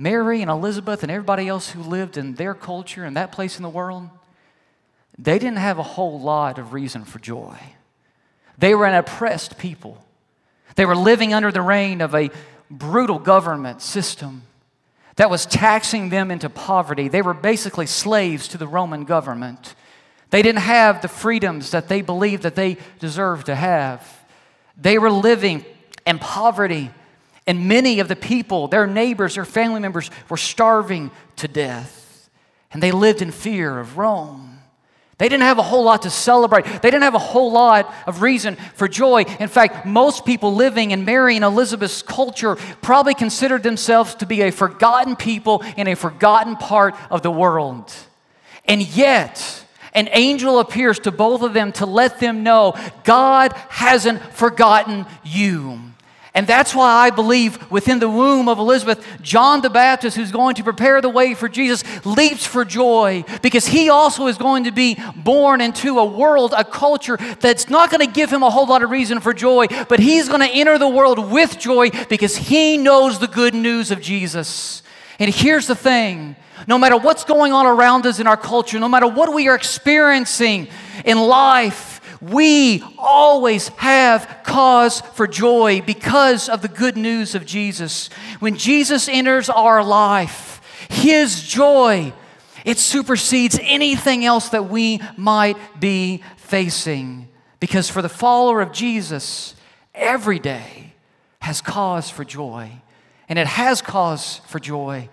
Mary 0.04 0.42
and 0.42 0.52
Elizabeth 0.52 1.02
and 1.02 1.12
everybody 1.12 1.48
else 1.48 1.70
who 1.70 1.82
lived 1.82 2.18
in 2.18 2.36
their 2.36 2.54
culture 2.54 3.06
and 3.06 3.16
that 3.16 3.32
place 3.32 3.56
in 3.56 3.64
the 3.64 3.70
world, 3.70 4.10
they 5.18 5.40
didn't 5.40 5.60
have 5.60 5.80
a 5.80 5.84
whole 5.84 6.20
lot 6.20 6.60
of 6.60 6.74
reason 6.74 7.06
for 7.06 7.20
joy. 7.20 7.58
They 8.58 8.76
were 8.76 8.86
an 8.86 8.96
oppressed 8.96 9.58
people. 9.58 10.04
They 10.76 10.86
were 10.86 10.96
living 10.96 11.34
under 11.34 11.54
the 11.54 11.62
reign 11.62 12.02
of 12.02 12.14
a 12.14 12.32
brutal 12.70 13.18
government 13.18 13.82
system 13.82 14.44
that 15.16 15.30
was 15.30 15.46
taxing 15.46 16.10
them 16.10 16.32
into 16.32 16.50
poverty. 16.50 17.08
They 17.08 17.22
were 17.22 17.34
basically 17.34 17.86
slaves 17.86 18.50
to 18.50 18.58
the 18.58 18.68
Roman 18.68 19.06
government. 19.06 19.74
They 20.32 20.42
didn't 20.42 20.64
have 20.64 21.02
the 21.02 21.08
freedoms 21.08 21.72
that 21.72 21.88
they 21.88 22.02
believed 22.02 22.44
that 22.44 22.56
they 22.56 22.76
deserved 23.00 23.46
to 23.46 23.56
have. 23.56 24.26
They 24.76 24.98
were 24.98 25.12
living 25.12 25.64
in 26.06 26.20
poverty 26.20 26.92
and 27.46 27.68
many 27.68 28.00
of 28.00 28.08
the 28.08 28.16
people, 28.16 28.68
their 28.68 28.88
neighbors, 28.88 29.36
their 29.36 29.46
family 29.46 29.80
members, 29.80 30.10
were 30.30 30.38
starving 30.38 31.12
to 31.38 31.48
death. 31.48 32.30
And 32.72 32.82
they 32.82 32.92
lived 32.92 33.22
in 33.22 33.32
fear 33.32 33.80
of 33.80 33.98
Rome. 33.98 34.54
They 35.20 35.30
didn't 35.30 35.44
have 35.44 35.60
a 35.60 35.64
whole 35.64 35.84
lot 35.84 36.02
to 36.02 36.10
celebrate. 36.10 36.66
They 36.66 36.90
didn't 36.90 37.04
have 37.04 37.14
a 37.14 37.20
whole 37.20 37.52
lot 37.52 37.94
of 38.08 38.22
reason 38.22 38.56
for 38.76 38.88
joy. 38.88 39.26
In 39.40 39.48
fact, 39.48 39.86
most 39.86 40.26
people 40.26 40.56
living 40.56 40.92
in 40.92 41.06
Mary 41.06 41.36
and 41.36 41.46
Elizabeth's 41.46 42.02
culture 42.02 42.56
probably 42.82 43.14
considered 43.14 43.62
themselves 43.62 44.16
to 44.16 44.26
be 44.26 44.42
a 44.42 44.52
forgotten 44.52 45.16
people 45.16 45.64
in 45.78 45.88
a 45.88 45.96
forgotten 45.96 46.56
part 46.56 46.96
of 47.12 47.22
the 47.22 47.32
world. 47.32 47.94
And 48.66 48.82
yet, 48.82 49.64
an 49.94 50.10
angel 50.12 50.60
appears 50.60 50.98
to 51.00 51.12
both 51.12 51.44
of 51.44 51.54
them 51.54 51.72
to 51.74 51.86
let 51.86 52.20
them 52.20 52.42
know 52.42 52.76
God 53.04 53.54
hasn't 53.70 54.22
forgotten 54.34 55.06
you. 55.24 55.93
And 56.36 56.48
that's 56.48 56.74
why 56.74 56.92
I 56.92 57.12
believe 57.12 57.70
within 57.70 58.00
the 58.00 58.10
womb 58.10 58.50
of 58.50 58.58
Elizabeth, 58.58 59.06
John 59.22 59.62
the 59.62 59.70
Baptist, 59.70 60.18
who's 60.18 60.32
going 60.32 60.56
to 60.56 60.64
prepare 60.64 61.00
the 61.00 61.10
way 61.10 61.36
for 61.36 61.48
Jesus, 61.48 61.84
leaps 62.06 62.44
for 62.44 62.66
joy 62.66 63.24
because 63.44 63.68
he 63.68 63.90
also 63.90 64.26
is 64.26 64.40
going 64.40 64.64
to 64.64 64.72
be 64.72 64.98
born 65.16 65.62
into 65.62 66.00
a 66.00 66.06
world, 66.06 66.56
a 66.58 66.64
culture 66.64 67.18
that's 67.40 67.70
not 67.70 67.92
going 67.92 68.06
to 68.06 68.12
give 68.12 68.34
him 68.34 68.42
a 68.42 68.50
whole 68.50 68.66
lot 68.66 68.82
of 68.82 68.90
reason 68.90 69.20
for 69.20 69.32
joy, 69.32 69.68
but 69.88 70.00
he's 70.00 70.28
going 70.28 70.42
to 70.42 70.50
enter 70.50 70.80
the 70.80 70.90
world 70.90 71.32
with 71.32 71.60
joy 71.60 71.92
because 72.10 72.36
he 72.36 72.78
knows 72.78 73.20
the 73.20 73.28
good 73.28 73.54
news 73.54 73.92
of 73.92 74.02
Jesus. 74.02 74.82
And 75.20 75.32
here's 75.34 75.68
the 75.68 75.76
thing 75.76 76.36
no 76.68 76.80
matter 76.80 76.98
what's 76.98 77.26
going 77.26 77.52
on 77.52 77.66
around 77.68 78.06
us 78.06 78.20
in 78.20 78.26
our 78.26 78.38
culture, 78.38 78.80
no 78.80 78.90
matter 78.90 79.08
what 79.08 79.34
we 79.34 79.50
are 79.50 79.56
experiencing 79.56 80.68
in 81.06 81.18
life, 81.20 81.93
we 82.32 82.84
always 82.98 83.68
have 83.70 84.42
cause 84.44 85.02
for 85.02 85.28
joy 85.28 85.82
because 85.82 86.50
of 86.50 86.62
the 86.62 86.68
good 86.68 86.96
news 86.98 87.36
of 87.36 87.46
Jesus. 87.46 88.10
When 88.40 88.56
Jesus 88.56 89.08
enters 89.08 89.50
our 89.50 89.84
life, 89.84 90.62
his 90.90 91.44
joy, 91.44 92.14
it 92.66 92.78
supersedes 92.78 93.60
anything 93.62 94.26
else 94.26 94.50
that 94.50 94.70
we 94.70 95.02
might 95.18 95.58
be 95.80 96.24
facing. 96.38 97.28
Because 97.60 97.90
for 97.90 98.02
the 98.02 98.10
follower 98.10 98.62
of 98.62 98.72
Jesus, 98.72 99.56
every 99.94 100.40
day 100.40 100.94
has 101.40 101.62
cause 101.62 102.10
for 102.10 102.24
joy. 102.24 102.72
And 103.28 103.40
it 103.40 103.48
has 103.48 103.82
cause 103.82 104.38
for 104.48 104.60
joy 104.60 105.10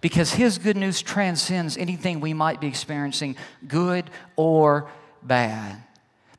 because 0.00 0.32
His 0.32 0.58
good 0.58 0.76
news 0.76 1.02
transcends 1.02 1.76
anything 1.76 2.20
we 2.20 2.32
might 2.34 2.60
be 2.60 2.66
experiencing, 2.66 3.36
good 3.66 4.10
or 4.36 4.90
bad. 5.22 5.82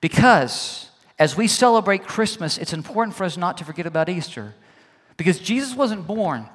Because 0.01 0.89
as 1.19 1.37
we 1.37 1.47
celebrate 1.47 2.03
Christmas, 2.03 2.57
it's 2.57 2.73
important 2.73 3.15
for 3.15 3.23
us 3.23 3.37
not 3.37 3.57
to 3.57 3.63
forget 3.63 3.85
about 3.85 4.09
Easter. 4.09 4.55
Because 5.15 5.39
Jesus 5.39 5.75
wasn't 5.75 6.07
born 6.07 6.49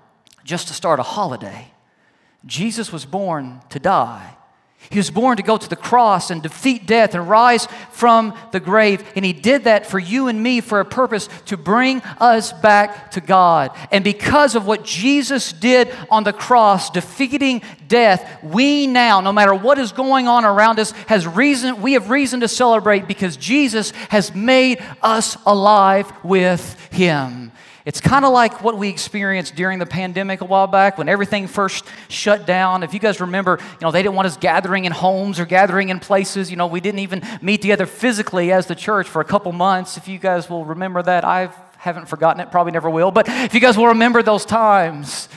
just 0.44 0.68
to 0.68 0.74
start 0.74 0.98
a 0.98 1.04
holiday, 1.04 1.72
Jesus 2.44 2.92
was 2.92 3.06
born 3.06 3.60
to 3.70 3.78
die. 3.78 4.36
He 4.90 4.98
was 4.98 5.10
born 5.10 5.36
to 5.36 5.42
go 5.42 5.56
to 5.56 5.68
the 5.68 5.76
cross 5.76 6.30
and 6.30 6.42
defeat 6.42 6.86
death 6.86 7.14
and 7.14 7.28
rise 7.28 7.66
from 7.90 8.34
the 8.52 8.60
grave. 8.60 9.04
And 9.16 9.24
He 9.24 9.32
did 9.32 9.64
that 9.64 9.86
for 9.86 9.98
you 9.98 10.28
and 10.28 10.42
me 10.42 10.60
for 10.60 10.80
a 10.80 10.84
purpose 10.84 11.28
to 11.46 11.56
bring 11.56 12.02
us 12.20 12.52
back 12.52 13.10
to 13.12 13.20
God. 13.20 13.76
And 13.90 14.04
because 14.04 14.54
of 14.54 14.66
what 14.66 14.84
Jesus 14.84 15.52
did 15.52 15.92
on 16.10 16.24
the 16.24 16.32
cross, 16.32 16.90
defeating 16.90 17.62
death, 17.88 18.42
we 18.44 18.86
now, 18.86 19.20
no 19.20 19.32
matter 19.32 19.54
what 19.54 19.78
is 19.78 19.92
going 19.92 20.28
on 20.28 20.44
around 20.44 20.78
us, 20.78 20.92
has 21.08 21.26
reason, 21.26 21.82
we 21.82 21.94
have 21.94 22.10
reason 22.10 22.40
to 22.40 22.48
celebrate 22.48 23.08
because 23.08 23.36
Jesus 23.36 23.90
has 24.10 24.34
made 24.34 24.82
us 25.02 25.36
alive 25.46 26.12
with 26.22 26.78
Him. 26.92 27.50
It's 27.86 28.00
kind 28.00 28.24
of 28.24 28.32
like 28.32 28.64
what 28.64 28.76
we 28.76 28.88
experienced 28.88 29.54
during 29.54 29.78
the 29.78 29.86
pandemic 29.86 30.40
a 30.40 30.44
while 30.44 30.66
back 30.66 30.98
when 30.98 31.08
everything 31.08 31.46
first 31.46 31.84
shut 32.08 32.44
down. 32.44 32.82
If 32.82 32.92
you 32.92 32.98
guys 32.98 33.20
remember, 33.20 33.60
you 33.60 33.78
know, 33.80 33.92
they 33.92 34.02
didn't 34.02 34.16
want 34.16 34.26
us 34.26 34.36
gathering 34.36 34.86
in 34.86 34.92
homes 34.92 35.38
or 35.38 35.46
gathering 35.46 35.90
in 35.90 36.00
places. 36.00 36.50
You 36.50 36.56
know, 36.56 36.66
we 36.66 36.80
didn't 36.80 36.98
even 36.98 37.22
meet 37.40 37.62
together 37.62 37.86
physically 37.86 38.50
as 38.50 38.66
the 38.66 38.74
church 38.74 39.06
for 39.06 39.20
a 39.20 39.24
couple 39.24 39.52
months. 39.52 39.96
If 39.96 40.08
you 40.08 40.18
guys 40.18 40.50
will 40.50 40.64
remember 40.64 41.00
that, 41.00 41.24
I 41.24 41.50
haven't 41.76 42.08
forgotten 42.08 42.40
it, 42.40 42.50
probably 42.50 42.72
never 42.72 42.90
will. 42.90 43.12
But 43.12 43.28
if 43.28 43.54
you 43.54 43.60
guys 43.60 43.76
will 43.76 43.86
remember 43.86 44.20
those 44.20 44.44
times, 44.44 45.28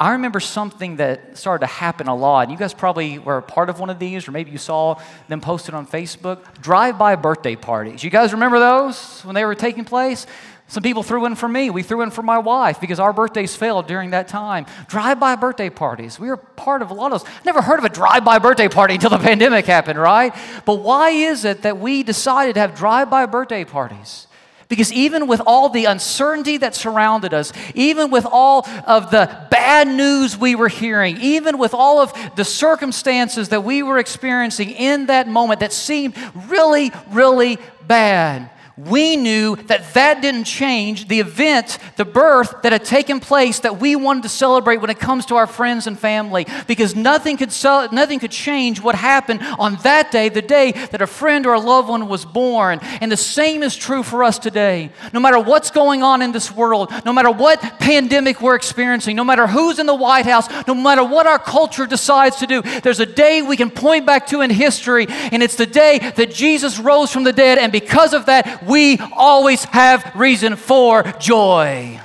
I 0.00 0.12
remember 0.12 0.40
something 0.40 0.96
that 0.96 1.36
started 1.38 1.66
to 1.66 1.72
happen 1.72 2.08
a 2.08 2.16
lot. 2.16 2.50
You 2.50 2.56
guys 2.56 2.74
probably 2.74 3.20
were 3.20 3.36
a 3.36 3.42
part 3.42 3.68
of 3.68 3.78
one 3.78 3.90
of 3.90 3.98
these, 3.98 4.26
or 4.26 4.32
maybe 4.32 4.50
you 4.50 4.58
saw 4.58 4.98
them 5.28 5.40
posted 5.40 5.74
on 5.74 5.86
Facebook. 5.86 6.60
Drive 6.60 6.98
by 6.98 7.14
birthday 7.14 7.54
parties. 7.54 8.02
You 8.02 8.10
guys 8.10 8.32
remember 8.32 8.58
those 8.58 9.20
when 9.20 9.34
they 9.34 9.44
were 9.44 9.54
taking 9.54 9.84
place? 9.84 10.26
Some 10.72 10.82
people 10.82 11.02
threw 11.02 11.26
in 11.26 11.34
for 11.34 11.48
me. 11.48 11.68
We 11.68 11.82
threw 11.82 12.00
in 12.00 12.10
for 12.10 12.22
my 12.22 12.38
wife 12.38 12.80
because 12.80 12.98
our 12.98 13.12
birthdays 13.12 13.54
failed 13.54 13.86
during 13.86 14.12
that 14.12 14.26
time. 14.26 14.64
Drive 14.88 15.20
by 15.20 15.36
birthday 15.36 15.68
parties. 15.68 16.18
We 16.18 16.28
were 16.28 16.38
part 16.38 16.80
of 16.80 16.90
a 16.90 16.94
lot 16.94 17.12
of 17.12 17.20
those. 17.20 17.30
Never 17.44 17.60
heard 17.60 17.78
of 17.78 17.84
a 17.84 17.90
drive 17.90 18.24
by 18.24 18.38
birthday 18.38 18.68
party 18.68 18.94
until 18.94 19.10
the 19.10 19.18
pandemic 19.18 19.66
happened, 19.66 19.98
right? 19.98 20.34
But 20.64 20.76
why 20.76 21.10
is 21.10 21.44
it 21.44 21.60
that 21.60 21.76
we 21.76 22.02
decided 22.02 22.54
to 22.54 22.60
have 22.60 22.74
drive 22.74 23.10
by 23.10 23.26
birthday 23.26 23.66
parties? 23.66 24.28
Because 24.68 24.90
even 24.94 25.26
with 25.26 25.42
all 25.44 25.68
the 25.68 25.84
uncertainty 25.84 26.56
that 26.56 26.74
surrounded 26.74 27.34
us, 27.34 27.52
even 27.74 28.10
with 28.10 28.24
all 28.24 28.66
of 28.86 29.10
the 29.10 29.46
bad 29.50 29.88
news 29.88 30.38
we 30.38 30.54
were 30.54 30.68
hearing, 30.68 31.18
even 31.20 31.58
with 31.58 31.74
all 31.74 32.00
of 32.00 32.14
the 32.34 32.46
circumstances 32.46 33.50
that 33.50 33.62
we 33.62 33.82
were 33.82 33.98
experiencing 33.98 34.70
in 34.70 35.04
that 35.08 35.28
moment 35.28 35.60
that 35.60 35.74
seemed 35.74 36.16
really, 36.48 36.92
really 37.10 37.58
bad, 37.86 38.48
we 38.76 39.16
knew 39.16 39.56
that 39.66 39.92
that 39.94 40.22
didn't 40.22 40.44
change 40.44 41.08
the 41.08 41.20
event, 41.20 41.78
the 41.96 42.04
birth 42.04 42.62
that 42.62 42.72
had 42.72 42.84
taken 42.84 43.20
place 43.20 43.60
that 43.60 43.78
we 43.78 43.96
wanted 43.96 44.22
to 44.22 44.28
celebrate 44.28 44.78
when 44.78 44.90
it 44.90 44.98
comes 44.98 45.26
to 45.26 45.36
our 45.36 45.46
friends 45.46 45.86
and 45.86 45.98
family. 45.98 46.46
Because 46.66 46.96
nothing 46.96 47.36
could, 47.36 47.52
nothing 47.92 48.18
could 48.18 48.30
change 48.30 48.80
what 48.80 48.94
happened 48.94 49.42
on 49.58 49.76
that 49.82 50.10
day, 50.10 50.28
the 50.28 50.42
day 50.42 50.72
that 50.72 51.02
a 51.02 51.06
friend 51.06 51.46
or 51.46 51.54
a 51.54 51.60
loved 51.60 51.88
one 51.88 52.08
was 52.08 52.24
born. 52.24 52.78
And 53.00 53.12
the 53.12 53.16
same 53.16 53.62
is 53.62 53.76
true 53.76 54.02
for 54.02 54.24
us 54.24 54.38
today. 54.38 54.90
No 55.12 55.20
matter 55.20 55.38
what's 55.38 55.70
going 55.70 56.02
on 56.02 56.22
in 56.22 56.32
this 56.32 56.50
world, 56.50 56.90
no 57.04 57.12
matter 57.12 57.30
what 57.30 57.60
pandemic 57.78 58.40
we're 58.40 58.54
experiencing, 58.54 59.16
no 59.16 59.24
matter 59.24 59.46
who's 59.46 59.78
in 59.78 59.86
the 59.86 59.94
White 59.94 60.26
House, 60.26 60.48
no 60.66 60.74
matter 60.74 61.04
what 61.04 61.26
our 61.26 61.38
culture 61.38 61.86
decides 61.86 62.36
to 62.36 62.46
do, 62.46 62.62
there's 62.80 63.00
a 63.00 63.06
day 63.06 63.42
we 63.42 63.56
can 63.56 63.70
point 63.70 64.06
back 64.06 64.26
to 64.28 64.40
in 64.40 64.50
history, 64.50 65.06
and 65.08 65.42
it's 65.42 65.56
the 65.56 65.66
day 65.66 65.98
that 66.16 66.32
Jesus 66.32 66.78
rose 66.78 67.12
from 67.12 67.24
the 67.24 67.32
dead. 67.32 67.58
And 67.58 67.70
because 67.70 68.14
of 68.14 68.26
that, 68.26 68.61
we 68.66 68.98
always 68.98 69.64
have 69.64 70.12
reason 70.14 70.56
for 70.56 71.02
joy. 71.18 72.00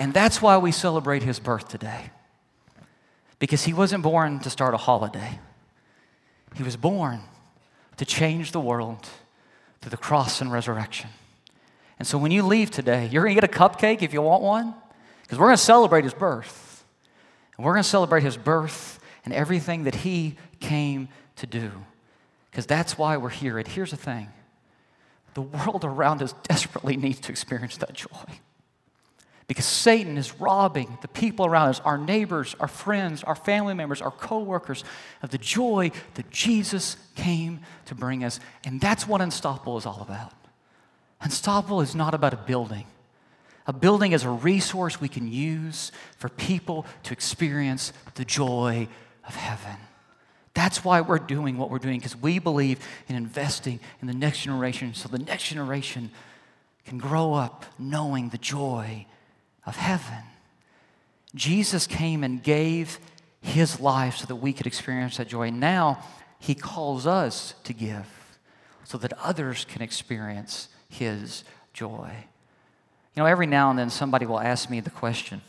And 0.00 0.14
that's 0.14 0.40
why 0.40 0.58
we 0.58 0.70
celebrate 0.70 1.22
his 1.22 1.40
birth 1.40 1.68
today. 1.68 2.10
Because 3.38 3.64
he 3.64 3.72
wasn't 3.72 4.02
born 4.02 4.40
to 4.40 4.50
start 4.50 4.74
a 4.74 4.78
holiday, 4.78 5.38
he 6.54 6.62
was 6.62 6.76
born 6.76 7.20
to 7.96 8.04
change 8.04 8.52
the 8.52 8.60
world 8.60 9.08
through 9.80 9.90
the 9.90 9.96
cross 9.96 10.40
and 10.40 10.50
resurrection. 10.50 11.10
And 11.98 12.06
so 12.06 12.16
when 12.16 12.30
you 12.30 12.44
leave 12.44 12.70
today, 12.70 13.08
you're 13.10 13.24
going 13.24 13.34
to 13.34 13.40
get 13.40 13.52
a 13.52 13.58
cupcake 13.58 14.02
if 14.02 14.12
you 14.12 14.22
want 14.22 14.42
one, 14.42 14.74
because 15.22 15.38
we're 15.38 15.46
going 15.46 15.56
to 15.56 15.62
celebrate 15.62 16.04
his 16.04 16.14
birth. 16.14 16.84
And 17.56 17.66
we're 17.66 17.72
going 17.72 17.82
to 17.82 17.88
celebrate 17.88 18.22
his 18.22 18.36
birth 18.36 19.00
and 19.24 19.34
everything 19.34 19.84
that 19.84 19.96
he 19.96 20.36
came 20.60 21.08
to 21.38 21.46
do. 21.46 21.70
Because 22.50 22.66
that's 22.66 22.96
why 22.96 23.16
we're 23.16 23.28
here. 23.28 23.58
And 23.58 23.66
here's 23.66 23.90
the 23.90 23.96
thing 23.96 24.28
the 25.34 25.42
world 25.42 25.84
around 25.84 26.22
us 26.22 26.34
desperately 26.44 26.96
needs 26.96 27.20
to 27.20 27.30
experience 27.30 27.76
that 27.76 27.92
joy. 27.92 28.08
Because 29.46 29.64
Satan 29.64 30.18
is 30.18 30.38
robbing 30.38 30.98
the 31.00 31.08
people 31.08 31.46
around 31.46 31.70
us, 31.70 31.80
our 31.80 31.96
neighbors, 31.96 32.54
our 32.60 32.68
friends, 32.68 33.24
our 33.24 33.34
family 33.34 33.72
members, 33.72 34.02
our 34.02 34.10
coworkers, 34.10 34.84
of 35.22 35.30
the 35.30 35.38
joy 35.38 35.90
that 36.14 36.30
Jesus 36.30 36.96
came 37.14 37.60
to 37.86 37.94
bring 37.94 38.24
us. 38.24 38.40
And 38.64 38.78
that's 38.80 39.08
what 39.08 39.22
Unstoppable 39.22 39.78
is 39.78 39.86
all 39.86 40.02
about. 40.02 40.34
Unstoppable 41.20 41.80
is 41.80 41.94
not 41.94 42.14
about 42.14 42.34
a 42.34 42.36
building. 42.36 42.84
A 43.66 43.72
building 43.72 44.12
is 44.12 44.24
a 44.24 44.30
resource 44.30 45.00
we 45.00 45.08
can 45.08 45.30
use 45.30 45.92
for 46.16 46.28
people 46.28 46.84
to 47.04 47.12
experience 47.12 47.92
the 48.16 48.24
joy 48.24 48.88
of 49.26 49.34
heaven. 49.34 49.76
That's 50.58 50.84
why 50.84 51.02
we're 51.02 51.20
doing 51.20 51.56
what 51.56 51.70
we're 51.70 51.78
doing, 51.78 52.00
because 52.00 52.16
we 52.16 52.40
believe 52.40 52.80
in 53.06 53.14
investing 53.14 53.78
in 54.02 54.08
the 54.08 54.12
next 54.12 54.42
generation 54.42 54.92
so 54.92 55.08
the 55.08 55.20
next 55.20 55.50
generation 55.50 56.10
can 56.84 56.98
grow 56.98 57.32
up 57.32 57.64
knowing 57.78 58.30
the 58.30 58.38
joy 58.38 59.06
of 59.66 59.76
heaven. 59.76 60.24
Jesus 61.32 61.86
came 61.86 62.24
and 62.24 62.42
gave 62.42 62.98
his 63.40 63.78
life 63.78 64.16
so 64.16 64.26
that 64.26 64.34
we 64.34 64.52
could 64.52 64.66
experience 64.66 65.18
that 65.18 65.28
joy. 65.28 65.50
Now 65.50 66.02
he 66.40 66.56
calls 66.56 67.06
us 67.06 67.54
to 67.62 67.72
give 67.72 68.36
so 68.82 68.98
that 68.98 69.12
others 69.22 69.64
can 69.64 69.80
experience 69.80 70.70
his 70.88 71.44
joy. 71.72 72.10
You 73.14 73.22
know, 73.22 73.26
every 73.26 73.46
now 73.46 73.70
and 73.70 73.78
then 73.78 73.90
somebody 73.90 74.26
will 74.26 74.40
ask 74.40 74.68
me 74.68 74.80
the 74.80 74.90
question. 74.90 75.40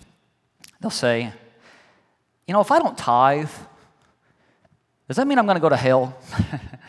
They'll 0.80 0.92
say, 0.92 1.34
You 2.48 2.54
know, 2.54 2.62
if 2.62 2.70
I 2.70 2.78
don't 2.78 2.96
tithe, 2.96 3.50
does 5.10 5.18
that 5.18 5.26
mean 5.26 5.40
I'm 5.40 5.48
going 5.48 5.56
to 5.56 5.62
go 5.62 5.70
to 5.70 5.76
hell? 5.76 6.16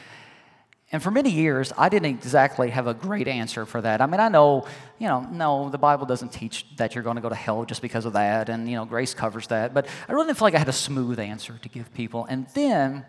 and 0.92 1.02
for 1.02 1.10
many 1.10 1.30
years, 1.30 1.72
I 1.78 1.88
didn't 1.88 2.10
exactly 2.10 2.68
have 2.68 2.86
a 2.86 2.92
great 2.92 3.26
answer 3.26 3.64
for 3.64 3.80
that. 3.80 4.02
I 4.02 4.06
mean, 4.06 4.20
I 4.20 4.28
know, 4.28 4.66
you 4.98 5.08
know, 5.08 5.22
no, 5.22 5.70
the 5.70 5.78
Bible 5.78 6.04
doesn't 6.04 6.30
teach 6.30 6.66
that 6.76 6.94
you're 6.94 7.02
going 7.02 7.16
to 7.16 7.22
go 7.22 7.30
to 7.30 7.34
hell 7.34 7.64
just 7.64 7.80
because 7.80 8.04
of 8.04 8.12
that, 8.12 8.50
and, 8.50 8.68
you 8.68 8.76
know, 8.76 8.84
grace 8.84 9.14
covers 9.14 9.46
that. 9.46 9.72
But 9.72 9.86
I 10.06 10.12
really 10.12 10.26
didn't 10.26 10.36
feel 10.36 10.44
like 10.48 10.54
I 10.54 10.58
had 10.58 10.68
a 10.68 10.72
smooth 10.72 11.18
answer 11.18 11.58
to 11.62 11.68
give 11.70 11.94
people. 11.94 12.26
And 12.26 12.46
then 12.54 13.06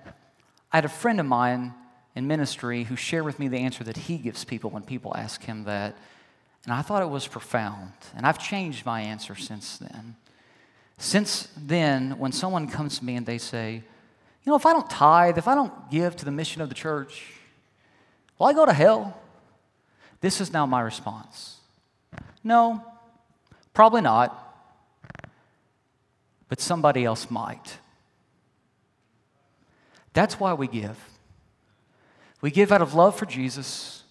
I 0.72 0.78
had 0.78 0.86
a 0.86 0.90
friend 0.90 1.20
of 1.20 1.26
mine 1.26 1.74
in 2.16 2.26
ministry 2.26 2.86
who 2.86 2.96
shared 2.96 3.26
with 3.26 3.38
me 3.38 3.50
the 3.50 3.58
answer 3.58 3.84
that 3.84 3.98
he 3.98 4.18
gives 4.18 4.46
people 4.46 4.70
when 4.70 4.84
people 4.84 5.14
ask 5.18 5.44
him 5.44 5.66
that. 5.66 5.98
And 6.64 6.74
I 6.74 6.84
thought 6.84 7.02
it 7.02 7.10
was 7.10 7.28
profound. 7.28 7.92
And 8.16 8.26
I've 8.26 8.40
changed 8.40 8.86
my 8.86 9.02
answer 9.02 9.36
since 9.36 9.78
then. 9.78 10.16
Since 10.98 11.50
then, 11.58 12.18
when 12.18 12.32
someone 12.32 12.70
comes 12.70 13.00
to 13.00 13.04
me 13.04 13.18
and 13.18 13.26
they 13.26 13.40
say, 13.40 13.84
you 14.44 14.52
know, 14.52 14.56
if 14.56 14.66
I 14.66 14.74
don't 14.74 14.90
tithe, 14.90 15.38
if 15.38 15.48
I 15.48 15.56
don't 15.56 15.92
give 15.92 16.16
to 16.18 16.26
the 16.26 16.32
mission 16.32 16.62
of 16.62 16.70
the 16.70 16.76
church, 16.76 17.24
Will 18.42 18.48
I 18.48 18.54
go 18.54 18.66
to 18.66 18.74
hell? 18.74 19.22
This 20.20 20.42
is 20.42 20.52
now 20.52 20.66
my 20.66 20.82
response. 20.82 21.60
No, 22.44 22.84
probably 23.72 24.02
not. 24.02 24.36
But 26.50 26.60
somebody 26.60 27.06
else 27.06 27.30
might. 27.30 27.78
That's 30.14 30.40
why 30.40 30.56
we 30.56 30.68
give. 30.68 30.98
We 32.42 32.50
give 32.50 32.72
out 32.72 32.82
of 32.82 32.96
love 32.96 33.16
for 33.16 33.28
Jesus, 33.28 34.02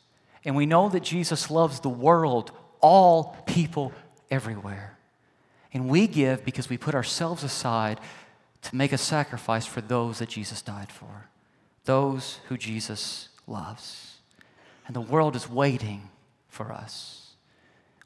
and 0.44 0.54
we 0.54 0.64
know 0.64 0.88
that 0.90 1.02
Jesus 1.02 1.50
loves 1.50 1.80
the 1.80 1.88
world, 1.88 2.52
all 2.80 3.36
people 3.48 3.92
everywhere. 4.30 4.96
And 5.72 5.88
we 5.88 6.06
give 6.06 6.44
because 6.44 6.70
we 6.70 6.78
put 6.78 6.94
ourselves 6.94 7.42
aside 7.42 7.98
to 8.62 8.76
make 8.76 8.92
a 8.92 8.98
sacrifice 8.98 9.66
for 9.66 9.80
those 9.80 10.18
that 10.18 10.28
Jesus 10.28 10.62
died 10.62 10.92
for, 10.92 11.28
those 11.84 12.40
who 12.48 12.56
Jesus 12.56 13.28
loves. 13.46 14.18
And 14.86 14.94
the 14.94 15.00
world 15.00 15.36
is 15.36 15.48
waiting 15.48 16.10
for 16.48 16.72
us. 16.72 17.34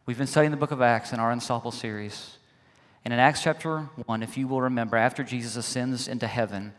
We've 0.06 0.18
been 0.18 0.26
studying 0.26 0.50
the 0.50 0.56
book 0.56 0.70
of 0.70 0.82
Acts 0.82 1.12
in 1.12 1.18
our 1.18 1.30
Unstoppable 1.30 1.72
series. 1.72 2.36
And 3.04 3.12
in 3.12 3.20
Acts 3.20 3.42
chapter 3.42 3.80
1, 4.06 4.22
if 4.22 4.36
you 4.36 4.46
will 4.46 4.60
remember, 4.60 4.96
after 4.96 5.24
Jesus 5.24 5.56
ascends 5.56 6.08
into 6.08 6.26
heaven, 6.26 6.72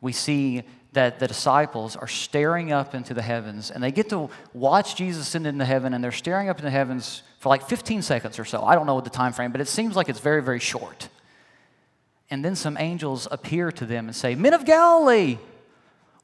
we 0.00 0.12
see 0.12 0.62
that 0.92 1.18
the 1.18 1.28
disciples 1.28 1.94
are 1.94 2.08
staring 2.08 2.72
up 2.72 2.94
into 2.94 3.12
the 3.14 3.22
heavens 3.22 3.70
and 3.70 3.82
they 3.82 3.92
get 3.92 4.08
to 4.08 4.30
watch 4.54 4.96
Jesus 4.96 5.28
ascend 5.28 5.46
into 5.46 5.64
heaven 5.64 5.92
and 5.92 6.02
they're 6.02 6.10
staring 6.10 6.48
up 6.48 6.56
into 6.56 6.64
the 6.64 6.70
heavens 6.70 7.22
for 7.38 7.50
like 7.50 7.68
15 7.68 8.02
seconds 8.02 8.38
or 8.38 8.44
so. 8.44 8.62
I 8.62 8.74
don't 8.74 8.86
know 8.86 8.94
what 8.94 9.04
the 9.04 9.10
time 9.10 9.32
frame, 9.32 9.52
but 9.52 9.60
it 9.60 9.68
seems 9.68 9.94
like 9.94 10.08
it's 10.08 10.20
very, 10.20 10.42
very 10.42 10.58
short. 10.58 11.08
And 12.30 12.44
then 12.44 12.56
some 12.56 12.76
angels 12.78 13.28
appear 13.30 13.70
to 13.72 13.86
them 13.86 14.06
and 14.06 14.16
say, 14.16 14.34
Men 14.34 14.54
of 14.54 14.64
Galilee, 14.64 15.38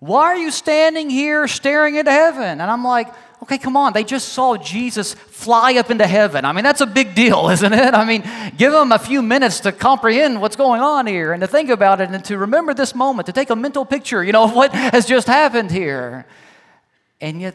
why 0.00 0.24
are 0.24 0.36
you 0.36 0.50
standing 0.50 1.11
here 1.11 1.46
staring 1.46 1.94
into 1.94 2.11
heaven? 2.11 2.61
And 2.61 2.62
I'm 2.62 2.82
like, 2.82 3.07
okay, 3.42 3.57
come 3.57 3.76
on. 3.76 3.92
They 3.92 4.03
just 4.03 4.30
saw 4.30 4.57
Jesus 4.57 5.14
fly 5.14 5.74
up 5.74 5.90
into 5.90 6.07
heaven. 6.07 6.44
I 6.44 6.53
mean, 6.53 6.64
that's 6.64 6.80
a 6.80 6.86
big 6.86 7.14
deal, 7.14 7.48
isn't 7.50 7.72
it? 7.72 7.94
I 7.94 8.05
mean, 8.05 8.24
give 8.57 8.72
them 8.72 8.90
a 8.90 8.98
few 8.98 9.22
minutes 9.22 9.61
to 9.61 9.70
comprehend 9.70 10.40
what's 10.40 10.57
going 10.57 10.80
on 10.80 11.07
here 11.07 11.32
and 11.32 11.40
to 11.40 11.46
think 11.46 11.70
about 11.70 12.00
it 12.00 12.11
and 12.11 12.24
to 12.24 12.36
remember 12.38 12.74
this 12.74 12.96
moment, 12.96 13.26
to 13.26 13.32
take 13.32 13.50
a 13.50 13.57
mental 13.57 13.84
picture, 13.84 14.24
you 14.24 14.32
know, 14.32 14.44
of 14.46 14.55
what 14.55 14.72
has 14.72 15.07
just 15.07 15.28
happened 15.28 15.70
here. 15.70 16.26
And 17.20 17.40
yet, 17.40 17.55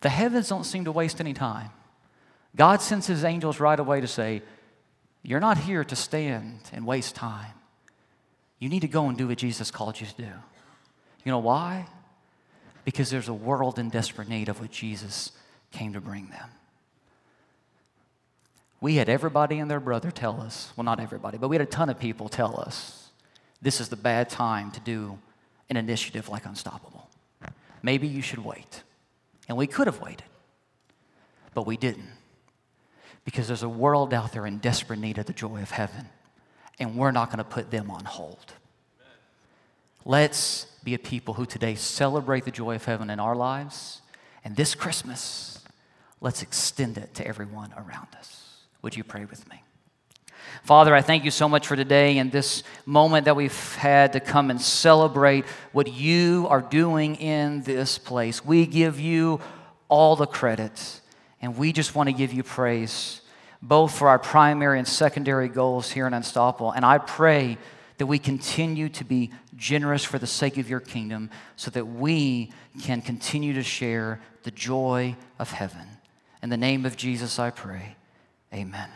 the 0.00 0.08
heavens 0.08 0.48
don't 0.48 0.62
seem 0.62 0.84
to 0.84 0.92
waste 0.92 1.20
any 1.20 1.34
time. 1.34 1.70
God 2.54 2.80
sends 2.80 3.08
his 3.08 3.24
angels 3.24 3.58
right 3.58 3.78
away 3.78 4.00
to 4.00 4.06
say, 4.06 4.42
You're 5.28 5.40
not 5.40 5.58
here 5.58 5.84
to 5.84 5.94
stand 5.94 6.58
and 6.72 6.86
waste 6.86 7.14
time. 7.14 7.52
You 8.58 8.70
need 8.70 8.80
to 8.80 8.88
go 8.88 9.08
and 9.10 9.18
do 9.18 9.28
what 9.28 9.36
Jesus 9.36 9.70
called 9.70 10.00
you 10.00 10.06
to 10.06 10.14
do. 10.14 10.32
You 11.22 11.32
know 11.32 11.38
why? 11.38 11.86
Because 12.86 13.10
there's 13.10 13.28
a 13.28 13.34
world 13.34 13.78
in 13.78 13.90
desperate 13.90 14.26
need 14.26 14.48
of 14.48 14.58
what 14.58 14.70
Jesus 14.70 15.32
came 15.70 15.92
to 15.92 16.00
bring 16.00 16.28
them. 16.28 16.48
We 18.80 18.94
had 18.94 19.10
everybody 19.10 19.58
and 19.58 19.70
their 19.70 19.80
brother 19.80 20.10
tell 20.10 20.40
us, 20.40 20.72
well, 20.76 20.84
not 20.84 20.98
everybody, 20.98 21.36
but 21.36 21.48
we 21.48 21.56
had 21.56 21.68
a 21.68 21.70
ton 21.70 21.90
of 21.90 21.98
people 21.98 22.30
tell 22.30 22.58
us 22.58 23.10
this 23.60 23.82
is 23.82 23.90
the 23.90 23.96
bad 23.96 24.30
time 24.30 24.70
to 24.70 24.80
do 24.80 25.18
an 25.68 25.76
initiative 25.76 26.30
like 26.30 26.46
Unstoppable. 26.46 27.10
Maybe 27.82 28.08
you 28.08 28.22
should 28.22 28.42
wait. 28.42 28.82
And 29.46 29.58
we 29.58 29.66
could 29.66 29.88
have 29.88 30.00
waited, 30.00 30.24
but 31.52 31.66
we 31.66 31.76
didn't. 31.76 32.17
Because 33.28 33.46
there's 33.46 33.62
a 33.62 33.68
world 33.68 34.14
out 34.14 34.32
there 34.32 34.46
in 34.46 34.56
desperate 34.56 34.98
need 34.98 35.18
of 35.18 35.26
the 35.26 35.34
joy 35.34 35.60
of 35.60 35.70
heaven, 35.70 36.06
and 36.78 36.96
we're 36.96 37.10
not 37.10 37.28
going 37.28 37.36
to 37.36 37.44
put 37.44 37.70
them 37.70 37.90
on 37.90 38.06
hold. 38.06 38.54
Let's 40.06 40.64
be 40.82 40.94
a 40.94 40.98
people 40.98 41.34
who 41.34 41.44
today 41.44 41.74
celebrate 41.74 42.46
the 42.46 42.50
joy 42.50 42.76
of 42.76 42.86
heaven 42.86 43.10
in 43.10 43.20
our 43.20 43.36
lives. 43.36 44.00
And 44.46 44.56
this 44.56 44.74
Christmas, 44.74 45.62
let's 46.22 46.40
extend 46.40 46.96
it 46.96 47.12
to 47.16 47.26
everyone 47.26 47.74
around 47.76 48.06
us. 48.18 48.62
Would 48.80 48.96
you 48.96 49.04
pray 49.04 49.26
with 49.26 49.46
me? 49.50 49.62
Father, 50.64 50.94
I 50.94 51.02
thank 51.02 51.26
you 51.26 51.30
so 51.30 51.50
much 51.50 51.66
for 51.66 51.76
today 51.76 52.16
and 52.16 52.32
this 52.32 52.62
moment 52.86 53.26
that 53.26 53.36
we've 53.36 53.74
had 53.74 54.14
to 54.14 54.20
come 54.20 54.50
and 54.50 54.58
celebrate 54.58 55.44
what 55.72 55.92
you 55.92 56.46
are 56.48 56.62
doing 56.62 57.16
in 57.16 57.62
this 57.64 57.98
place. 57.98 58.42
We 58.42 58.64
give 58.64 58.98
you 58.98 59.42
all 59.90 60.16
the 60.16 60.26
credit, 60.26 61.02
and 61.40 61.56
we 61.56 61.72
just 61.72 61.94
want 61.94 62.08
to 62.08 62.12
give 62.12 62.32
you 62.32 62.42
praise, 62.42 63.20
both 63.62 63.96
for 63.96 64.08
our 64.08 64.18
primary 64.18 64.78
and 64.78 64.88
secondary 64.88 65.48
goals 65.48 65.90
here 65.90 66.06
in 66.06 66.14
Unstoppable. 66.14 66.72
And 66.72 66.84
I 66.84 66.98
pray 66.98 67.58
that 67.98 68.06
we 68.06 68.18
continue 68.18 68.88
to 68.90 69.04
be 69.04 69.30
generous 69.56 70.04
for 70.04 70.18
the 70.18 70.26
sake 70.26 70.56
of 70.56 70.70
your 70.70 70.80
kingdom 70.80 71.30
so 71.56 71.70
that 71.72 71.84
we 71.84 72.52
can 72.82 73.02
continue 73.02 73.52
to 73.54 73.62
share 73.62 74.20
the 74.44 74.50
joy 74.52 75.16
of 75.38 75.50
heaven. 75.50 75.86
In 76.42 76.48
the 76.48 76.56
name 76.56 76.86
of 76.86 76.96
Jesus, 76.96 77.38
I 77.38 77.50
pray. 77.50 77.96
Amen. 78.54 78.88